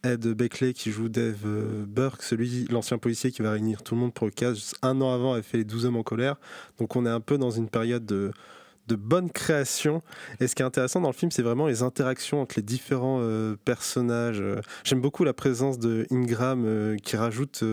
Ed 0.03 0.27
Beckley 0.27 0.73
qui 0.73 0.91
joue 0.91 1.09
Dave 1.09 1.45
euh, 1.45 1.85
Burke, 1.87 2.21
celui, 2.21 2.65
l'ancien 2.69 2.97
policier 2.97 3.31
qui 3.31 3.41
va 3.41 3.51
réunir 3.51 3.83
tout 3.83 3.95
le 3.95 4.01
monde 4.01 4.13
pour 4.13 4.27
le 4.27 4.31
cas, 4.31 4.53
juste 4.53 4.75
un 4.81 5.01
an 5.01 5.13
avant 5.13 5.33
avait 5.33 5.41
fait 5.41 5.57
les 5.57 5.65
12 5.65 5.85
hommes 5.85 5.97
en 5.97 6.03
colère. 6.03 6.35
Donc 6.79 6.95
on 6.95 7.05
est 7.05 7.09
un 7.09 7.19
peu 7.19 7.37
dans 7.37 7.51
une 7.51 7.69
période 7.69 8.05
de, 8.05 8.31
de 8.87 8.95
bonne 8.95 9.29
création. 9.29 10.01
Et 10.39 10.47
ce 10.47 10.55
qui 10.55 10.61
est 10.61 10.65
intéressant 10.65 11.01
dans 11.01 11.09
le 11.09 11.15
film, 11.15 11.31
c'est 11.31 11.41
vraiment 11.41 11.67
les 11.67 11.81
interactions 11.81 12.41
entre 12.41 12.55
les 12.57 12.63
différents 12.63 13.19
euh, 13.21 13.55
personnages. 13.65 14.43
J'aime 14.83 15.01
beaucoup 15.01 15.23
la 15.23 15.33
présence 15.33 15.79
de 15.79 16.05
Ingram 16.11 16.63
euh, 16.65 16.97
qui 16.97 17.17
rajoute 17.17 17.63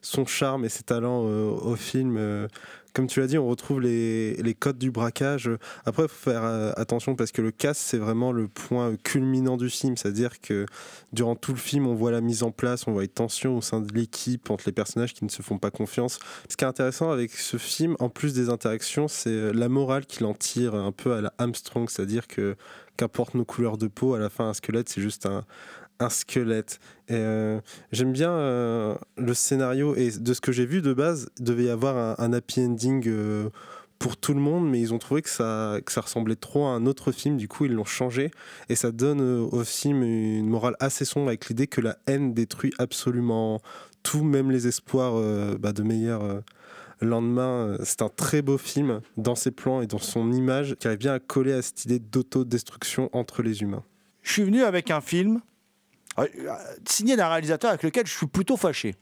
son 0.00 0.26
charme 0.26 0.64
et 0.64 0.68
ses 0.68 0.82
talents 0.82 1.22
au 1.22 1.76
film. 1.76 2.48
Comme 2.94 3.08
tu 3.08 3.18
l'as 3.18 3.26
dit, 3.26 3.36
on 3.38 3.48
retrouve 3.48 3.80
les, 3.80 4.34
les 4.36 4.54
codes 4.54 4.78
du 4.78 4.92
braquage. 4.92 5.50
Après, 5.84 6.04
il 6.04 6.08
faut 6.08 6.30
faire 6.30 6.44
euh, 6.44 6.70
attention 6.76 7.16
parce 7.16 7.32
que 7.32 7.42
le 7.42 7.50
casse, 7.50 7.78
c'est 7.78 7.98
vraiment 7.98 8.30
le 8.30 8.46
point 8.46 8.94
culminant 9.02 9.56
du 9.56 9.68
film. 9.68 9.96
C'est-à-dire 9.96 10.40
que 10.40 10.64
durant 11.12 11.34
tout 11.34 11.52
le 11.52 11.58
film, 11.58 11.88
on 11.88 11.94
voit 11.94 12.12
la 12.12 12.20
mise 12.20 12.44
en 12.44 12.52
place, 12.52 12.86
on 12.86 12.92
voit 12.92 13.02
les 13.02 13.08
tensions 13.08 13.56
au 13.56 13.62
sein 13.62 13.80
de 13.80 13.92
l'équipe 13.92 14.48
entre 14.48 14.62
les 14.66 14.72
personnages 14.72 15.12
qui 15.12 15.24
ne 15.24 15.30
se 15.30 15.42
font 15.42 15.58
pas 15.58 15.72
confiance. 15.72 16.20
Ce 16.48 16.56
qui 16.56 16.64
est 16.64 16.68
intéressant 16.68 17.10
avec 17.10 17.32
ce 17.32 17.56
film, 17.56 17.96
en 17.98 18.08
plus 18.08 18.32
des 18.32 18.48
interactions, 18.48 19.08
c'est 19.08 19.30
euh, 19.30 19.52
la 19.52 19.68
morale 19.68 20.06
qu'il 20.06 20.24
en 20.24 20.34
tire 20.34 20.76
un 20.76 20.92
peu 20.92 21.14
à 21.14 21.20
la 21.20 21.34
Armstrong. 21.38 21.90
C'est-à-dire 21.90 22.28
que 22.28 22.54
qu'importe 22.96 23.34
nos 23.34 23.44
couleurs 23.44 23.76
de 23.76 23.88
peau, 23.88 24.14
à 24.14 24.20
la 24.20 24.30
fin, 24.30 24.48
un 24.48 24.54
squelette, 24.54 24.88
c'est 24.88 25.00
juste 25.00 25.26
un, 25.26 25.44
un 26.00 26.08
squelette. 26.08 26.78
Et, 27.08 27.14
euh, 27.14 27.60
J'aime 27.92 28.12
bien 28.12 28.30
euh, 28.30 28.94
le 29.16 29.34
scénario 29.34 29.94
et 29.96 30.10
de 30.10 30.34
ce 30.34 30.40
que 30.40 30.52
j'ai 30.52 30.66
vu 30.66 30.82
de 30.82 30.92
base, 30.92 31.28
il 31.38 31.44
devait 31.44 31.64
y 31.64 31.70
avoir 31.70 32.20
un, 32.20 32.32
happy 32.32 32.60
ending 32.60 33.04
euh, 33.06 33.50
pour 33.98 34.16
tout 34.16 34.34
le 34.34 34.40
monde, 34.40 34.68
mais 34.68 34.80
ils 34.80 34.92
ont 34.92 34.98
trouvé 34.98 35.22
que 35.22 35.30
ça, 35.30 35.80
ressemblait 35.96 36.36
trop 36.36 36.66
à 36.66 36.70
un 36.70 36.86
autre 36.86 37.12
film, 37.12 37.36
du 37.36 37.48
coup 37.48 37.64
ils 37.64 37.72
l'ont 37.72 37.84
changé 37.84 38.30
et 38.68 38.74
ça 38.74 38.90
donne 38.90 39.20
au 39.20 39.64
film 39.64 40.02
une 40.02 40.48
morale 40.48 40.76
assez 40.80 41.04
sombre 41.04 41.28
avec 41.28 41.48
l'idée 41.48 41.66
que 41.66 41.80
la 41.80 41.96
haine 42.06 42.34
détruit 42.34 42.72
absolument 42.78 43.60
tout, 44.02 44.24
même 44.24 44.50
les 44.50 44.66
espoirs 44.66 45.14
bah, 45.58 45.72
de 45.72 45.82
meilleurs 45.82 46.42
lendemains. 47.00 47.78
C'est 47.84 48.02
un 48.02 48.10
très 48.10 48.42
beau 48.42 48.58
film 48.58 49.00
dans 49.16 49.36
ses 49.36 49.52
plans 49.52 49.80
et 49.80 49.86
dans 49.86 49.98
son 49.98 50.32
image 50.32 50.74
qui 50.78 50.86
arrive 50.86 50.98
bien 50.98 51.14
à 51.14 51.20
coller 51.20 51.52
à 51.52 51.62
cette 51.62 51.84
idée 51.86 51.98
d'autodestruction 51.98 53.08
entre 53.12 53.42
les 53.42 53.62
humains. 53.62 53.84
Je 54.22 54.32
suis 54.32 54.42
venu 54.42 54.64
avec 54.64 54.90
un 54.90 55.00
film 55.00 55.40
signé 56.86 57.16
d'un 57.16 57.28
réalisateur 57.28 57.70
avec 57.70 57.82
lequel 57.82 58.06
je 58.06 58.16
suis 58.16 58.26
plutôt 58.26 58.56
fâché. 58.56 58.94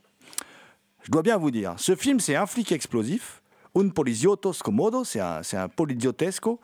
Je 1.02 1.10
dois 1.10 1.22
bien 1.22 1.36
vous 1.36 1.50
dire. 1.50 1.74
Ce 1.78 1.96
film, 1.96 2.20
c'est 2.20 2.36
Un 2.36 2.46
flic 2.46 2.72
explosif. 2.72 3.42
Un 3.74 3.88
poliziotto 3.88 4.52
scomodo, 4.52 5.02
c'est 5.02 5.18
un, 5.18 5.68
poliziotesco. 5.74 6.60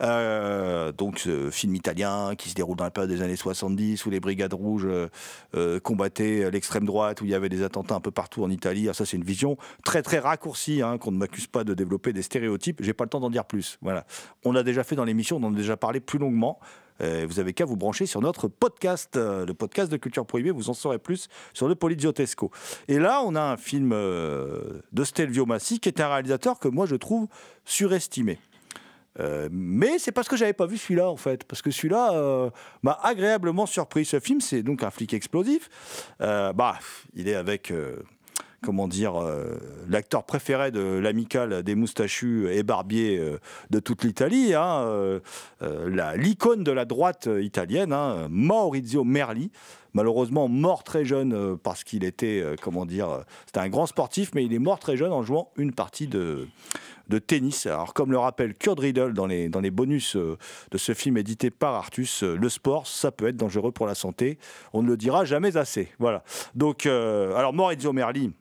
Euh, 0.00 0.92
donc, 0.92 1.18
ce 1.18 1.50
film 1.50 1.74
italien 1.74 2.36
qui 2.36 2.50
se 2.50 2.54
déroule 2.54 2.76
dans 2.76 2.84
la 2.84 2.92
période 2.92 3.10
des 3.10 3.20
années 3.20 3.34
70 3.34 4.06
où 4.06 4.10
les 4.10 4.20
brigades 4.20 4.54
rouges 4.54 4.86
euh, 4.86 5.08
euh, 5.56 5.80
combattaient 5.80 6.52
l'extrême 6.52 6.84
droite, 6.84 7.20
où 7.20 7.24
il 7.24 7.32
y 7.32 7.34
avait 7.34 7.48
des 7.48 7.64
attentats 7.64 7.96
un 7.96 8.00
peu 8.00 8.12
partout 8.12 8.44
en 8.44 8.50
Italie. 8.50 8.88
Ah, 8.88 8.94
ça, 8.94 9.04
c'est 9.04 9.16
une 9.16 9.24
vision 9.24 9.56
très, 9.84 10.02
très 10.02 10.20
raccourcie, 10.20 10.82
hein, 10.82 10.98
qu'on 10.98 11.10
ne 11.10 11.16
m'accuse 11.18 11.48
pas 11.48 11.64
de 11.64 11.74
développer 11.74 12.12
des 12.12 12.22
stéréotypes. 12.22 12.80
J'ai 12.80 12.92
pas 12.92 13.04
le 13.04 13.10
temps 13.10 13.20
d'en 13.20 13.30
dire 13.30 13.44
plus. 13.44 13.78
Voilà. 13.82 14.06
On 14.44 14.52
l'a 14.52 14.62
déjà 14.62 14.84
fait 14.84 14.94
dans 14.94 15.04
l'émission, 15.04 15.38
on 15.38 15.42
en 15.42 15.52
a 15.52 15.56
déjà 15.56 15.76
parlé 15.76 15.98
plus 15.98 16.20
longuement. 16.20 16.60
Euh, 17.00 17.26
vous 17.28 17.40
avez 17.40 17.52
qu'à 17.52 17.64
vous 17.64 17.76
brancher 17.76 18.06
sur 18.06 18.20
notre 18.20 18.48
podcast, 18.48 19.16
euh, 19.16 19.46
le 19.46 19.54
podcast 19.54 19.90
de 19.90 19.96
Culture 19.96 20.26
Prohibée, 20.26 20.50
vous 20.50 20.70
en 20.70 20.74
saurez 20.74 20.98
plus 20.98 21.28
sur 21.52 21.68
le 21.68 21.74
Poliziotesco. 21.74 22.50
Et 22.88 22.98
là, 22.98 23.22
on 23.24 23.34
a 23.34 23.42
un 23.42 23.56
film 23.56 23.92
euh, 23.92 24.80
de 24.92 25.04
Stelvio 25.04 25.46
Massi, 25.46 25.80
qui 25.80 25.88
est 25.88 26.00
un 26.00 26.08
réalisateur 26.08 26.58
que 26.58 26.68
moi 26.68 26.86
je 26.86 26.96
trouve 26.96 27.28
surestimé. 27.64 28.38
Mais 29.50 29.98
c'est 29.98 30.10
parce 30.10 30.26
que 30.26 30.38
j'avais 30.38 30.54
pas 30.54 30.64
vu 30.64 30.78
celui-là 30.78 31.10
en 31.10 31.18
fait, 31.18 31.44
parce 31.44 31.60
que 31.60 31.70
celui-là 31.70 32.50
m'a 32.82 32.98
agréablement 33.02 33.66
surpris. 33.66 34.06
Ce 34.06 34.18
film, 34.20 34.40
c'est 34.40 34.62
donc 34.62 34.82
un 34.82 34.90
flic 34.90 35.12
explosif. 35.12 35.68
Bah, 36.18 36.78
il 37.12 37.28
est 37.28 37.34
avec 37.34 37.70
comment 38.62 38.88
dire, 38.88 39.20
euh, 39.20 39.58
l'acteur 39.88 40.24
préféré 40.24 40.70
de 40.70 40.80
l'amicale 40.80 41.62
des 41.62 41.74
moustachus 41.74 42.48
et 42.50 42.62
barbiers 42.62 43.18
euh, 43.18 43.38
de 43.70 43.80
toute 43.80 44.04
l'Italie, 44.04 44.54
hein, 44.54 44.82
euh, 44.82 45.20
l'icône 46.16 46.64
de 46.64 46.72
la 46.72 46.84
droite 46.84 47.28
italienne, 47.40 47.92
hein, 47.92 48.28
Maurizio 48.30 49.04
Merli. 49.04 49.50
malheureusement 49.94 50.48
mort 50.48 50.84
très 50.84 51.04
jeune 51.04 51.58
parce 51.58 51.84
qu'il 51.84 52.04
était, 52.04 52.42
comment 52.62 52.86
dire, 52.86 53.24
c'était 53.46 53.60
un 53.60 53.68
grand 53.68 53.86
sportif, 53.86 54.30
mais 54.34 54.44
il 54.44 54.54
est 54.54 54.58
mort 54.58 54.78
très 54.78 54.96
jeune 54.96 55.12
en 55.12 55.22
jouant 55.22 55.50
une 55.56 55.72
partie 55.72 56.06
de, 56.06 56.46
de 57.08 57.18
tennis. 57.18 57.66
Alors, 57.66 57.92
comme 57.92 58.10
le 58.10 58.18
rappelle 58.18 58.54
Kurt 58.54 58.78
Riddle 58.78 59.12
dans 59.12 59.26
les, 59.26 59.48
dans 59.48 59.60
les 59.60 59.70
bonus 59.70 60.16
de 60.16 60.78
ce 60.78 60.94
film 60.94 61.18
édité 61.18 61.50
par 61.50 61.74
Artus, 61.74 62.22
le 62.22 62.48
sport, 62.48 62.86
ça 62.86 63.10
peut 63.10 63.28
être 63.28 63.36
dangereux 63.36 63.72
pour 63.72 63.86
la 63.86 63.94
santé. 63.94 64.38
On 64.72 64.82
ne 64.82 64.88
le 64.88 64.96
dira 64.96 65.24
jamais 65.24 65.56
assez. 65.56 65.88
Voilà. 65.98 66.22
Donc, 66.54 66.86
alors, 66.86 67.52
Maurizio 67.52 67.92
Merli, 67.92 68.32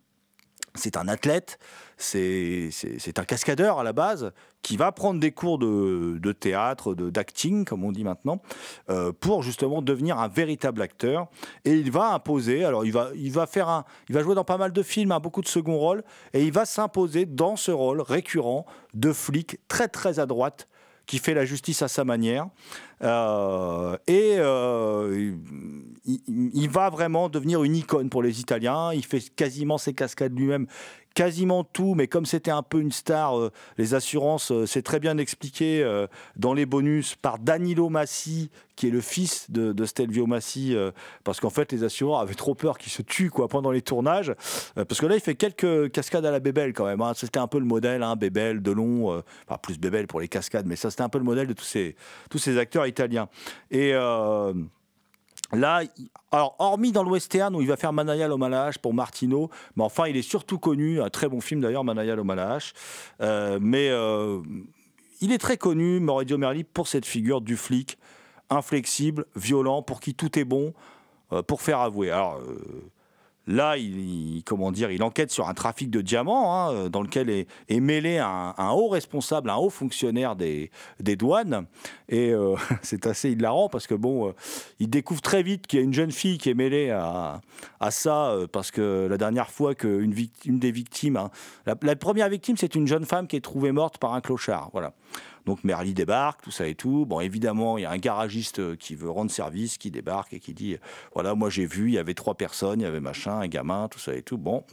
c'est 0.76 0.98
un 0.98 1.08
athlète, 1.08 1.60
c'est 1.98 2.70
un 3.18 3.24
cascadeur 3.24 3.80
à 3.80 3.84
la 3.84 3.94
base 3.94 4.32
qui 4.62 4.78
va 4.78 4.92
prendre 4.92 5.20
des 5.20 5.32
cours 5.32 5.58
de, 5.58 6.18
de 6.20 6.32
théâtre, 6.32 6.94
de- 6.94 7.10
d'acting, 7.10 7.66
comme 7.66 7.84
on 7.84 7.92
dit 7.92 8.04
maintenant, 8.04 8.42
euh, 8.90 9.12
pour 9.12 9.44
justement 9.44 9.82
devenir 9.82 10.20
un 10.20 10.28
véritable 10.28 10.82
acteur. 10.82 11.28
Et 11.66 11.74
il 11.74 11.92
va 11.92 12.14
imposer, 12.14 12.64
alors 12.64 12.86
il 12.86 12.92
va, 12.92 13.10
il 13.16 13.32
va 13.32 13.48
faire 13.48 13.70
un, 13.70 13.86
il 14.08 14.16
va 14.16 14.22
jouer 14.22 14.36
dans 14.36 14.44
pas 14.44 14.58
mal 14.58 14.72
de 14.72 14.84
films, 14.84 15.12
hein, 15.12 15.20
beaucoup 15.20 15.42
de 15.42 15.48
second 15.48 15.78
rôles, 15.78 16.04
et 16.34 16.44
il 16.44 16.52
va 16.52 16.66
s'imposer 16.66 17.26
dans 17.26 17.56
ce 17.56 17.72
rôle 17.72 18.02
récurrent 18.02 18.66
de 18.94 19.12
flic 19.12 19.60
très 19.68 19.88
très 19.88 20.20
à 20.20 20.26
droite 20.26 20.68
qui 21.08 21.18
fait 21.18 21.34
la 21.34 21.46
justice 21.46 21.82
à 21.82 21.88
sa 21.88 22.06
manière. 22.06 22.48
Euh, 23.04 23.98
et 24.08 24.36
euh, 24.38 25.34
il, 26.06 26.70
va 26.70 26.90
vraiment 26.90 27.30
devenir 27.30 27.64
une 27.64 27.76
icône 27.76 28.10
pour 28.10 28.22
les 28.22 28.40
Italiens. 28.40 28.92
Il 28.94 29.06
fait 29.06 29.34
quasiment 29.36 29.78
ses 29.78 29.94
cascades 29.94 30.38
lui-même, 30.38 30.68
quasiment 31.16 31.64
tout, 31.64 31.96
mais 31.96 32.08
comme 32.08 32.26
c'était 32.26 32.52
un 32.52 32.64
peu 32.64 32.80
une 32.80 32.92
star, 32.92 33.38
euh, 33.38 33.52
les 33.78 33.96
assurances, 33.96 34.54
c'est 34.66 34.84
très 34.84 35.00
bien 35.00 35.18
expliqué 35.18 35.62
dans 36.36 36.54
les 36.54 36.66
bonus 36.66 37.16
par 37.16 37.40
Danilo 37.40 37.90
Massi, 37.90 38.50
qui 38.76 38.88
est 38.88 38.92
le 38.92 39.02
fils 39.02 39.50
de, 39.52 39.86
Stelvio 39.86 40.26
Massi, 40.26 40.76
parce 41.24 41.40
qu'en 41.40 41.50
fait 41.50 41.72
les 41.72 41.84
assureurs 41.84 42.20
avaient 42.20 42.34
trop 42.34 42.56
peur 42.56 42.78
qu'il 42.78 42.92
se 42.92 43.02
tue 43.02 43.30
quoi, 43.30 43.48
pendant 43.48 43.72
les 43.72 43.82
tournages, 43.82 44.34
parce 44.76 45.00
que 45.00 45.06
là 45.06 45.16
il 45.16 45.22
fait 45.22 45.36
quelques 45.36 45.92
cascades 45.92 46.26
à 46.26 46.32
la 46.32 46.40
Bébel 46.40 46.74
quand 46.74 46.86
même, 46.86 47.02
hein. 47.02 47.14
c'était 47.16 47.40
un 47.40 47.48
peu 47.48 47.60
le 47.60 47.66
modèle, 47.66 48.04
hein, 48.04 48.16
Bébel, 48.16 48.62
Delon, 48.62 49.22
enfin 49.48 49.58
plus 49.62 49.78
Bébel 49.78 50.08
pour 50.08 50.20
les 50.20 50.28
cascades, 50.28 50.66
mais 50.66 50.76
ça 50.76 50.90
c'était 50.90 51.04
un 51.04 51.10
peu 51.10 51.20
le 51.20 51.26
modèle 51.26 51.48
de 51.48 51.54
tous 51.54 51.66
ces, 51.66 51.96
tous 52.30 52.40
ces 52.40 52.58
acteurs 52.58 52.86
italiens. 52.92 53.28
Et... 53.72 53.92
euh, 53.94 54.54
Là, 55.54 55.82
alors 56.32 56.56
hormis 56.60 56.94
dans 56.94 57.04
le 57.04 57.12
western 57.12 57.54
où 57.54 57.62
il 57.62 57.68
va 57.68 57.76
faire 57.76 57.92
Manaya 57.92 58.30
Malache 58.38 58.78
pour 58.78 58.94
Martino, 58.94 59.50
mais 59.76 59.84
enfin 59.84 60.08
il 60.08 60.16
est 60.16 60.22
surtout 60.22 60.60
connu, 60.60 61.02
un 61.02 61.10
très 61.10 61.28
bon 61.28 61.42
film 61.42 61.60
d'ailleurs, 61.60 61.84
Manaya 61.84 62.16
Malache, 62.24 62.72
euh, 63.20 63.60
mais 63.62 63.90
euh, 63.90 64.40
il 65.20 65.34
est 65.34 65.40
très 65.40 65.58
connu, 65.58 66.00
Maurizio 66.00 66.38
Merli, 66.38 66.64
pour 66.64 66.88
cette 66.88 67.06
figure 67.06 67.42
du 67.42 67.58
flic, 67.58 67.98
inflexible, 68.50 69.26
violent, 69.36 69.82
pour 69.82 70.00
qui 70.00 70.16
tout 70.16 70.40
est 70.40 70.46
bon, 70.46 70.74
euh, 71.34 71.42
pour 71.42 71.62
faire 71.62 71.80
avouer. 71.80 72.12
Alors 72.12 72.40
là, 73.48 73.78
il, 73.78 74.44
comment 74.46 74.72
dire, 74.72 74.92
il 74.92 75.04
enquête 75.04 75.32
sur 75.32 75.50
un 75.50 75.54
trafic 75.54 75.90
de 75.90 76.02
diamants 76.02 76.56
hein, 76.56 76.74
euh, 76.74 76.90
dans 76.90 77.02
lequel 77.02 77.30
est, 77.30 77.80
mêlé 77.80 78.20
un, 78.20 78.70
haut 78.72 78.88
responsable, 78.88 79.50
un 79.50 79.56
haut 79.56 79.70
fonctionnaire 79.70 80.36
des, 80.36 80.70
douanes. 81.00 81.66
Et 82.10 82.32
euh, 82.32 82.56
c'est 82.82 83.08
assez 83.08 83.32
hilarant 83.32 83.70
parce 83.70 83.88
que 83.88 83.96
bon, 83.96 84.30
euh, 84.30 84.32
il 84.80 84.90
découvre 84.90 85.22
très 85.22 85.44
vite 85.44 85.68
qu'il 85.68 85.80
y 85.80 85.82
a 85.82 85.86
une 85.86 85.94
jeune 85.94 86.12
fille 86.12 86.38
qui 86.38 86.50
est 86.50 86.54
mêlée 86.54 86.92
à, 86.92 87.42
ça 87.90 88.36
parce 88.52 88.72
que 88.72 89.08
la 89.10 89.18
dernière 89.18 89.50
fois 89.50 89.76
qu'une 89.76 90.16
une 90.46 90.60
des 90.60 90.72
victimes, 90.72 91.18
hein, 91.18 91.30
la, 91.66 91.76
la 91.82 91.96
première 91.96 92.30
victime, 92.30 92.56
c'est 92.58 92.76
une 92.76 92.88
jeune 92.88 93.06
femme 93.06 93.28
qui 93.28 93.36
est 93.36 93.42
trouvée 93.42 93.72
morte 93.72 93.98
par 93.98 94.14
un 94.14 94.22
clochard. 94.22 94.70
Voilà. 94.72 94.94
Donc 95.46 95.64
Merli 95.64 95.94
débarque, 95.94 96.42
tout 96.42 96.52
ça 96.52 96.68
et 96.68 96.76
tout. 96.76 97.06
Bon, 97.06 97.20
évidemment, 97.20 97.78
il 97.78 97.82
y 97.82 97.86
a 97.86 97.92
un 97.92 97.98
garagiste 97.98 98.60
euh, 98.60 98.76
qui 98.76 98.96
veut 98.96 99.10
rendre 99.10 99.32
service, 99.32 99.78
qui 99.78 99.92
débarque 99.92 100.34
et 100.34 100.40
qui 100.40 100.54
dit 100.54 100.78
voilà, 101.14 101.36
moi 101.36 101.50
j'ai 101.50 101.66
vu, 101.66 101.88
il 101.88 101.94
y 101.94 101.98
avait 101.98 102.14
trois 102.14 102.36
personnes, 102.36 102.82
il 102.82 102.84
y 102.84 102.88
avait 102.88 103.00
machin, 103.00 103.40
un 103.40 103.48
gamin, 103.48 103.88
tout 103.88 104.00
ça 104.00 104.14
et 104.14 104.22
tout. 104.22 104.38
Bon, 104.38 104.64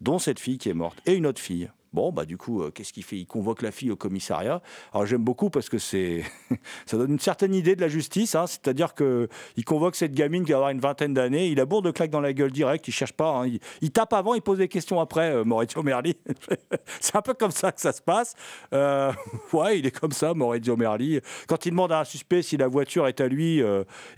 dont 0.00 0.18
cette 0.18 0.40
fille 0.40 0.58
qui 0.58 0.68
est 0.68 0.74
morte 0.74 1.00
et 1.06 1.14
une 1.14 1.26
autre 1.26 1.40
fille. 1.40 1.70
Bon, 1.96 2.12
bah 2.12 2.26
du 2.26 2.36
coup, 2.36 2.60
euh, 2.62 2.70
qu'est-ce 2.70 2.92
qu'il 2.92 3.04
fait? 3.04 3.16
Il 3.16 3.24
convoque 3.24 3.62
la 3.62 3.70
fille 3.72 3.90
au 3.90 3.96
commissariat. 3.96 4.60
Alors 4.92 5.06
j'aime 5.06 5.24
beaucoup 5.24 5.48
parce 5.48 5.70
que 5.70 5.78
c'est, 5.78 6.24
ça 6.84 6.98
donne 6.98 7.12
une 7.12 7.18
certaine 7.18 7.54
idée 7.54 7.74
de 7.74 7.80
la 7.80 7.88
justice. 7.88 8.34
hein. 8.34 8.46
C'est-à-dire 8.46 8.92
que 8.94 9.28
il 9.56 9.64
convoque 9.64 9.96
cette 9.96 10.12
gamine 10.12 10.44
qui 10.44 10.50
va 10.50 10.58
avoir 10.58 10.70
une 10.72 10.78
vingtaine 10.80 11.14
d'années. 11.14 11.46
Il 11.48 11.58
a 11.58 11.64
bourre 11.64 11.80
de 11.80 11.90
claques 11.90 12.10
dans 12.10 12.20
la 12.20 12.34
gueule 12.34 12.52
direct. 12.52 12.86
Il 12.86 12.92
cherche 12.92 13.14
pas. 13.14 13.30
hein. 13.30 13.50
Il, 13.80 13.90
tape 13.92 14.12
avant, 14.12 14.34
il 14.34 14.42
pose 14.42 14.58
des 14.58 14.68
questions 14.68 15.00
après. 15.00 15.30
euh, 15.36 15.44
Maurizio 15.44 15.82
Merli. 15.82 16.18
c'est 17.00 17.16
un 17.16 17.22
peu 17.22 17.32
comme 17.32 17.50
ça 17.50 17.72
que 17.72 17.80
ça 17.80 17.92
se 17.92 18.02
passe. 18.02 18.34
Euh, 18.74 19.10
ouais, 19.54 19.78
il 19.78 19.86
est 19.86 19.98
comme 19.98 20.12
ça, 20.12 20.34
Maurizio 20.34 20.76
Merli. 20.76 21.20
Quand 21.48 21.64
il 21.64 21.70
demande 21.70 21.92
à 21.92 22.00
un 22.00 22.04
suspect 22.04 22.42
si 22.42 22.58
la 22.58 22.68
voiture 22.68 23.08
est 23.08 23.22
à 23.22 23.26
lui 23.26 23.62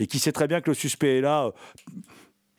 et 0.01 0.07
qu'il 0.09 0.19
sait 0.19 0.33
très 0.33 0.49
bien 0.49 0.61
que 0.61 0.71
le 0.71 0.75
suspect 0.75 1.19
est 1.19 1.21
là. 1.21 1.53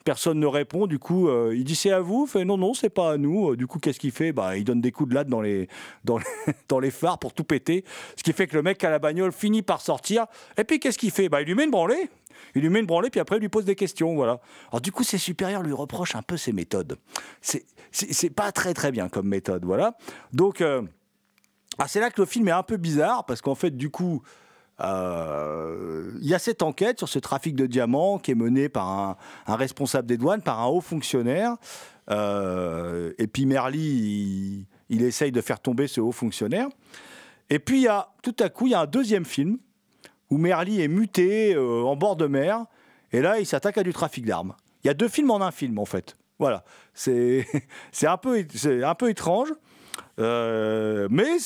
Personne 0.04 0.40
ne 0.40 0.46
répond, 0.46 0.86
du 0.86 0.98
coup, 0.98 1.28
euh, 1.28 1.54
il 1.54 1.64
dit 1.64 1.74
c'est 1.74 1.90
à 1.90 2.00
vous, 2.00 2.26
fait 2.26 2.46
non, 2.46 2.56
non, 2.56 2.72
c'est 2.72 2.88
pas 2.88 3.12
à 3.12 3.16
nous. 3.18 3.50
Euh, 3.50 3.56
Du 3.56 3.66
coup, 3.66 3.78
qu'est-ce 3.78 4.00
qu'il 4.00 4.12
fait? 4.12 4.32
Bah, 4.32 4.56
Il 4.56 4.64
donne 4.64 4.80
des 4.80 4.92
coups 4.92 5.10
de 5.10 5.14
latte 5.14 5.28
dans 5.28 5.42
les, 5.42 5.68
dans, 6.04 6.18
dans 6.68 6.78
les 6.80 6.90
phares 6.90 7.18
pour 7.18 7.34
tout 7.34 7.44
péter. 7.44 7.84
Ce 8.16 8.22
qui 8.22 8.32
fait 8.32 8.46
que 8.46 8.56
le 8.56 8.62
mec 8.62 8.82
à 8.82 8.88
la 8.90 8.98
bagnole 8.98 9.30
finit 9.32 9.62
par 9.62 9.82
sortir. 9.82 10.26
Et 10.56 10.64
puis, 10.64 10.80
qu'est-ce 10.80 10.96
qu'il 10.96 11.10
fait? 11.10 11.28
Bah, 11.28 11.42
Il 11.42 11.46
lui 11.46 11.54
met 11.54 11.64
une 11.64 11.70
branlée. 11.70 12.08
Il 12.54 12.62
lui 12.62 12.70
met 12.70 12.80
une 12.80 12.86
branlée, 12.86 13.10
puis 13.10 13.20
après, 13.20 13.36
il 13.36 13.40
lui 13.40 13.50
pose 13.50 13.66
des 13.66 13.74
questions. 13.74 14.14
Voilà. 14.14 14.40
Alors, 14.70 14.80
du 14.80 14.90
coup, 14.90 15.04
ses 15.04 15.18
supérieurs 15.18 15.62
lui 15.62 15.74
reprochent 15.74 16.16
un 16.16 16.22
peu 16.22 16.38
ses 16.38 16.52
méthodes. 16.52 16.96
C'est 17.42 18.30
pas 18.30 18.52
très, 18.52 18.72
très 18.72 18.92
bien 18.92 19.08
comme 19.10 19.28
méthode. 19.28 19.64
Voilà. 19.66 19.96
Donc, 20.32 20.62
euh, 20.62 20.82
ah, 21.78 21.88
c'est 21.88 22.00
là 22.00 22.10
que 22.10 22.20
le 22.20 22.26
film 22.26 22.48
est 22.48 22.52
un 22.52 22.62
peu 22.62 22.78
bizarre, 22.78 23.26
parce 23.26 23.42
qu'en 23.42 23.54
fait, 23.54 23.76
du 23.76 23.90
coup, 23.90 24.22
euh, 24.82 26.10
il 26.20 26.28
y 26.28 26.34
a 26.34 26.38
cette 26.38 26.62
enquête 26.62 26.98
sur 26.98 27.08
ce 27.08 27.18
trafic 27.18 27.54
de 27.54 27.66
diamants 27.66 28.18
qui 28.18 28.30
est 28.30 28.36
menée 28.36 28.68
par 28.68 29.18
un, 29.46 29.56
responsable 29.56 30.06
des 30.06 30.16
douanes, 30.16 30.42
par 30.42 30.60
un 30.60 30.66
haut 30.66 30.80
fonctionnaire. 30.80 31.56
Euh, 32.10 33.12
et 33.18 33.26
puis 33.26 33.46
Merli, 33.46 34.66
il, 34.88 35.02
essaye 35.02 35.32
de 35.32 35.40
faire 35.40 35.60
tomber 35.60 35.86
ce 35.86 36.00
haut 36.00 36.12
fonctionnaire. 36.12 36.68
Et 37.50 37.58
puis, 37.58 37.82
y 37.82 37.88
a, 37.88 38.08
tout 38.22 38.36
à 38.38 38.48
coup, 38.48 38.66
il 38.66 38.70
y 38.70 38.74
a 38.74 38.80
un 38.80 38.86
deuxième 38.86 39.24
film 39.24 39.58
où 40.30 40.38
Merli 40.38 40.80
est 40.80 40.88
muté 40.88 41.54
euh, 41.54 41.82
en 41.82 41.96
bord 41.96 42.16
de 42.16 42.26
mer. 42.26 42.64
Et 43.12 43.20
là, 43.20 43.38
il 43.40 43.46
s'attaque 43.46 43.78
à 43.78 43.82
du 43.82 43.92
trafic 43.92 44.24
d'armes. 44.24 44.54
Il 44.82 44.86
y 44.86 44.90
a 44.90 44.94
deux 44.94 45.08
films 45.08 45.30
en 45.30 45.40
un 45.40 45.50
film, 45.50 45.78
en 45.78 45.84
fait. 45.84 46.16
Voilà. 46.38 46.64
C'est 46.94 47.46
un, 48.02 48.16
peu- 48.16 48.46
un 48.84 48.94
peu 48.94 49.10
étrange. 49.10 49.52
Mais 50.18 51.38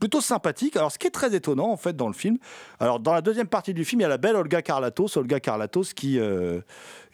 plutôt 0.00 0.20
sympathique. 0.20 0.76
Alors, 0.76 0.90
ce 0.90 0.98
qui 0.98 1.06
est 1.06 1.10
très 1.10 1.34
étonnant, 1.34 1.70
en 1.70 1.76
fait, 1.76 1.94
dans 1.94 2.08
le 2.08 2.14
film, 2.14 2.38
alors, 2.80 2.98
dans 2.98 3.12
la 3.12 3.20
deuxième 3.20 3.46
partie 3.46 3.74
du 3.74 3.84
film, 3.84 4.00
il 4.00 4.02
y 4.02 4.06
a 4.06 4.08
la 4.08 4.18
belle 4.18 4.34
Olga 4.34 4.62
Karlatos, 4.62 5.16
Olga 5.16 5.38
Karlatos 5.38 5.92
qui, 5.94 6.18
euh, 6.18 6.60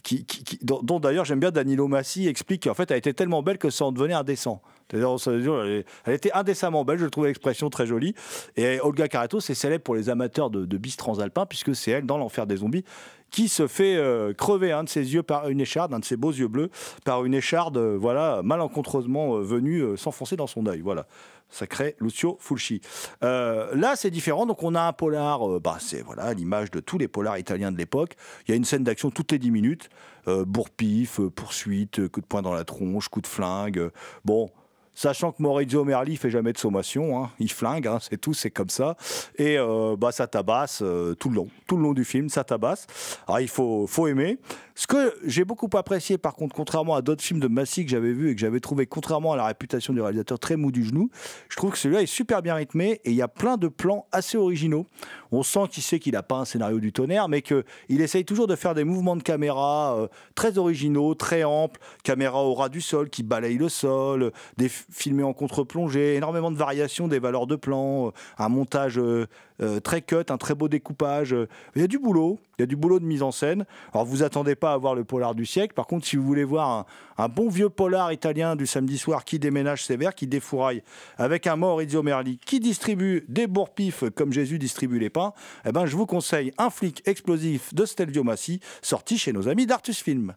qui, 0.03 0.25
qui- 0.25 0.59
dont, 0.63 1.01
d'ailleurs, 1.01 1.25
j'aime 1.25 1.41
bien 1.41 1.51
Danilo 1.51 1.89
Massi 1.89 2.29
explique 2.29 2.65
qu'en 2.65 2.75
fait, 2.75 2.91
elle 2.91 2.99
était 2.99 3.13
tellement 3.13 3.43
belle 3.43 3.59
que 3.59 3.71
ça 3.71 3.85
en 3.85 3.93
devenait 3.93 4.15
indécent. 4.15 4.63
C'est-à-dire, 4.89 5.17
dire, 5.41 5.85
elle, 6.05 6.15
était 6.15 6.31
indécemment 6.33 6.85
belle, 6.85 6.99
je 6.99 7.07
trouvais 7.07 7.27
l'expression 7.29 7.69
très 7.71 7.87
jolie. 7.87 8.15
Et 8.57 8.79
Olga 8.81 9.09
Karlatos 9.09 9.51
est 9.51 9.55
célèbre 9.55 9.83
pour 9.83 9.97
les 9.97 10.09
amateurs 10.09 10.49
de, 10.49 10.65
de 10.65 10.79
bis 10.79 10.97
transalpins, 10.97 11.45
puisque 11.45 11.75
c'est 11.75 11.91
elle, 11.91 12.07
dans 12.07 12.19
l'enfer 12.19 12.47
des 12.47 12.59
zombies, 12.59 12.85
qui 13.31 13.49
se 13.49 13.67
fait 13.67 13.97
euh, 13.97 14.33
crever 14.33 14.73
un 14.73 14.85
de 14.85 14.89
ses 14.89 15.15
yeux 15.15 15.23
par 15.23 15.49
une 15.49 15.61
écharde, 15.61 15.93
un 15.93 15.99
de 15.99 16.05
ses 16.05 16.17
beaux 16.17 16.33
yeux 16.33 16.49
bleus, 16.49 16.71
par 17.05 17.25
une 17.25 17.35
écharde, 17.35 17.77
euh, 17.77 17.97
voilà, 17.99 18.41
malencontreusement 18.43 19.37
euh, 19.37 19.43
venue 19.43 19.97
s'enfoncer 19.97 20.37
dans 20.37 20.47
son 20.47 20.67
œil. 20.67 20.81
Voilà. 20.81 21.07
Sacré 21.49 21.95
Lucio 22.01 22.39
Fulci. 22.41 22.81
Là, 23.23 23.95
c'est 23.95 24.11
différent. 24.11 24.47
Donc, 24.47 24.65
on 24.65 24.75
a 24.75 24.83
un 24.83 24.93
polar, 24.93 25.61
bah, 25.61 25.77
c'est 25.79 26.03
voilà 26.03 26.35
l'image 26.35 26.73
de 26.73 26.81
tous 26.81 26.99
les 26.99 27.07
polars 27.07 27.39
italiens 27.39 27.71
de 27.71 27.79
l'époque. 27.79 28.17
Il 28.47 28.51
y 28.51 28.55
a 28.55 28.57
une 28.57 28.65
scène 28.65 28.83
d'action 28.83 29.13
toutes 29.13 29.31
les 29.31 29.39
10 29.39 29.53
minutes. 29.53 29.89
Euh, 30.29 30.45
bourre-pif, 30.45 31.21
euh, 31.21 31.31
poursuite, 31.31 32.09
coup 32.09 32.21
de 32.21 32.27
poing 32.27 32.43
dans 32.43 32.53
la 32.53 32.65
tronche, 32.65 33.09
coup 33.09 33.21
de 33.21 33.27
flingue. 33.27 33.91
bon. 34.25 34.51
Sachant 34.97 35.31
que 35.31 35.43
Maurizio 35.43 35.85
Merli 35.85 36.17
fait 36.17 36.31
jamais 36.31 36.55
de 36.55 36.59
sommation, 36.59 37.23
hein. 37.23 37.31
il 37.39 37.53
flingue, 37.53 37.87
hein, 37.87 37.99
c'est 38.01 38.19
tout, 38.19 38.33
c'est 38.33 38.51
comme 38.51 38.71
ça. 38.71 38.97
Et 39.37 39.59
euh, 39.59 39.95
bah, 39.95 40.11
ça 40.11 40.27
tabasse 40.27 40.81
euh, 40.81 41.15
tout 41.15 41.29
le 41.29 41.35
long, 41.37 41.49
tout 41.67 41.77
le 41.77 41.83
long 41.83 41.93
du 41.93 42.03
film, 42.03 42.31
ça 42.31 42.45
tabasse. 42.45 42.87
Alors 43.29 43.41
il 43.41 43.49
faut, 43.49 43.87
faut 43.87 44.07
aimer. 44.07 44.39
Ce 44.75 44.87
que 44.87 45.15
j'ai 45.25 45.45
beaucoup 45.45 45.69
apprécié, 45.75 46.19
par 46.19 46.35
contre, 46.35 46.55
contrairement 46.55 46.95
à 46.95 47.03
d'autres 47.03 47.23
films 47.23 47.41
de 47.41 47.49
Massy 47.49 47.85
que 47.85 47.91
j'avais 47.91 48.13
vus 48.13 48.31
et 48.31 48.35
que 48.35 48.41
j'avais 48.41 48.61
trouvé, 48.61 48.87
contrairement 48.87 49.33
à 49.33 49.37
la 49.37 49.47
réputation 49.47 49.95
du 49.95 50.03
réalisateur, 50.03 50.39
très 50.39 50.57
mou 50.57 50.71
du 50.71 50.85
genou, 50.85 51.09
je 51.49 51.57
trouve 51.57 51.73
que 51.73 51.79
celui-là 51.79 52.03
est 52.03 52.07
super 52.07 52.43
bien 52.43 52.55
rythmé 52.55 53.01
et 53.05 53.11
il 53.11 53.15
y 53.15 53.23
a 53.23 53.29
plein 53.29 53.57
de 53.57 53.69
plans 53.69 54.07
assez 54.13 54.37
originaux. 54.37 54.87
On 55.33 55.43
sent 55.43 55.69
qu'il 55.71 55.83
sait 55.83 55.99
qu'il 55.99 56.13
n'a 56.13 56.23
pas 56.23 56.37
un 56.37 56.45
scénario 56.45 56.79
du 56.79 56.93
tonnerre, 56.93 57.29
mais 57.29 57.41
qu'il 57.41 57.65
essaye 57.89 58.27
toujours 58.27 58.47
de 58.47 58.55
faire 58.55 58.75
des 58.75 58.85
mouvements 58.85 59.17
de 59.17 59.23
caméra 59.23 59.97
euh, 59.97 60.09
très 60.35 60.59
originaux, 60.59 61.15
très 61.15 61.43
amples, 61.43 61.81
caméra 62.03 62.45
au 62.45 62.53
ras 62.53 62.69
du 62.69 62.83
sol 62.83 63.09
qui 63.09 63.23
balaye 63.23 63.57
le 63.57 63.71
sol, 63.71 64.31
des, 64.59 64.71
filmé 64.91 65.23
en 65.23 65.33
contre-plongée, 65.33 66.15
énormément 66.15 66.51
de 66.51 66.57
variations 66.57 67.09
des 67.09 67.19
valeurs 67.19 67.47
de 67.47 67.57
plan, 67.57 68.09
euh, 68.09 68.11
un 68.39 68.49
montage 68.49 68.99
euh, 68.99 69.27
euh, 69.61 69.81
très 69.81 70.03
cut, 70.03 70.25
un 70.29 70.39
très 70.39 70.55
beau 70.55 70.69
découpage. 70.69 71.35
Il 71.75 71.81
y 71.81 71.85
a 71.85 71.89
du 71.89 71.99
boulot, 71.99 72.39
il 72.59 72.63
y 72.63 72.65
a 72.65 72.67
du 72.67 72.77
boulot 72.77 73.01
de 73.01 73.05
mise 73.05 73.23
en 73.23 73.33
scène. 73.33 73.65
Alors 73.93 74.07
vous 74.07 74.23
attendez 74.23 74.55
pas 74.55 74.73
à 74.73 74.77
voir 74.77 74.95
le 74.95 75.05
polar 75.05 75.35
du 75.35 75.47
siècle. 75.47 75.75
Par 75.75 75.87
contre, 75.87 76.07
si 76.07 76.17
vous 76.17 76.23
voulez 76.23 76.45
voir 76.45 76.87
un, 77.19 77.29
bon 77.29 77.49
vieux 77.49 77.69
polar 77.69 78.13
italien 78.13 78.55
du 78.55 78.67
samedi 78.67 78.99
soir 78.99 79.25
qui 79.25 79.39
déménage 79.39 79.85
sévère, 79.85 80.15
qui 80.15 80.27
défouraille, 80.27 80.83
avec 81.19 81.47
un 81.47 81.57
Maurizio 81.57 82.03
Merli 82.03 82.39
qui 82.39 82.61
distribue 82.61 83.25
des 83.29 83.47
bourre-pifs 83.47 84.05
comme 84.15 84.33
Jésus 84.33 84.59
distribue 84.59 84.99
les 84.99 85.11
pains, 85.11 85.33
eh 85.65 85.73
ben, 85.73 85.87
je 85.87 85.97
vous 85.97 86.07
conseille 86.07 86.53
un 86.59 86.71
flic 86.71 87.03
explosif 87.07 87.75
de 87.75 87.85
Stelvio 87.85 88.23
Massi, 88.23 88.61
sorti 88.83 89.19
chez 89.19 89.33
nos 89.33 89.49
amis 89.49 89.67
d'Artus 89.67 90.03
Film. 90.03 90.35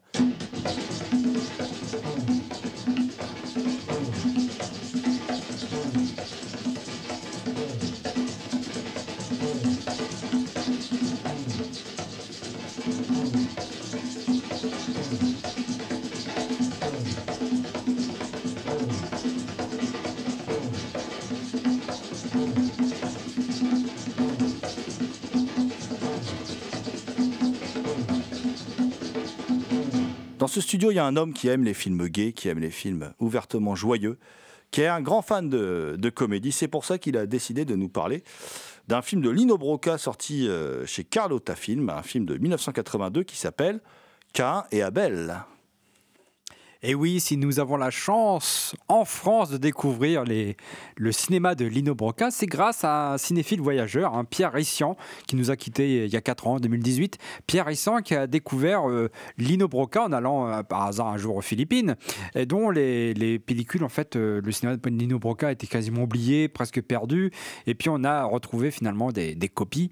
Dans 30.40 30.46
ce 30.46 30.62
studio, 30.62 30.90
il 30.90 30.94
y 30.94 30.98
a 30.98 31.04
un 31.04 31.16
homme 31.16 31.34
qui 31.34 31.48
aime 31.48 31.64
les 31.64 31.74
films 31.74 32.08
gays, 32.08 32.32
qui 32.32 32.48
aime 32.48 32.60
les 32.60 32.70
films 32.70 33.12
ouvertement 33.18 33.74
joyeux, 33.74 34.18
qui 34.70 34.80
est 34.80 34.86
un 34.86 35.02
grand 35.02 35.20
fan 35.20 35.50
de, 35.50 36.08
comédie. 36.14 36.50
C'est 36.50 36.66
pour 36.66 36.86
ça 36.86 36.96
qu'il 36.96 37.18
a 37.18 37.26
décidé 37.26 37.66
de 37.66 37.76
nous 37.76 37.90
parler 37.90 38.24
d'un 38.88 39.02
film 39.02 39.20
de 39.20 39.28
Lino 39.28 39.58
Broca 39.58 39.98
sorti 39.98 40.48
euh, 40.48 40.86
chez 40.86 41.04
Carlotta 41.04 41.54
Film, 41.54 41.90
un 41.90 42.02
film 42.02 42.24
de 42.24 42.38
1982 42.38 43.22
qui 43.24 43.36
s'appelle 43.36 43.80
Cain 44.32 44.64
et 44.72 44.80
Abel. 44.80 45.44
Et 46.82 46.94
oui, 46.94 47.20
si 47.20 47.36
nous 47.36 47.60
avons 47.60 47.76
la 47.76 47.90
chance 47.90 48.74
en 48.88 49.04
France 49.04 49.50
de 49.50 49.58
découvrir 49.58 50.24
le 50.24 51.12
cinéma 51.12 51.54
de 51.54 51.66
Lino 51.66 51.94
Broca, 51.94 52.30
c'est 52.30 52.46
grâce 52.46 52.84
à 52.84 53.12
un 53.12 53.18
cinéphile 53.18 53.60
voyageur, 53.60 54.14
un 54.14 54.24
Pierre 54.24 54.52
Rissian, 54.52 54.96
qui 55.26 55.36
nous 55.36 55.50
a 55.50 55.56
quittés 55.56 56.06
il 56.06 56.10
y 56.10 56.16
a 56.16 56.22
4 56.22 56.46
ans, 56.46 56.54
en 56.54 56.60
2018. 56.60 57.18
Pierre 57.46 57.66
Rissian 57.66 58.00
qui 58.00 58.14
a 58.14 58.26
découvert 58.26 58.88
euh, 58.88 59.10
Lino 59.36 59.68
Broca 59.68 60.04
en 60.04 60.12
allant 60.12 60.48
euh, 60.48 60.62
par 60.62 60.84
hasard 60.84 61.08
un 61.08 61.18
jour 61.18 61.36
aux 61.36 61.42
Philippines, 61.42 61.96
et 62.34 62.46
dont 62.46 62.70
les, 62.70 63.12
les 63.12 63.38
pellicules, 63.38 63.84
en 63.84 63.90
fait, 63.90 64.16
euh, 64.16 64.40
le 64.42 64.50
cinéma 64.50 64.76
de 64.76 64.88
Lino 64.88 65.18
Broca 65.18 65.52
était 65.52 65.66
quasiment 65.66 66.04
oublié, 66.04 66.48
presque 66.48 66.80
perdu. 66.80 67.30
Et 67.66 67.74
puis 67.74 67.88
on 67.90 68.04
a 68.04 68.24
retrouvé 68.24 68.70
finalement 68.70 69.12
des, 69.12 69.36
copies. 69.52 69.90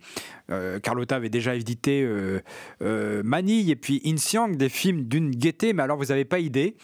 Euh, 0.51 0.79
Carlotta 0.81 1.17
avait 1.17 1.29
déjà 1.29 1.55
édité 1.55 2.03
euh, 2.03 2.41
euh, 2.83 3.23
Manille 3.23 3.71
et 3.71 3.77
puis 3.77 4.01
Insiang, 4.07 4.57
des 4.57 4.69
films 4.69 5.05
d'une 5.05 5.31
gaieté, 5.31 5.73
mais 5.73 5.83
alors 5.83 5.99
vous 5.99 6.07
n'avez 6.07 6.25
pas 6.25 6.39
idée. 6.39 6.77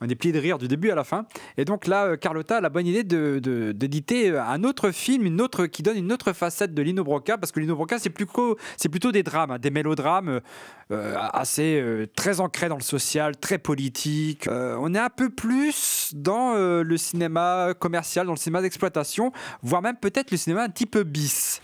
On 0.00 0.08
est 0.08 0.14
plié 0.16 0.32
de 0.32 0.38
rire 0.38 0.58
du 0.58 0.66
début 0.66 0.90
à 0.90 0.94
la 0.94 1.04
fin. 1.04 1.26
Et 1.56 1.64
donc 1.64 1.86
là, 1.86 2.06
euh, 2.06 2.16
Carlotta 2.16 2.56
a 2.56 2.60
la 2.60 2.68
bonne 2.70 2.86
idée 2.86 3.04
de- 3.04 3.38
de- 3.40 3.72
d'éditer 3.72 4.30
euh, 4.30 4.42
un 4.42 4.64
autre 4.64 4.90
film, 4.90 5.24
une 5.26 5.40
autre, 5.40 5.66
qui 5.66 5.82
donne 5.82 5.96
une 5.96 6.12
autre 6.12 6.32
facette 6.32 6.74
de 6.74 6.82
Lino 6.82 7.04
Broca, 7.04 7.38
parce 7.38 7.52
que 7.52 7.60
Lino 7.60 7.76
Broca, 7.76 7.98
c'est 7.98 8.10
plutôt 8.10 9.12
des 9.12 9.22
drames, 9.22 9.52
hein, 9.52 9.58
des 9.58 9.70
mélodrames 9.70 10.40
euh, 10.90 11.16
assez 11.32 11.82
très 12.16 12.40
ancrés 12.40 12.68
dans 12.68 12.76
le 12.76 12.82
social, 12.82 13.36
très 13.36 13.58
politique. 13.58 14.48
On 14.50 14.94
est 14.94 14.98
un 14.98 15.08
peu 15.08 15.30
plus 15.30 16.10
dans 16.14 16.54
le 16.54 16.96
cinéma 16.96 17.72
commercial, 17.78 18.26
dans 18.26 18.32
le 18.32 18.38
cinéma 18.38 18.60
d'exploitation, 18.60 19.32
voire 19.62 19.82
même 19.82 19.96
peut-être 19.96 20.30
le 20.30 20.36
cinéma 20.36 20.64
un 20.64 20.68
petit 20.68 20.86
peu 20.86 21.04
bis. 21.04 21.62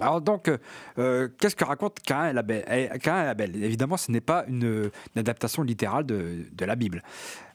Alors 0.00 0.20
donc, 0.20 0.48
euh, 0.48 0.58
euh, 0.98 1.28
qu'est-ce 1.38 1.56
que 1.56 1.64
raconte 1.64 1.98
Cain 2.00 2.32
et 2.32 2.38
Abel 2.38 3.52
Eh, 3.56 3.64
Évidemment, 3.64 3.96
ce 3.96 4.10
n'est 4.12 4.20
pas 4.20 4.44
une, 4.48 4.90
adaptation 5.16 5.62
littérale 5.62 6.06
de 6.06 6.64
la 6.64 6.76
Bible. 6.76 7.02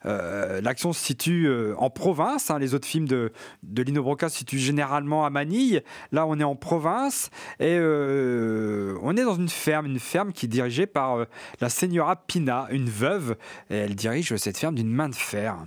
Euh, 0.06 0.62
L'action 0.62 0.94
se 0.94 1.04
situe 1.04 1.48
euh, 1.48 1.76
en 1.78 1.90
province. 1.90 2.50
hein. 2.52 2.60
Les 2.60 2.74
autres 2.74 2.88
films 2.88 3.08
de, 3.08 3.32
de 3.64 3.84
Lino 3.84 4.04
Broca 4.04 4.30
se 4.30 4.38
situent 4.40 4.60
généralement 4.60 5.26
à 5.26 5.30
Manille. 5.30 5.82
Là, 6.12 6.26
on 6.26 6.40
est 6.40 6.44
en 6.44 6.56
province 6.56 7.30
et 7.60 7.78
euh, 7.78 8.98
on 9.02 9.16
est 9.18 9.24
dans 9.24 9.36
une 9.36 9.50
ferme, 9.50 9.86
une 9.86 10.00
ferme 10.00 10.34
qui 10.34 10.46
est 10.46 10.50
dirigée 10.50 10.86
par 10.86 11.26
la 11.62 11.70
Señora 11.70 12.16
Pina, 12.16 12.68
une 12.72 12.90
veuve. 12.90 13.36
Et 13.70 13.76
elle 13.78 13.96
dirige 13.96 14.36
cette 14.36 14.58
ferme 14.58 14.76
d'une 14.76 14.92
main 14.92 15.10
de 15.10 15.16
fer. 15.16 15.58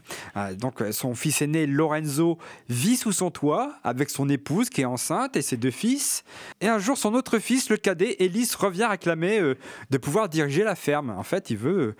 Donc, 0.59 0.83
son 0.91 1.15
fils 1.15 1.43
aîné 1.43 1.67
Lorenzo 1.67 2.39
vit 2.69 2.97
sous 2.97 3.13
son 3.13 3.31
toit 3.31 3.75
avec 3.85 4.11
son 4.11 4.29
épouse 4.29 4.71
qui 4.71 4.83
est 4.83 4.87
enceinte 4.87 5.37
et 5.37 5.43
ses 5.43 5.57
deux 5.57 5.71
fils. 5.71 6.25
Et 6.61 6.69
un 6.69 6.79
jour, 6.79 6.99
son 6.99 7.15
autre 7.15 7.39
fils, 7.39 7.71
le 7.71 7.77
cadet, 7.77 8.17
Ellis, 8.19 8.51
revient 8.59 8.87
réclamer 8.87 9.55
de 9.91 9.99
pouvoir 9.99 10.29
diriger 10.29 10.65
la 10.65 10.75
ferme. 10.75 11.11
En 11.11 11.23
fait, 11.23 11.51
il 11.51 11.57
veut, 11.57 11.95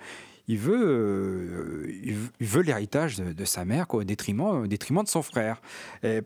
il 0.47 0.57
veut, 0.57 0.81
euh, 0.81 1.91
il 2.39 2.45
veut- 2.45 2.61
l'héritage 2.61 3.17
de, 3.17 3.45
sa 3.45 3.65
mère 3.65 3.85
au, 3.93 4.03
détriment, 4.03 4.61
au 4.63 4.67
détriment 4.67 5.03
de 5.03 5.09
son 5.09 5.21
frère. 5.21 5.61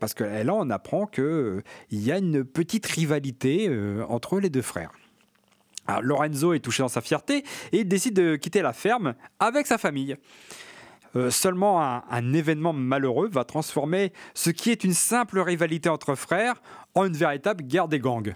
Parce 0.00 0.14
que 0.14 0.24
là, 0.24 0.54
on 0.54 0.70
apprend 0.70 1.06
qu'il 1.06 1.62
y 1.90 2.12
a 2.12 2.18
une 2.18 2.44
petite 2.44 2.86
rivalité 2.86 3.68
euh, 3.68 4.04
entre 4.08 4.40
les 4.40 4.50
deux 4.50 4.62
frères. 4.62 4.92
Lorenzo 6.00 6.52
est 6.52 6.60
touché 6.60 6.82
dans 6.82 6.88
sa 6.88 7.00
fierté 7.00 7.44
et 7.72 7.82
décide 7.84 8.14
de 8.14 8.36
quitter 8.36 8.62
la 8.62 8.72
ferme 8.72 9.14
avec 9.40 9.66
sa 9.66 9.78
famille. 9.78 10.16
Euh, 11.14 11.30
seulement 11.30 11.80
un 11.80 12.32
événement 12.32 12.72
malheureux 12.72 13.28
va 13.28 13.44
transformer 13.44 14.12
ce 14.32 14.50
qui 14.50 14.70
est 14.70 14.84
une 14.84 14.94
simple 14.94 15.40
rivalité 15.40 15.88
entre 15.90 16.14
frères 16.14 16.62
en 16.94 17.04
une 17.04 17.12
véritable 17.12 17.64
guerre 17.64 17.88
des 17.88 17.98
gangs. 17.98 18.34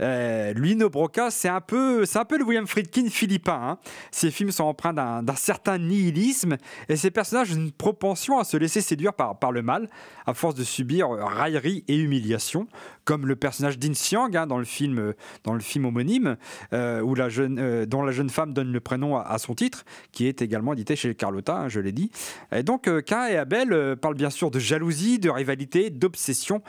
Euh, 0.00 0.52
Lino 0.54 0.88
Broca, 0.88 1.30
c'est 1.30 1.48
un 1.48 1.60
peu, 1.60 2.04
un 2.14 2.24
peu 2.24 2.38
le 2.38 2.44
William 2.44 2.66
Friedkin 2.66 3.08
philippin. 3.08 3.60
hein. 3.62 3.78
Ses 4.10 4.30
films 4.30 4.50
sont 4.50 4.64
empreints 4.64 4.94
d'un 4.94 5.36
certain 5.36 5.78
nihilisme 5.78 6.56
et 6.88 6.96
ses 6.96 7.10
personnages 7.10 7.52
une 7.52 7.72
propension 7.72 8.38
à 8.38 8.44
se 8.44 8.56
laisser 8.56 8.80
séduire 8.80 9.12
par, 9.12 9.52
le 9.52 9.62
mal, 9.62 9.88
à 10.26 10.34
force 10.34 10.54
de 10.54 10.64
subir 10.64 11.10
euh, 11.10 11.24
raillerie 11.24 11.84
et 11.88 11.96
humiliation, 11.96 12.66
comme 13.04 13.26
le 13.26 13.36
personnage 13.36 13.78
d'In 13.78 13.92
Xiang 13.92 14.34
hein, 14.34 14.46
dans 14.46 14.58
le 14.58 14.64
film, 14.64 14.98
euh, 14.98 15.12
dans 15.44 15.54
le 15.54 15.60
film 15.60 15.84
homonyme, 15.84 16.36
euh, 16.72 17.00
où 17.00 17.14
la 17.14 17.28
jeune, 17.28 17.84
dont 17.84 18.02
la 18.02 18.12
jeune 18.12 18.30
femme 18.30 18.54
donne 18.54 18.72
le 18.72 18.80
prénom 18.80 19.16
à, 19.16 19.38
son 19.38 19.54
titre, 19.54 19.84
qui 20.10 20.26
est 20.26 20.42
également 20.42 20.72
édité 20.72 20.96
chez 20.96 21.14
Carlotta, 21.14 21.56
hein, 21.56 21.68
je 21.68 21.80
l'ai 21.80 21.92
dit. 21.92 22.10
Et 22.54 22.62
donc, 22.62 22.88
Cain 23.04 23.26
et 23.26 23.36
Abel 23.36 23.96
parlent 24.00 24.14
bien 24.14 24.30
sûr 24.30 24.50
de 24.50 24.58
jalousie, 24.58 25.18
de 25.18 25.30
rivalité, 25.30 25.90
d'obsession, 25.90 26.62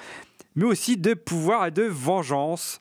mais 0.55 0.65
aussi 0.65 0.97
de 0.97 1.13
pouvoir 1.13 1.67
et 1.67 1.71
de 1.71 1.83
vengeance. 1.83 2.77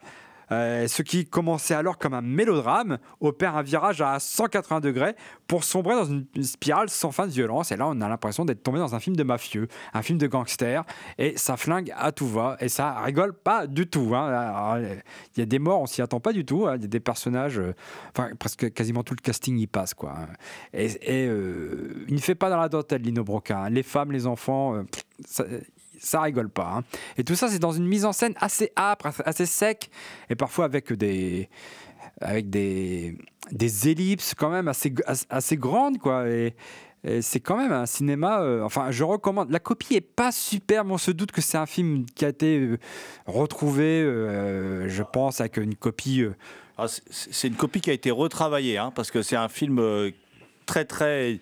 Euh, 0.52 0.86
ce 0.88 1.02
qui 1.02 1.24
commençait 1.26 1.74
alors 1.74 1.98
comme 1.98 2.14
un 2.14 2.20
mélodrame 2.20 2.98
opère 3.20 3.56
un 3.56 3.62
virage 3.62 4.00
à 4.00 4.18
180 4.20 4.80
degrés 4.80 5.14
pour 5.46 5.64
sombrer 5.64 5.94
dans 5.94 6.04
une 6.04 6.26
spirale 6.42 6.88
sans 6.90 7.10
fin 7.10 7.26
de 7.26 7.32
violence. 7.32 7.72
Et 7.72 7.76
là, 7.76 7.86
on 7.88 8.00
a 8.00 8.08
l'impression 8.08 8.44
d'être 8.44 8.62
tombé 8.62 8.78
dans 8.78 8.94
un 8.94 9.00
film 9.00 9.16
de 9.16 9.22
mafieux, 9.22 9.68
un 9.94 10.02
film 10.02 10.18
de 10.18 10.26
gangster, 10.26 10.84
et 11.18 11.36
ça 11.36 11.56
flingue 11.56 11.92
à 11.96 12.12
tout 12.12 12.26
va, 12.28 12.56
et 12.60 12.68
ça 12.68 13.00
rigole 13.00 13.32
pas 13.32 13.66
du 13.66 13.86
tout. 13.86 14.12
hein. 14.14 14.80
Il 15.36 15.40
y 15.40 15.42
a 15.42 15.46
des 15.46 15.58
morts, 15.58 15.80
on 15.80 15.86
s'y 15.86 16.02
attend 16.02 16.20
pas 16.20 16.32
du 16.32 16.44
tout. 16.44 16.66
hein. 16.66 16.74
Il 16.76 16.82
y 16.82 16.84
a 16.84 16.88
des 16.88 17.00
personnages, 17.00 17.58
euh, 17.58 17.74
enfin 18.14 18.30
presque 18.38 18.72
quasiment 18.72 19.02
tout 19.02 19.14
le 19.14 19.22
casting 19.22 19.56
y 19.58 19.66
passe, 19.66 19.94
quoi. 19.94 20.14
Et, 20.74 20.90
euh, 21.28 22.04
il 22.08 22.14
ne 22.14 22.20
fait 22.20 22.34
pas 22.34 22.50
dans 22.50 22.58
la 22.58 22.68
dentelle, 22.68 23.02
Lino 23.02 23.24
Broca. 23.24 23.58
hein. 23.64 23.70
Les 23.70 23.82
femmes, 23.82 24.12
les 24.12 24.26
enfants, 24.26 24.84
ça 26.02 26.20
rigole 26.22 26.48
pas. 26.48 26.74
hein. 26.78 26.84
Et 27.16 27.24
tout 27.24 27.34
ça, 27.34 27.48
c'est 27.48 27.58
dans 27.58 27.72
une 27.72 27.86
mise 27.86 28.04
en 28.04 28.12
scène 28.12 28.34
assez 28.40 28.72
âpre, 28.76 29.08
assez 29.24 29.46
sec, 29.46 29.90
et 30.28 30.34
parfois 30.34 30.64
avec 30.64 30.92
des, 30.92 31.48
avec 32.20 32.50
des, 32.50 33.16
des 33.50 33.88
ellipses 33.88 34.34
quand 34.34 34.50
même 34.50 34.68
assez, 34.68 34.92
assez 35.30 35.56
grandes, 35.56 35.98
quoi. 35.98 36.28
Et, 36.28 36.54
c'est 37.20 37.40
quand 37.40 37.56
même 37.56 37.72
un 37.72 37.84
cinéma. 37.86 38.42
euh, 38.42 38.62
enfin, 38.62 38.92
je 38.92 39.02
recommande. 39.02 39.50
La 39.50 39.58
copie 39.58 39.94
est 39.96 40.00
pas 40.00 40.30
superbe. 40.30 40.92
On 40.92 40.98
se 40.98 41.10
doute 41.10 41.32
que 41.32 41.40
c'est 41.40 41.58
un 41.58 41.66
film 41.66 42.06
qui 42.14 42.24
a 42.24 42.28
été 42.28 42.60
euh, 42.60 42.78
retrouvé, 43.26 44.00
euh, 44.02 44.88
je 44.88 45.02
pense, 45.02 45.40
avec 45.40 45.56
une 45.56 45.74
copie. 45.74 46.24
Ah, 46.78 46.86
c'est- 46.88 47.48
une 47.48 47.56
copie 47.56 47.80
qui 47.80 47.90
a 47.90 47.92
été 47.92 48.12
retravaillée, 48.12 48.78
hein, 48.78 48.92
parce 48.94 49.10
que 49.10 49.20
c'est 49.20 49.34
un 49.34 49.48
film 49.48 49.82
très 50.64 50.84
très 50.84 51.40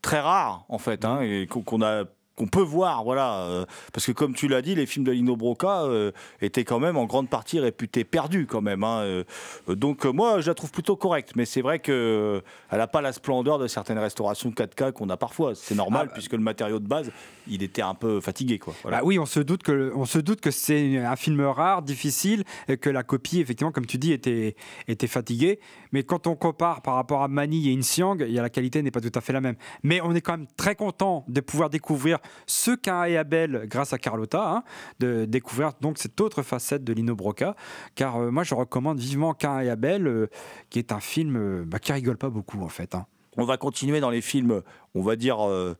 très 0.00 0.20
rare 0.20 0.64
en 0.68 0.78
fait, 0.78 1.04
hein, 1.04 1.20
qu'on 1.50 1.62
qu'on 1.62 1.82
a 1.82 2.04
qu'on 2.36 2.46
peut 2.46 2.62
voir, 2.62 3.04
voilà, 3.04 3.42
euh, 3.42 3.66
parce 3.92 4.06
que 4.06 4.12
comme 4.12 4.34
tu 4.34 4.48
l'as 4.48 4.62
dit, 4.62 4.74
les 4.74 4.86
films 4.86 5.04
de 5.04 5.12
Lino 5.12 5.36
Broca 5.36 5.82
euh, 5.82 6.10
étaient 6.40 6.64
quand 6.64 6.78
même 6.78 6.96
en 6.96 7.04
grande 7.04 7.28
partie 7.28 7.60
réputés 7.60 8.04
perdus 8.04 8.46
quand 8.46 8.62
même. 8.62 8.82
hein, 8.82 9.00
euh, 9.00 9.24
donc 9.68 10.04
moi, 10.06 10.40
je 10.40 10.48
la 10.48 10.54
trouve 10.54 10.70
plutôt 10.70 10.96
correcte, 10.96 11.32
mais 11.36 11.44
c'est 11.44 11.60
vrai 11.60 11.80
que 11.80 12.42
elle 12.70 12.78
n'a 12.78 12.86
pas 12.86 13.00
la 13.02 13.12
splendeur 13.12 13.58
de 13.58 13.66
certaines 13.66 13.98
restaurations 13.98 14.50
4K 14.50 14.92
qu'on 14.92 15.10
a 15.10 15.16
parfois. 15.16 15.54
C'est 15.54 15.74
normal 15.74 16.08
Ah, 16.10 16.12
puisque 16.14 16.32
le 16.32 16.38
matériau 16.38 16.78
de 16.78 16.86
base, 16.86 17.10
il 17.46 17.62
était 17.62 17.82
un 17.82 17.94
peu 17.94 18.20
fatigué, 18.20 18.58
quoi. 18.58 18.74
Voilà. 18.82 18.98
Bah 18.98 19.02
oui, 19.04 19.18
on 19.18 19.26
se 19.26 19.40
doute 19.40 19.62
que 19.62 19.92
on 19.94 20.04
se 20.06 20.18
doute 20.18 20.40
que 20.40 20.50
c'est 20.50 20.98
un 20.98 21.16
film 21.16 21.40
rare, 21.42 21.82
difficile, 21.82 22.44
et 22.68 22.76
que 22.76 22.88
la 22.88 23.02
copie, 23.02 23.40
effectivement, 23.40 23.72
comme 23.72 23.86
tu 23.86 23.98
dis, 23.98 24.12
était 24.12 24.56
était 24.88 25.08
fatiguée. 25.08 25.60
Mais 25.92 26.04
quand 26.04 26.26
on 26.26 26.36
compare 26.36 26.82
par 26.82 26.94
rapport 26.94 27.22
à 27.22 27.28
Mani 27.28 27.70
et 27.70 27.76
Insiang, 27.76 28.16
la 28.18 28.48
qualité 28.50 28.82
n'est 28.82 28.90
pas 28.90 29.00
tout 29.00 29.12
à 29.14 29.20
fait 29.20 29.32
la 29.32 29.40
même. 29.40 29.56
Mais 29.82 30.00
on 30.00 30.14
est 30.14 30.20
quand 30.20 30.38
même 30.38 30.46
très 30.56 30.74
content 30.74 31.24
de 31.28 31.40
pouvoir 31.40 31.68
découvrir 31.70 32.18
ce 32.46 32.72
qu'un 32.72 33.04
et 33.04 33.16
Abel 33.16 33.66
grâce 33.66 33.92
à 33.92 33.98
Carlotta, 33.98 34.48
hein, 34.48 34.64
de 34.98 35.24
découvrir 35.24 35.72
donc 35.80 35.98
cette 35.98 36.20
autre 36.20 36.42
facette 36.42 36.84
de 36.84 36.92
Lino 36.92 37.14
Broca. 37.14 37.54
Car 37.94 38.16
euh, 38.16 38.30
moi, 38.30 38.42
je 38.44 38.54
recommande 38.54 38.98
vivement 38.98 39.34
qu'un 39.34 39.60
et 39.60 39.70
Abel, 39.70 40.06
euh, 40.06 40.28
qui 40.70 40.78
est 40.78 40.92
un 40.92 41.00
film 41.00 41.36
euh, 41.36 41.64
bah, 41.66 41.78
qui 41.78 41.92
rigole 41.92 42.16
pas 42.16 42.30
beaucoup 42.30 42.60
en 42.62 42.68
fait. 42.68 42.94
hein. 42.94 43.06
On 43.36 43.44
va 43.44 43.56
continuer 43.56 44.00
dans 44.00 44.10
les 44.10 44.20
films, 44.20 44.60
on 44.94 45.02
va 45.02 45.14
dire, 45.14 45.38
où 45.38 45.76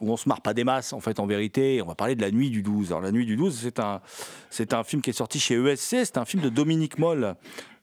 on 0.00 0.16
se 0.16 0.28
marre 0.28 0.40
pas 0.42 0.52
des 0.52 0.64
masses, 0.64 0.92
en 0.92 1.00
fait, 1.00 1.20
en 1.20 1.26
vérité. 1.26 1.80
On 1.80 1.86
va 1.86 1.94
parler 1.94 2.16
de 2.16 2.22
La 2.22 2.32
Nuit 2.32 2.50
du 2.50 2.62
12. 2.62 2.88
Alors, 2.88 3.02
La 3.02 3.12
Nuit 3.12 3.24
du 3.24 3.36
12, 3.36 3.56
c'est 3.62 3.78
un, 3.78 4.00
c'est 4.50 4.74
un 4.74 4.82
film 4.82 5.00
qui 5.00 5.10
est 5.10 5.14
sorti 5.14 5.38
chez 5.38 5.54
ESC. 5.54 6.04
C'est 6.04 6.18
un 6.18 6.24
film 6.24 6.42
de 6.42 6.48
Dominique 6.48 6.98
Moll. 6.98 7.36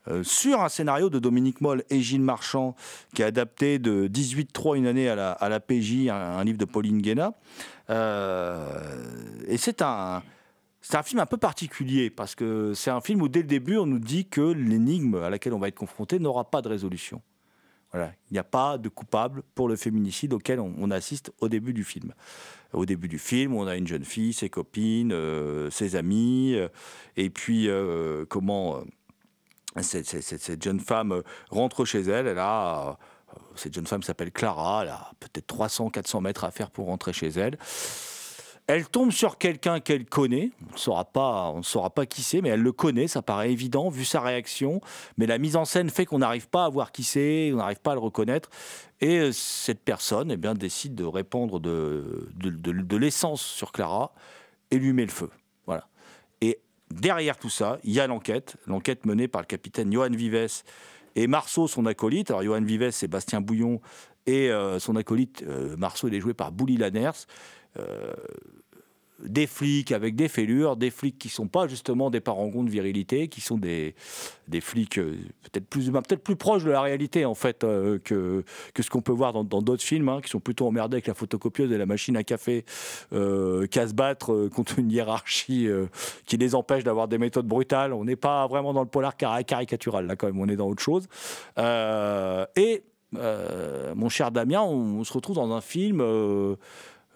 Euh, 0.10 0.24
sur 0.24 0.62
un 0.62 0.70
scénario 0.70 1.10
de 1.10 1.18
Dominique 1.18 1.62
Moll 1.62 1.84
et 1.90 2.02
Gilles 2.02 2.22
Marchand, 2.22 2.76
qui 3.16 3.22
est 3.22 3.26
adapté 3.26 3.80
de 3.80 4.08
18-3 4.08 4.78
une 4.78 4.86
année 4.86 5.08
à 5.08 5.16
la, 5.16 5.32
à 5.32 5.48
la 5.48 5.62
PJ, 5.62 6.10
un, 6.10 6.44
livre 6.44 6.58
de 6.58 6.66
Pauline 6.66 7.02
Guéna. 7.02 7.34
Euh, 7.90 9.46
et 9.48 9.58
c'est 9.58 9.82
un, 9.82 10.22
c'est 10.82 10.98
un 10.98 11.04
film 11.04 11.22
un 11.22 11.26
peu 11.26 11.38
particulier 11.38 12.10
parce 12.10 12.36
que 12.36 12.74
c'est 12.74 12.92
un 12.92 13.00
film 13.00 13.22
où 13.22 13.30
dès 13.30 13.42
le 13.42 13.48
début 13.48 13.78
on 13.78 13.86
nous 13.86 14.00
dit 14.00 14.26
que 14.26 14.42
l'énigme 14.42 15.16
à 15.16 15.30
laquelle 15.30 15.54
on 15.54 15.60
va 15.60 15.70
être 15.70 15.76
confronté 15.76 16.20
n'aura 16.20 16.50
pas 16.50 16.62
de 16.62 16.68
résolution. 16.68 17.22
Voilà. 17.94 18.12
Il 18.30 18.34
n'y 18.34 18.40
a 18.40 18.44
pas 18.44 18.78
de 18.78 18.90
coupable 18.90 19.44
pour 19.56 19.70
le 19.70 19.76
féminicide 19.76 20.34
auquel 20.34 20.60
on, 20.60 20.92
assiste 20.92 21.32
au 21.40 21.48
début 21.48 21.74
du 21.74 21.84
film. 21.84 22.14
Au 22.74 22.88
début 22.88 23.08
du 23.08 23.20
film, 23.20 23.54
on 23.54 23.68
a 23.68 23.78
une 23.78 23.86
jeune 23.86 24.04
fille, 24.04 24.34
ses 24.34 24.50
copines, 24.50 25.14
euh, 25.14 25.70
ses 25.70 25.96
amis, 25.96 26.58
et 27.16 27.30
puis 27.30 27.70
comment 28.30 28.82
cette, 29.82 30.64
jeune 30.64 30.80
femme 30.80 31.14
euh, 31.14 31.22
rentre 31.50 31.86
chez 31.86 32.02
elle. 32.02 32.28
Elle 32.28 32.40
a, 32.40 32.90
euh, 32.90 33.40
cette 33.56 33.74
jeune 33.74 33.88
femme 33.88 34.04
s'appelle 34.04 34.32
Clara, 34.32 34.84
elle 34.84 34.90
a 34.90 35.12
peut-être 35.20 35.48
300-400 35.56 36.22
mètres 36.22 36.44
à 36.44 36.52
faire 36.52 36.70
pour 36.70 36.88
rentrer 36.88 37.14
chez 37.14 37.30
elle. 37.30 37.58
Elle 38.68 38.88
tombe 38.88 39.12
sur 39.12 39.38
quelqu'un 39.38 39.82
qu'elle 39.82 40.06
connaît. 40.06 40.52
On 40.70 40.74
ne 40.74 40.78
saura 40.78 41.04
pas, 41.04 41.50
on 41.50 41.58
ne 41.58 41.64
saura 41.64 41.90
pas 41.90 42.06
qui 42.06 42.24
c'est, 42.24 42.42
mais 42.42 42.50
elle 42.50 42.62
le 42.62 42.72
connaît. 42.72 43.08
Ça 43.08 43.22
paraît 43.22 43.52
évident 43.52 43.90
vu 43.90 44.06
sa 44.06 44.22
réaction. 44.22 44.80
Mais 45.18 45.26
la 45.26 45.38
mise 45.38 45.58
en 45.58 45.66
scène 45.66 45.90
fait 45.90 46.06
qu'on 46.06 46.20
n'arrive 46.20 46.48
pas 46.48 46.64
à 46.66 46.70
voir 46.70 46.94
qui 46.94 47.04
c'est, 47.04 47.52
on 47.54 47.58
n'arrive 47.58 47.82
pas 47.82 47.92
à 47.92 47.96
le 47.96 48.00
reconnaître. 48.00 48.50
Et 49.02 49.18
euh, 49.18 49.32
cette 49.34 49.82
personne, 49.82 50.32
eh 50.32 50.38
bien, 50.38 50.54
décide 50.54 50.96
de 50.96 51.04
répandre 51.04 51.60
de 51.60 52.98
l'essence 52.98 53.42
sur 53.42 53.74
Clara 53.74 54.14
et 54.72 54.78
lui 54.78 54.94
met 54.94 55.06
le 55.06 55.12
feu. 55.12 55.30
Derrière 57.00 57.38
tout 57.38 57.50
ça, 57.50 57.80
il 57.84 57.92
y 57.92 58.00
a 58.00 58.08
l'enquête, 58.08 58.58
l'enquête 58.68 59.06
menée 59.06 59.28
par 59.28 59.42
le 59.42 59.48
capitaine 59.48 59.92
Johan 59.92 60.12
Vives 60.12 60.64
et 61.16 61.28
Marceau, 61.28 61.68
son 61.68 61.86
acolyte. 61.86 62.30
Alors, 62.30 62.44
Johan 62.44 62.62
Vives, 62.62 62.92
c'est 62.92 63.08
Bastien 63.08 63.42
Bouillon, 63.42 63.82
et 64.26 64.52
euh, 64.52 64.80
son 64.80 64.96
acolyte, 64.96 65.44
euh, 65.48 65.76
Marceau, 65.76 66.08
il 66.08 66.16
est 66.16 66.20
joué 66.20 66.34
par 66.34 66.52
Bouli 66.52 66.78
Lanners. 66.78 67.26
Euh, 67.80 68.14
des 69.26 69.48
flics 69.48 69.92
avec 69.92 70.16
des 70.16 70.28
fêlures, 70.28 70.76
des 70.76 70.90
flics 70.90 71.18
qui 71.18 71.30
sont 71.30 71.48
pas 71.48 71.68
justement 71.68 72.10
des 72.10 72.20
parangons 72.20 72.64
de 72.64 72.70
virilité, 72.70 73.28
qui 73.28 73.42
sont 73.42 73.58
des, 73.58 73.96
des 74.48 74.62
flics 74.62 74.98
euh, 74.98 75.18
peut-être 75.44 75.66
plus 75.68 75.88
humains, 75.88 76.02
peut-être 76.02 76.24
plus 76.24 76.36
proches 76.36 76.64
de 76.64 76.72
la 76.72 76.82
réalité 76.82 77.26
en 77.26 77.36
fait 77.36 77.64
euh, 77.64 78.00
que, 78.00 78.44
que 78.74 78.84
ce 78.84 78.90
qu'on 78.90 79.02
peut 79.02 79.12
voir 79.14 79.34
dans 79.34 79.62
d'autres 79.62 79.84
films, 79.84 80.10
hein, 80.10 80.20
qui 80.22 80.30
sont 80.30 80.40
plutôt 80.40 80.68
emmerdés 80.68 80.96
avec 80.96 81.08
la 81.08 81.14
photocopieuse 81.14 81.72
et 81.72 81.78
la 81.78 81.86
machine 81.86 82.18
à 82.18 82.24
café, 82.24 82.66
euh, 83.14 83.66
qu'à 83.68 83.88
se 83.88 83.94
battre 83.94 84.50
contre 84.50 84.80
une 84.80 84.92
hiérarchie 84.92 85.68
qui 86.26 86.38
les 86.38 86.56
empêche 86.56 86.84
d'avoir 86.84 87.08
des 87.08 87.18
méthodes 87.18 87.48
brutales. 87.48 87.94
On 87.94 88.04
n'est 88.04 88.16
pas 88.16 88.48
vraiment 88.48 88.74
dans 88.74 88.82
le 88.82 88.88
polar 88.88 89.16
cari- 89.16 89.46
caricatural 89.46 90.06
là 90.06 90.16
quand 90.16 90.28
même, 90.28 90.40
on 90.40 90.48
est 90.48 90.56
dans 90.56 90.68
autre 90.68 90.84
chose. 90.84 91.08
Et 92.56 92.84
mon 93.14 94.10
cher 94.10 94.32
Damien, 94.32 94.62
on 94.62 95.04
se 95.04 95.14
retrouve 95.14 95.36
dans 95.36 95.52
un 95.54 95.62
film. 95.62 96.02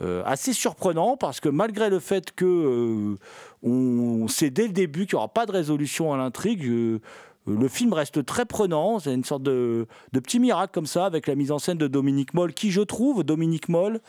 Euh, 0.01 0.21
assez 0.25 0.53
surprenant 0.53 1.17
parce 1.17 1.39
que 1.39 1.49
malgré 1.49 1.89
le 1.89 1.99
fait 1.99 2.31
que 2.31 2.45
euh, 2.45 3.17
on 3.63 4.27
sait 4.27 4.51
dès 4.51 4.67
le 4.67 4.73
début 4.73 5.07
qu'il 5.07 5.15
n'y 5.15 5.17
aura 5.17 5.27
pas 5.27 5.47
de 5.47 5.51
résolution 5.51 6.13
à 6.13 6.17
l'intrigue, 6.17 6.65
euh, 6.65 6.99
le 7.47 7.67
film 7.67 7.93
reste 7.93 8.25
très 8.25 8.45
prenant. 8.45 8.99
C'est 8.99 9.13
une 9.13 9.23
sorte 9.23 9.43
de, 9.43 9.87
petit 10.11 10.39
miracle 10.39 10.71
comme 10.73 10.85
ça 10.85 11.05
avec 11.05 11.27
la 11.27 11.35
mise 11.35 11.51
en 11.51 11.59
scène 11.59 11.77
de 11.77 11.87
Dominique 11.87 12.33
Moll, 12.33 12.53
qui 12.53 12.71
je 12.71 12.81
trouve, 12.81 13.23
Dominique 13.23 13.69
Moll, 13.69 13.99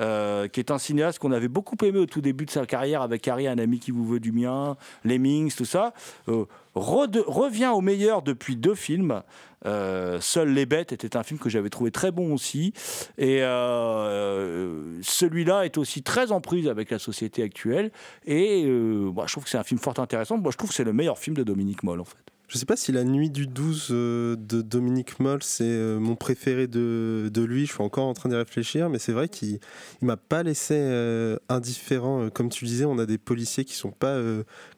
euh, 0.00 0.48
qui 0.48 0.60
est 0.60 0.70
un 0.70 0.78
cinéaste 0.78 1.18
qu'on 1.18 1.32
avait 1.32 1.48
beaucoup 1.48 1.76
aimé 1.84 1.98
au 1.98 2.06
tout 2.06 2.20
début 2.20 2.46
de 2.46 2.50
sa 2.50 2.66
carrière 2.66 3.02
avec 3.02 3.26
Harry, 3.28 3.46
un 3.46 3.58
ami 3.58 3.78
qui 3.78 3.90
vous 3.90 4.06
veut 4.06 4.20
du 4.20 4.32
mien, 4.32 4.76
Lemmings, 5.04 5.54
tout 5.54 5.64
ça, 5.64 5.92
euh, 6.28 6.44
revient 6.74 7.70
au 7.74 7.80
meilleur 7.80 8.22
depuis 8.22 8.56
deux 8.56 8.74
films. 8.74 9.22
Euh, 9.64 10.20
les 10.44 10.66
bêtes 10.66 10.92
était 10.92 11.16
un 11.16 11.22
film 11.22 11.38
que 11.38 11.48
j'avais 11.48 11.70
trouvé 11.70 11.90
très 11.90 12.12
bon 12.12 12.32
aussi. 12.32 12.72
Et 13.18 13.42
euh, 13.42 15.00
celui-là 15.02 15.64
est 15.64 15.78
aussi 15.78 16.02
très 16.02 16.32
en 16.32 16.40
prise 16.40 16.68
avec 16.68 16.90
la 16.90 16.98
société 16.98 17.42
actuelle. 17.42 17.90
Et 18.26 18.64
euh, 18.64 19.12
je 19.26 19.32
trouve 19.32 19.44
que 19.44 19.50
c'est 19.50 19.58
un 19.58 19.64
film 19.64 19.80
fort 19.80 19.98
intéressant. 19.98 20.38
Moi, 20.38 20.50
je 20.52 20.56
trouve 20.56 20.70
que 20.70 20.76
c'est 20.76 20.84
le 20.84 20.92
meilleur 20.92 21.18
film 21.18 21.36
de 21.36 21.42
Dominique 21.42 21.82
Moll, 21.82 22.00
en 22.00 22.04
fait. 22.04 22.35
Je 22.48 22.58
sais 22.58 22.66
pas 22.66 22.76
si 22.76 22.92
La 22.92 23.02
Nuit 23.02 23.28
du 23.28 23.48
12 23.48 23.88
euh, 23.90 24.36
de 24.36 24.62
Dominique 24.62 25.18
Moll, 25.18 25.42
c'est 25.42 25.64
euh, 25.64 25.98
mon 25.98 26.14
préféré 26.14 26.68
de, 26.68 27.28
de 27.32 27.42
lui. 27.42 27.66
Je 27.66 27.72
suis 27.72 27.82
encore 27.82 28.06
en 28.06 28.14
train 28.14 28.28
d'y 28.28 28.36
réfléchir, 28.36 28.88
mais 28.88 29.00
c'est 29.00 29.12
vrai 29.12 29.28
qu'il 29.28 29.58
il 30.00 30.06
m'a 30.06 30.16
pas 30.16 30.44
laissé 30.44 30.74
euh, 30.76 31.38
indifférent. 31.48 32.28
Comme 32.30 32.48
tu 32.48 32.64
disais, 32.64 32.84
on 32.84 32.98
a 32.98 33.06
des 33.06 33.18
policiers 33.18 33.64
qui 33.64 33.74
sont 33.74 33.90
pas 33.90 34.20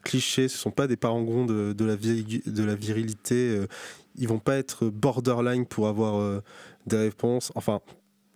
clichés, 0.03 0.49
ce 0.49 0.57
sont 0.57 0.71
pas 0.71 0.87
des 0.87 0.97
parangons 0.97 1.45
de, 1.45 1.75
la, 1.85 1.97
de 1.97 2.65
la 2.65 2.75
virilité. 2.75 3.63
ils 4.17 4.29
vont 4.29 4.39
pas 4.39 4.57
être 4.57 4.87
borderline 4.87 5.67
pour 5.67 5.89
avoir 5.89 6.43
des 6.87 6.97
réponses. 6.97 7.53
Enfin, 7.55 7.81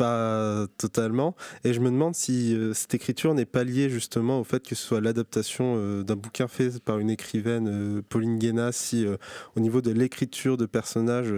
pas 0.02 0.66
totalement. 0.78 1.36
Et 1.62 1.72
je 1.72 1.78
me 1.78 1.88
demande 1.88 2.16
si 2.16 2.56
euh, 2.56 2.74
cette 2.74 2.92
écriture 2.92 3.34
n'est 3.34 3.44
pas 3.44 3.62
liée 3.62 3.88
justement 3.88 4.40
au 4.40 4.44
fait 4.44 4.66
que 4.66 4.74
ce 4.74 4.84
soit 4.84 5.00
l'adaptation 5.00 5.74
euh, 5.76 6.02
d'un 6.02 6.16
bouquin 6.16 6.48
fait 6.48 6.82
par 6.82 6.98
une 6.98 7.08
écrivaine, 7.08 7.68
euh, 7.68 8.02
Pauline 8.08 8.36
Guéna, 8.36 8.72
si 8.72 9.06
au 9.54 9.60
niveau 9.60 9.80
de 9.80 9.92
l'écriture 9.92 10.56
de 10.56 10.66
personnages, 10.66 11.32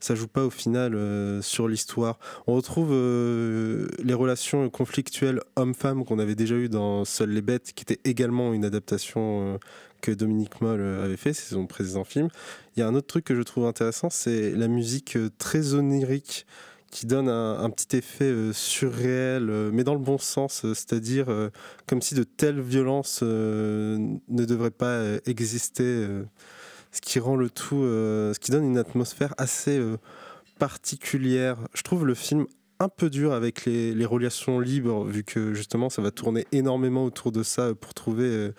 ça 0.00 0.16
joue 0.16 0.26
pas 0.26 0.44
au 0.44 0.50
final 0.50 0.96
sur 1.42 1.68
l'histoire. 1.68 2.18
On 2.46 2.54
retrouve 2.54 2.90
les 2.90 4.14
relations 4.14 4.68
conflictuelles 4.70 5.40
homme-femme 5.56 6.04
qu'on 6.04 6.18
avait 6.18 6.34
déjà 6.34 6.54
eu 6.56 6.68
dans 6.68 7.04
Seules 7.04 7.30
les 7.30 7.42
bêtes, 7.42 7.72
qui 7.74 7.82
était 7.82 8.00
également 8.08 8.52
une 8.52 8.64
adaptation 8.64 9.58
que 10.00 10.12
Dominique 10.12 10.60
Moll 10.60 10.80
avait 10.80 11.16
fait, 11.16 11.32
c'est 11.32 11.54
son 11.54 11.66
précédent 11.66 12.04
film. 12.04 12.28
Il 12.76 12.80
y 12.80 12.82
a 12.82 12.88
un 12.88 12.94
autre 12.94 13.06
truc 13.06 13.24
que 13.24 13.34
je 13.34 13.42
trouve 13.42 13.66
intéressant, 13.66 14.10
c'est 14.10 14.52
la 14.52 14.68
musique 14.68 15.18
très 15.38 15.74
onirique 15.74 16.46
qui 16.90 17.06
donne 17.06 17.28
un, 17.28 17.68
petit 17.70 17.96
effet 17.96 18.24
euh, 18.24 18.52
surréel, 18.52 19.50
euh, 19.50 19.70
mais 19.72 19.84
dans 19.84 19.94
le 19.94 20.00
bon 20.00 20.18
sens, 20.18 20.64
euh, 20.64 20.74
c'est-à-dire 20.74 21.26
comme 21.86 22.00
si 22.00 22.14
de 22.14 22.24
telles 22.24 22.60
violences 22.60 23.22
ne 23.22 24.18
devraient 24.28 24.70
pas 24.70 25.02
exister, 25.26 26.06
ce 26.92 27.00
qui 27.00 27.18
rend 27.18 27.36
le 27.36 27.50
tout, 27.50 27.82
ce 27.82 28.38
qui 28.38 28.50
donne 28.50 28.64
une 28.64 28.78
atmosphère 28.78 29.34
assez 29.38 29.80
particulière. 30.58 31.58
Je 31.74 31.82
trouve 31.82 32.06
le 32.06 32.14
film 32.14 32.46
un 32.80 32.88
peu 32.88 33.10
dur 33.10 33.32
avec 33.32 33.64
les, 33.66 34.04
relations 34.04 34.60
libres, 34.60 35.04
vu 35.04 35.24
que 35.24 35.54
justement 35.54 35.90
ça 35.90 36.02
va 36.02 36.10
tourner 36.10 36.46
énormément 36.52 37.04
autour 37.04 37.32
de 37.32 37.42
ça 37.42 37.74
pour 37.74 37.94
trouver 37.94 38.50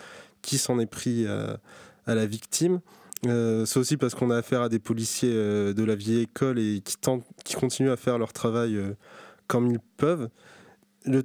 qui 0.41 0.57
s'en 0.57 0.79
est 0.79 0.85
pris 0.85 1.25
à 1.27 2.15
la 2.15 2.25
victime. 2.25 2.81
Euh, 3.25 3.65
c'est 3.65 3.79
aussi 3.79 3.97
parce 3.97 4.15
qu'on 4.15 4.31
a 4.31 4.37
affaire 4.37 4.61
à 4.61 4.69
des 4.69 4.79
policiers 4.79 5.33
euh, 5.33 5.73
de 5.73 5.83
la 5.83 5.95
vieille 5.95 6.21
école 6.21 6.57
et 6.57 6.81
qui, 6.81 6.95
tentent, 6.97 7.25
qui 7.43 7.55
continuent 7.55 7.91
à 7.91 7.97
faire 7.97 8.17
leur 8.17 8.31
travail 8.31 8.75
euh, 8.75 8.93
comme 9.47 9.71
ils 9.71 9.79
peuvent. 9.97 10.29
Le 11.05 11.23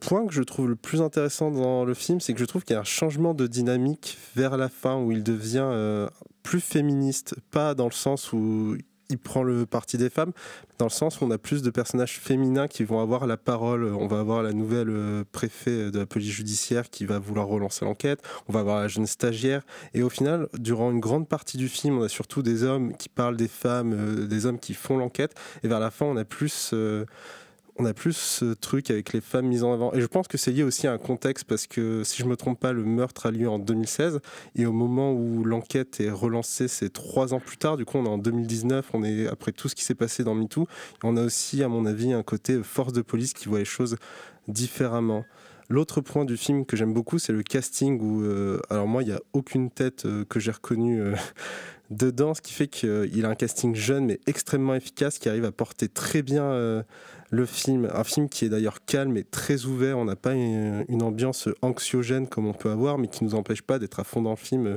point 0.00 0.26
que 0.26 0.32
je 0.32 0.42
trouve 0.42 0.68
le 0.68 0.76
plus 0.76 1.02
intéressant 1.02 1.50
dans 1.50 1.84
le 1.84 1.94
film, 1.94 2.20
c'est 2.20 2.32
que 2.32 2.40
je 2.40 2.44
trouve 2.44 2.64
qu'il 2.64 2.74
y 2.74 2.76
a 2.76 2.80
un 2.80 2.84
changement 2.84 3.34
de 3.34 3.46
dynamique 3.46 4.18
vers 4.34 4.56
la 4.56 4.68
fin 4.68 4.98
où 4.98 5.12
il 5.12 5.22
devient 5.22 6.08
plus 6.42 6.60
féministe, 6.60 7.36
pas 7.50 7.74
dans 7.74 7.86
le 7.86 7.92
sens 7.92 8.32
où 8.32 8.76
il 9.10 9.18
prend 9.18 9.42
le 9.42 9.66
parti 9.66 9.98
des 9.98 10.10
femmes, 10.10 10.32
dans 10.78 10.86
le 10.86 10.90
sens 10.90 11.20
où 11.20 11.24
on 11.24 11.30
a 11.30 11.38
plus 11.38 11.62
de 11.62 11.70
personnages 11.70 12.18
féminins 12.18 12.68
qui 12.68 12.84
vont 12.84 13.00
avoir 13.00 13.26
la 13.26 13.36
parole. 13.36 13.84
On 13.84 14.06
va 14.06 14.20
avoir 14.20 14.42
la 14.42 14.52
nouvelle 14.52 14.90
euh, 14.90 15.24
préfet 15.32 15.90
de 15.90 15.98
la 15.98 16.06
police 16.06 16.30
judiciaire 16.30 16.90
qui 16.90 17.04
va 17.04 17.18
vouloir 17.18 17.46
relancer 17.46 17.84
l'enquête. 17.84 18.20
On 18.48 18.52
va 18.52 18.60
avoir 18.60 18.80
la 18.80 18.88
jeune 18.88 19.06
stagiaire. 19.06 19.62
Et 19.94 20.02
au 20.02 20.08
final, 20.08 20.48
durant 20.58 20.90
une 20.90 21.00
grande 21.00 21.28
partie 21.28 21.56
du 21.56 21.68
film, 21.68 21.98
on 21.98 22.02
a 22.02 22.08
surtout 22.08 22.42
des 22.42 22.64
hommes 22.64 22.96
qui 22.96 23.08
parlent 23.08 23.36
des 23.36 23.48
femmes, 23.48 23.92
euh, 23.92 24.26
des 24.26 24.46
hommes 24.46 24.58
qui 24.58 24.74
font 24.74 24.96
l'enquête. 24.96 25.34
Et 25.62 25.68
vers 25.68 25.80
la 25.80 25.90
fin, 25.90 26.06
on 26.06 26.16
a 26.16 26.24
plus. 26.24 26.70
euh, 26.72 27.04
on 27.76 27.84
a 27.84 27.94
plus 27.94 28.16
ce 28.16 28.52
truc 28.52 28.90
avec 28.90 29.12
les 29.12 29.20
femmes 29.20 29.46
mises 29.46 29.64
en 29.64 29.72
avant. 29.72 29.92
Et 29.94 30.00
je 30.00 30.06
pense 30.06 30.28
que 30.28 30.36
c'est 30.36 30.52
lié 30.52 30.62
aussi 30.62 30.86
à 30.86 30.92
un 30.92 30.98
contexte 30.98 31.44
parce 31.44 31.66
que 31.66 32.04
si 32.04 32.22
je 32.22 32.26
me 32.26 32.36
trompe 32.36 32.60
pas, 32.60 32.72
le 32.72 32.84
meurtre 32.84 33.26
a 33.26 33.30
lieu 33.30 33.48
en 33.48 33.58
2016 33.58 34.20
et 34.56 34.66
au 34.66 34.72
moment 34.72 35.12
où 35.12 35.44
l'enquête 35.44 36.00
est 36.00 36.10
relancée, 36.10 36.68
c'est 36.68 36.92
trois 36.92 37.32
ans 37.34 37.40
plus 37.40 37.56
tard. 37.56 37.76
Du 37.76 37.84
coup, 37.84 37.98
on 37.98 38.04
est 38.04 38.08
en 38.08 38.18
2019. 38.18 38.90
On 38.92 39.04
est 39.04 39.26
après 39.26 39.52
tout 39.52 39.68
ce 39.68 39.74
qui 39.74 39.84
s'est 39.84 39.94
passé 39.94 40.22
dans 40.22 40.34
MeToo. 40.34 40.66
On 41.02 41.16
a 41.16 41.24
aussi, 41.24 41.62
à 41.62 41.68
mon 41.68 41.86
avis, 41.86 42.12
un 42.12 42.22
côté 42.22 42.62
force 42.62 42.92
de 42.92 43.02
police 43.02 43.32
qui 43.32 43.48
voit 43.48 43.58
les 43.58 43.64
choses 43.64 43.96
différemment. 44.48 45.24
L'autre 45.72 46.02
point 46.02 46.26
du 46.26 46.36
film 46.36 46.66
que 46.66 46.76
j'aime 46.76 46.92
beaucoup, 46.92 47.18
c'est 47.18 47.32
le 47.32 47.42
casting 47.42 47.98
où, 47.98 48.22
euh, 48.24 48.60
alors 48.68 48.86
moi, 48.86 49.02
il 49.02 49.06
n'y 49.06 49.14
a 49.14 49.20
aucune 49.32 49.70
tête 49.70 50.04
euh, 50.04 50.22
que 50.26 50.38
j'ai 50.38 50.50
reconnue 50.50 51.00
euh, 51.00 51.14
dedans, 51.90 52.34
ce 52.34 52.42
qui 52.42 52.52
fait 52.52 52.68
qu'il 52.68 53.24
a 53.24 53.28
un 53.30 53.34
casting 53.34 53.74
jeune 53.74 54.04
mais 54.04 54.20
extrêmement 54.26 54.74
efficace 54.74 55.18
qui 55.18 55.30
arrive 55.30 55.46
à 55.46 55.50
porter 55.50 55.88
très 55.88 56.20
bien 56.20 56.84
le 57.30 57.46
film. 57.46 57.88
Un 57.94 58.04
film 58.04 58.28
qui 58.28 58.44
est 58.44 58.48
d'ailleurs 58.50 58.84
calme 58.84 59.16
et 59.16 59.24
très 59.24 59.64
ouvert. 59.64 59.96
On 59.96 60.04
n'a 60.04 60.16
pas 60.16 60.34
une, 60.34 60.84
une 60.88 61.02
ambiance 61.02 61.48
anxiogène 61.62 62.28
comme 62.28 62.46
on 62.46 62.52
peut 62.52 62.70
avoir, 62.70 62.98
mais 62.98 63.08
qui 63.08 63.24
ne 63.24 63.30
nous 63.30 63.34
empêche 63.34 63.62
pas 63.62 63.78
d'être 63.78 63.98
à 63.98 64.04
fond 64.04 64.20
dans 64.20 64.30
le 64.30 64.36
film 64.36 64.76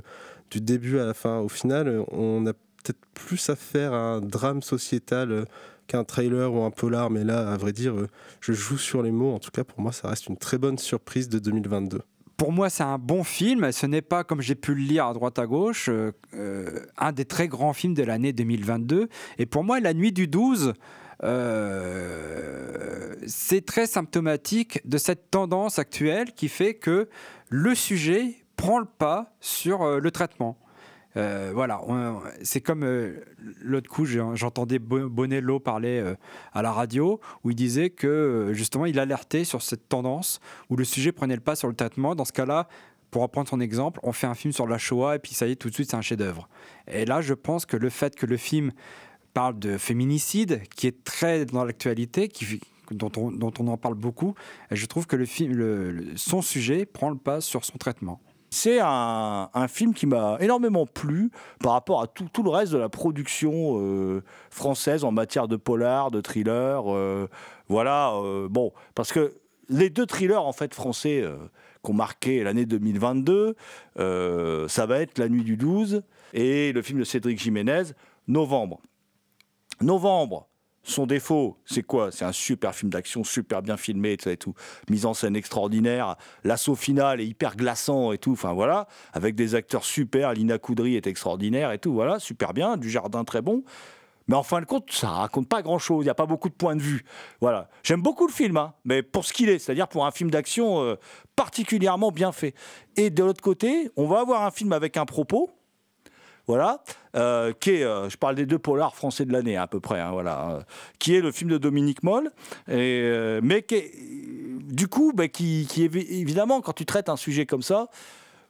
du 0.49 0.61
début 0.61 0.99
à 0.99 1.05
la 1.05 1.13
fin. 1.13 1.39
Au 1.39 1.49
final, 1.49 2.05
on 2.11 2.45
a 2.47 2.53
peut-être 2.53 2.99
plus 3.13 3.49
à 3.49 3.57
faire 3.57 3.93
à 3.93 4.15
un 4.15 4.21
drame 4.21 4.61
sociétal 4.61 5.45
qu'un 5.87 6.03
trailer 6.03 6.53
ou 6.53 6.63
un 6.63 6.71
polar, 6.71 7.09
mais 7.09 7.23
là, 7.23 7.51
à 7.51 7.57
vrai 7.57 7.71
dire, 7.71 7.95
je 8.41 8.53
joue 8.53 8.77
sur 8.77 9.03
les 9.03 9.11
mots. 9.11 9.33
En 9.33 9.39
tout 9.39 9.51
cas, 9.51 9.63
pour 9.63 9.81
moi, 9.81 9.91
ça 9.91 10.09
reste 10.09 10.27
une 10.27 10.37
très 10.37 10.57
bonne 10.57 10.77
surprise 10.77 11.29
de 11.29 11.39
2022 11.39 12.01
pour 12.37 12.51
moi, 12.51 12.69
c'est 12.69 12.83
un 12.83 12.97
bon 12.97 13.23
film. 13.23 13.71
Ce 13.71 13.85
n'est 13.85 14.01
pas, 14.01 14.23
comme 14.23 14.41
j'ai 14.41 14.55
pu 14.55 14.73
le 14.73 14.81
lire 14.81 15.05
à 15.05 15.13
droite 15.13 15.39
à 15.39 15.45
gauche, 15.45 15.89
euh, 15.89 16.11
euh, 16.33 16.85
un 16.97 17.11
des 17.11 17.25
très 17.25 17.47
grands 17.47 17.73
films 17.73 17.93
de 17.93 18.03
l'année 18.03 18.33
2022. 18.33 19.09
Et 19.37 19.45
pour 19.45 19.63
moi, 19.63 19.79
La 19.79 19.93
Nuit 19.93 20.11
du 20.11 20.27
12, 20.27 20.73
euh, 21.23 23.15
c'est 23.25 23.65
très 23.65 23.87
symptomatique 23.87 24.81
de 24.87 24.97
cette 24.97 25.31
tendance 25.31 25.79
actuelle 25.79 26.33
qui 26.33 26.49
fait 26.49 26.73
que 26.73 27.07
le 27.49 27.75
sujet 27.75 28.35
prend 28.57 28.79
le 28.79 28.85
pas 28.85 29.33
sur 29.39 29.99
le 29.99 30.11
traitement. 30.11 30.57
Euh, 31.17 31.51
voilà, 31.53 31.81
c'est 32.43 32.61
comme 32.61 32.83
euh, 32.83 33.21
l'autre 33.61 33.89
coup, 33.89 34.05
j'entendais 34.05 34.79
Bonello 34.79 35.59
parler 35.59 35.99
euh, 35.99 36.15
à 36.53 36.61
la 36.61 36.71
radio 36.71 37.21
où 37.43 37.51
il 37.51 37.55
disait 37.55 37.89
que 37.89 38.49
justement 38.53 38.85
il 38.85 38.99
alertait 38.99 39.45
sur 39.45 39.61
cette 39.61 39.87
tendance 39.87 40.39
où 40.69 40.75
le 40.75 40.83
sujet 40.83 41.11
prenait 41.11 41.35
le 41.35 41.41
pas 41.41 41.55
sur 41.55 41.67
le 41.67 41.75
traitement. 41.75 42.15
Dans 42.15 42.25
ce 42.25 42.33
cas-là, 42.33 42.67
pour 43.11 43.21
reprendre 43.21 43.47
son 43.47 43.61
exemple, 43.61 43.99
on 44.03 44.11
fait 44.11 44.27
un 44.27 44.35
film 44.35 44.51
sur 44.51 44.67
la 44.67 44.77
Shoah 44.77 45.15
et 45.15 45.19
puis 45.19 45.33
ça 45.33 45.47
y 45.47 45.51
est, 45.51 45.55
tout 45.55 45.69
de 45.69 45.73
suite, 45.73 45.89
c'est 45.89 45.95
un 45.95 46.01
chef-d'œuvre. 46.01 46.49
Et 46.87 47.05
là, 47.05 47.21
je 47.21 47.33
pense 47.33 47.65
que 47.65 47.77
le 47.77 47.89
fait 47.89 48.15
que 48.15 48.25
le 48.25 48.35
film 48.35 48.71
parle 49.33 49.57
de 49.57 49.77
féminicide, 49.77 50.63
qui 50.75 50.87
est 50.87 51.03
très 51.03 51.45
dans 51.45 51.63
l'actualité, 51.63 52.29
dont 52.91 53.11
on, 53.15 53.31
dont 53.31 53.53
on 53.59 53.67
en 53.67 53.77
parle 53.77 53.95
beaucoup, 53.95 54.35
je 54.71 54.85
trouve 54.85 55.07
que 55.07 55.15
le 55.15 55.25
film, 55.25 56.13
son 56.15 56.41
sujet 56.41 56.85
prend 56.85 57.09
le 57.09 57.17
pas 57.17 57.39
sur 57.39 57.63
son 57.63 57.77
traitement. 57.77 58.19
C'est 58.55 58.79
un, 58.81 59.67
film 59.67 59.93
qui 59.93 60.05
m'a 60.05 60.37
énormément 60.39 60.85
plu 60.85 61.29
par 61.59 61.73
rapport 61.73 62.01
à 62.01 62.07
tout, 62.07 62.41
le 62.41 62.49
reste 62.49 62.71
de 62.71 62.77
la 62.77 62.87
production 62.87 63.81
euh, 63.81 64.23
française 64.49 65.03
en 65.03 65.11
matière 65.11 65.49
de 65.49 65.57
polar, 65.57 66.09
de 66.09 66.21
thriller. 66.21 66.81
Euh, 66.87 67.27
voilà, 67.67 68.13
euh, 68.15 68.47
bon, 68.49 68.71
parce 68.95 69.11
que 69.11 69.33
les 69.67 69.89
deux 69.89 70.05
thrillers 70.05 70.41
en 70.41 70.53
fait 70.53 70.73
français 70.73 71.25
qui 71.83 71.91
ont 71.91 71.93
marqué 71.93 72.45
l'année 72.45 72.65
2022, 72.65 73.57
ça 73.97 74.85
va 74.85 75.01
être 75.01 75.19
La 75.19 75.27
Nuit 75.27 75.43
du 75.43 75.57
12 75.57 76.03
et 76.33 76.71
le 76.71 76.81
film 76.81 76.99
de 76.99 77.03
Cédric 77.03 77.37
Jiménez, 77.37 77.83
Novembre. 78.29 78.79
Novembre, 79.81 80.47
son 80.85 81.05
défaut, 81.05 81.57
c'est 81.65 81.83
quoi? 81.83 82.11
C'est 82.11 82.25
un 82.25 82.31
super 82.31 82.73
film 82.73 82.91
d'action, 82.91 83.23
super 83.23 83.61
bien 83.61 83.77
filmé, 83.77 84.17
et 84.25 84.37
tout. 84.37 84.53
Mise 84.89 85.05
en 85.05 85.13
scène 85.13 85.35
extraordinaire. 85.35 86.15
L'assaut 86.43 86.75
final 86.75 87.19
est 87.19 87.25
hyper 87.25 87.55
glaçant 87.55 88.11
et 88.11 88.17
tout. 88.17 88.33
Enfin 88.33 88.53
voilà, 88.53 88.87
avec 89.13 89.35
des 89.35 89.55
acteurs 89.55 89.83
super. 89.83 90.33
Lina 90.33 90.57
Coudry 90.57 90.95
est 90.95 91.07
extraordinaire 91.07 91.71
et 91.71 91.79
tout. 91.79 91.93
Voilà, 91.93 92.19
super 92.19 92.53
bien. 92.53 92.77
Du 92.77 92.89
jardin 92.89 93.23
très 93.23 93.41
bon. 93.41 93.63
Mais 94.27 94.35
en 94.35 94.43
fin 94.43 94.59
de 94.59 94.65
compte, 94.65 94.91
ça 94.91 95.09
raconte 95.09 95.47
pas 95.47 95.61
grand-chose. 95.61 96.03
Il 96.03 96.07
n'y 96.07 96.11
a 96.11 96.15
pas 96.15 96.25
beaucoup 96.25 96.49
de 96.49 96.55
points 96.55 96.75
de 96.75 96.81
vue. 96.81 97.03
Voilà. 97.41 97.69
J'aime 97.83 98.01
beaucoup 98.01 98.25
le 98.25 98.33
film, 98.33 98.57
hein, 98.57 98.73
mais 98.83 99.03
pour 99.03 99.25
ce 99.25 99.33
qu'il 99.33 99.49
est, 99.49 99.59
c'est-à-dire 99.59 99.87
pour 99.87 100.05
un 100.05 100.11
film 100.11 100.31
d'action 100.31 100.81
euh, 100.81 100.95
particulièrement 101.35 102.11
bien 102.11 102.31
fait. 102.31 102.55
Et 102.95 103.09
de 103.09 103.23
l'autre 103.23 103.41
côté, 103.41 103.91
on 103.95 104.07
va 104.07 104.21
avoir 104.21 104.43
un 104.43 104.51
film 104.51 104.73
avec 104.73 104.97
un 104.97 105.05
propos 105.05 105.51
voilà, 106.47 106.83
euh, 107.15 107.53
qui 107.53 107.71
est, 107.71 107.83
euh, 107.83 108.09
je 108.09 108.17
parle 108.17 108.35
des 108.35 108.45
deux 108.45 108.59
polars 108.59 108.95
français 108.95 109.25
de 109.25 109.33
l'année 109.33 109.57
à 109.57 109.67
peu 109.67 109.79
près, 109.79 109.99
hein, 109.99 110.11
voilà, 110.11 110.49
euh, 110.51 110.61
qui 110.99 111.15
est 111.15 111.21
le 111.21 111.31
film 111.31 111.49
de 111.49 111.57
Dominique 111.57 112.03
Moll, 112.03 112.31
et, 112.69 113.39
mais 113.41 113.63
qui 113.63 113.75
est, 113.75 113.91
du 114.63 114.87
coup, 114.87 115.11
bah, 115.13 115.27
qui, 115.27 115.67
évidemment, 115.75 116.61
quand 116.61 116.73
tu 116.73 116.85
traites 116.85 117.09
un 117.09 117.17
sujet 117.17 117.45
comme 117.45 117.61
ça, 117.61 117.87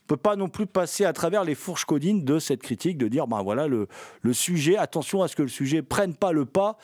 peut 0.08 0.18
pas 0.18 0.36
non 0.36 0.50
plus 0.50 0.68
passer 0.68 1.06
à 1.06 1.14
travers 1.14 1.44
les 1.44 1.56
fourches 1.56 1.86
codines 1.86 2.26
de 2.26 2.38
cette 2.38 2.62
critique, 2.62 2.98
de 2.98 3.08
dire, 3.08 3.28
ben 3.28 3.42
voilà, 3.42 3.68
le, 3.68 3.88
le 4.22 4.34
sujet, 4.34 4.78
attention 4.78 5.24
à 5.24 5.28
ce 5.28 5.36
que 5.36 5.42
le 5.42 5.48
sujet 5.48 5.82
prenne 5.82 6.14
pas 6.14 6.32
le 6.32 6.46
pas 6.46 6.78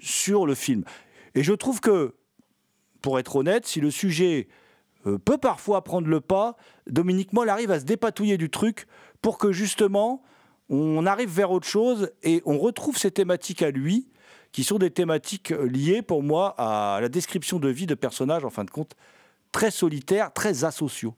sur 0.00 0.46
le 0.46 0.54
film. 0.54 0.84
Et 1.34 1.42
je 1.42 1.52
trouve 1.52 1.80
que, 1.80 2.14
pour 3.02 3.18
être 3.18 3.36
honnête, 3.36 3.66
si 3.66 3.80
le 3.80 3.90
sujet 3.90 4.48
peut 5.04 5.36
parfois 5.36 5.84
prendre 5.84 6.08
le 6.08 6.20
pas, 6.20 6.56
Dominique 6.86 7.34
Moll 7.34 7.50
arrive 7.50 7.70
à 7.70 7.80
se 7.80 7.84
dépatouiller 7.84 8.38
du 8.38 8.48
truc 8.48 8.86
pour 9.22 9.38
que 9.38 9.52
justement 9.52 10.22
on 10.68 11.06
arrive 11.06 11.30
vers 11.30 11.50
autre 11.50 11.66
chose 11.66 12.10
et 12.22 12.42
on 12.44 12.58
retrouve 12.58 12.96
ces 12.96 13.10
thématiques 13.10 13.62
à 13.62 13.70
lui, 13.70 14.08
qui 14.52 14.64
sont 14.64 14.78
des 14.78 14.90
thématiques 14.90 15.50
liées 15.50 16.02
pour 16.02 16.22
moi 16.22 16.54
à 16.58 17.00
la 17.00 17.08
description 17.08 17.58
de 17.58 17.68
vie 17.68 17.86
de 17.86 17.94
personnages, 17.94 18.44
en 18.44 18.50
fin 18.50 18.64
de 18.64 18.70
compte, 18.70 18.94
très 19.52 19.70
solitaires, 19.70 20.32
très 20.32 20.64
asociaux. 20.64 21.14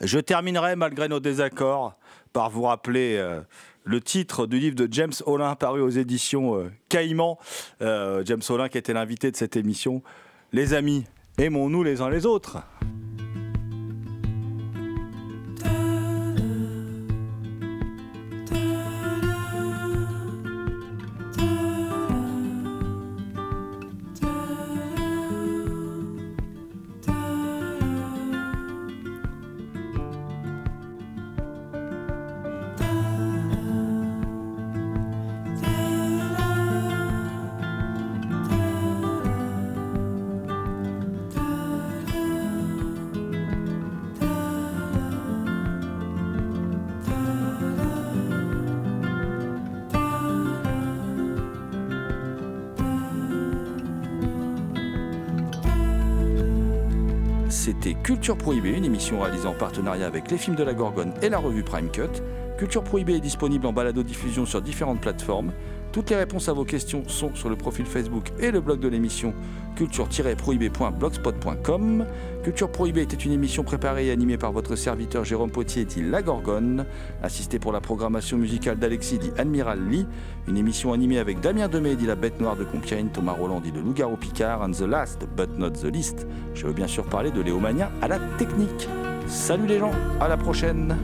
Je 0.00 0.18
terminerai, 0.18 0.76
malgré 0.76 1.08
nos 1.08 1.20
désaccords, 1.20 1.96
par 2.32 2.50
vous 2.50 2.62
rappeler 2.62 3.16
euh, 3.16 3.40
le 3.84 4.00
titre 4.00 4.46
du 4.46 4.58
livre 4.58 4.74
de 4.74 4.88
James 4.90 5.12
Olin 5.26 5.54
paru 5.54 5.80
aux 5.80 5.90
éditions 5.90 6.56
euh, 6.56 6.70
Caïman. 6.88 7.38
Euh, 7.80 8.22
James 8.24 8.42
Olin 8.48 8.68
qui 8.68 8.78
était 8.78 8.92
l'invité 8.92 9.30
de 9.30 9.36
cette 9.36 9.56
émission. 9.56 10.02
Les 10.52 10.74
amis, 10.74 11.04
aimons-nous 11.38 11.82
les 11.82 12.00
uns 12.00 12.10
les 12.10 12.26
autres. 12.26 12.58
Culture 58.24 58.38
Prohibée, 58.38 58.70
une 58.70 58.86
émission 58.86 59.20
réalisée 59.20 59.46
en 59.46 59.52
partenariat 59.52 60.06
avec 60.06 60.30
les 60.30 60.38
films 60.38 60.56
de 60.56 60.64
la 60.64 60.72
Gorgone 60.72 61.12
et 61.20 61.28
la 61.28 61.36
revue 61.36 61.62
Prime 61.62 61.90
Cut. 61.90 62.22
Culture 62.56 62.82
Prohibée 62.82 63.16
est 63.16 63.20
disponible 63.20 63.66
en 63.66 63.74
balado-diffusion 63.74 64.46
sur 64.46 64.62
différentes 64.62 65.02
plateformes. 65.02 65.52
Toutes 65.94 66.10
les 66.10 66.16
réponses 66.16 66.48
à 66.48 66.52
vos 66.52 66.64
questions 66.64 67.04
sont 67.06 67.32
sur 67.36 67.48
le 67.48 67.54
profil 67.54 67.86
Facebook 67.86 68.32
et 68.40 68.50
le 68.50 68.60
blog 68.60 68.80
de 68.80 68.88
l'émission 68.88 69.32
culture-prohibée.blogspot.com. 69.76 72.06
Culture 72.42 72.72
Prohibée 72.72 73.02
était 73.02 73.14
une 73.14 73.30
émission 73.30 73.62
préparée 73.62 74.08
et 74.08 74.10
animée 74.10 74.36
par 74.36 74.50
votre 74.50 74.74
serviteur 74.74 75.24
Jérôme 75.24 75.52
Potier 75.52 75.84
dit 75.84 76.02
La 76.02 76.20
Gorgone, 76.20 76.84
assisté 77.22 77.60
pour 77.60 77.70
la 77.70 77.80
programmation 77.80 78.36
musicale 78.36 78.76
d'Alexis 78.76 79.20
dit 79.20 79.30
Admiral 79.38 79.88
Lee, 79.88 80.04
une 80.48 80.56
émission 80.56 80.92
animée 80.92 81.20
avec 81.20 81.38
Damien 81.38 81.68
Demey 81.68 81.94
dit 81.94 82.06
La 82.06 82.16
Bête 82.16 82.40
Noire 82.40 82.56
de 82.56 82.64
Compiègne, 82.64 83.10
Thomas 83.12 83.36
Roland 83.38 83.60
dit 83.60 83.70
Le 83.70 83.80
Loup-Garou 83.80 84.16
Picard, 84.16 84.62
and 84.62 84.72
the 84.72 84.80
last 84.80 85.28
but 85.36 85.56
not 85.56 85.70
the 85.70 85.84
least, 85.84 86.26
je 86.54 86.66
veux 86.66 86.72
bien 86.72 86.88
sûr 86.88 87.04
parler 87.04 87.30
de 87.30 87.40
Léomania 87.40 87.92
à 88.02 88.08
la 88.08 88.18
technique. 88.36 88.88
Salut 89.28 89.68
les 89.68 89.78
gens, 89.78 89.92
à 90.20 90.26
la 90.26 90.36
prochaine 90.36 90.96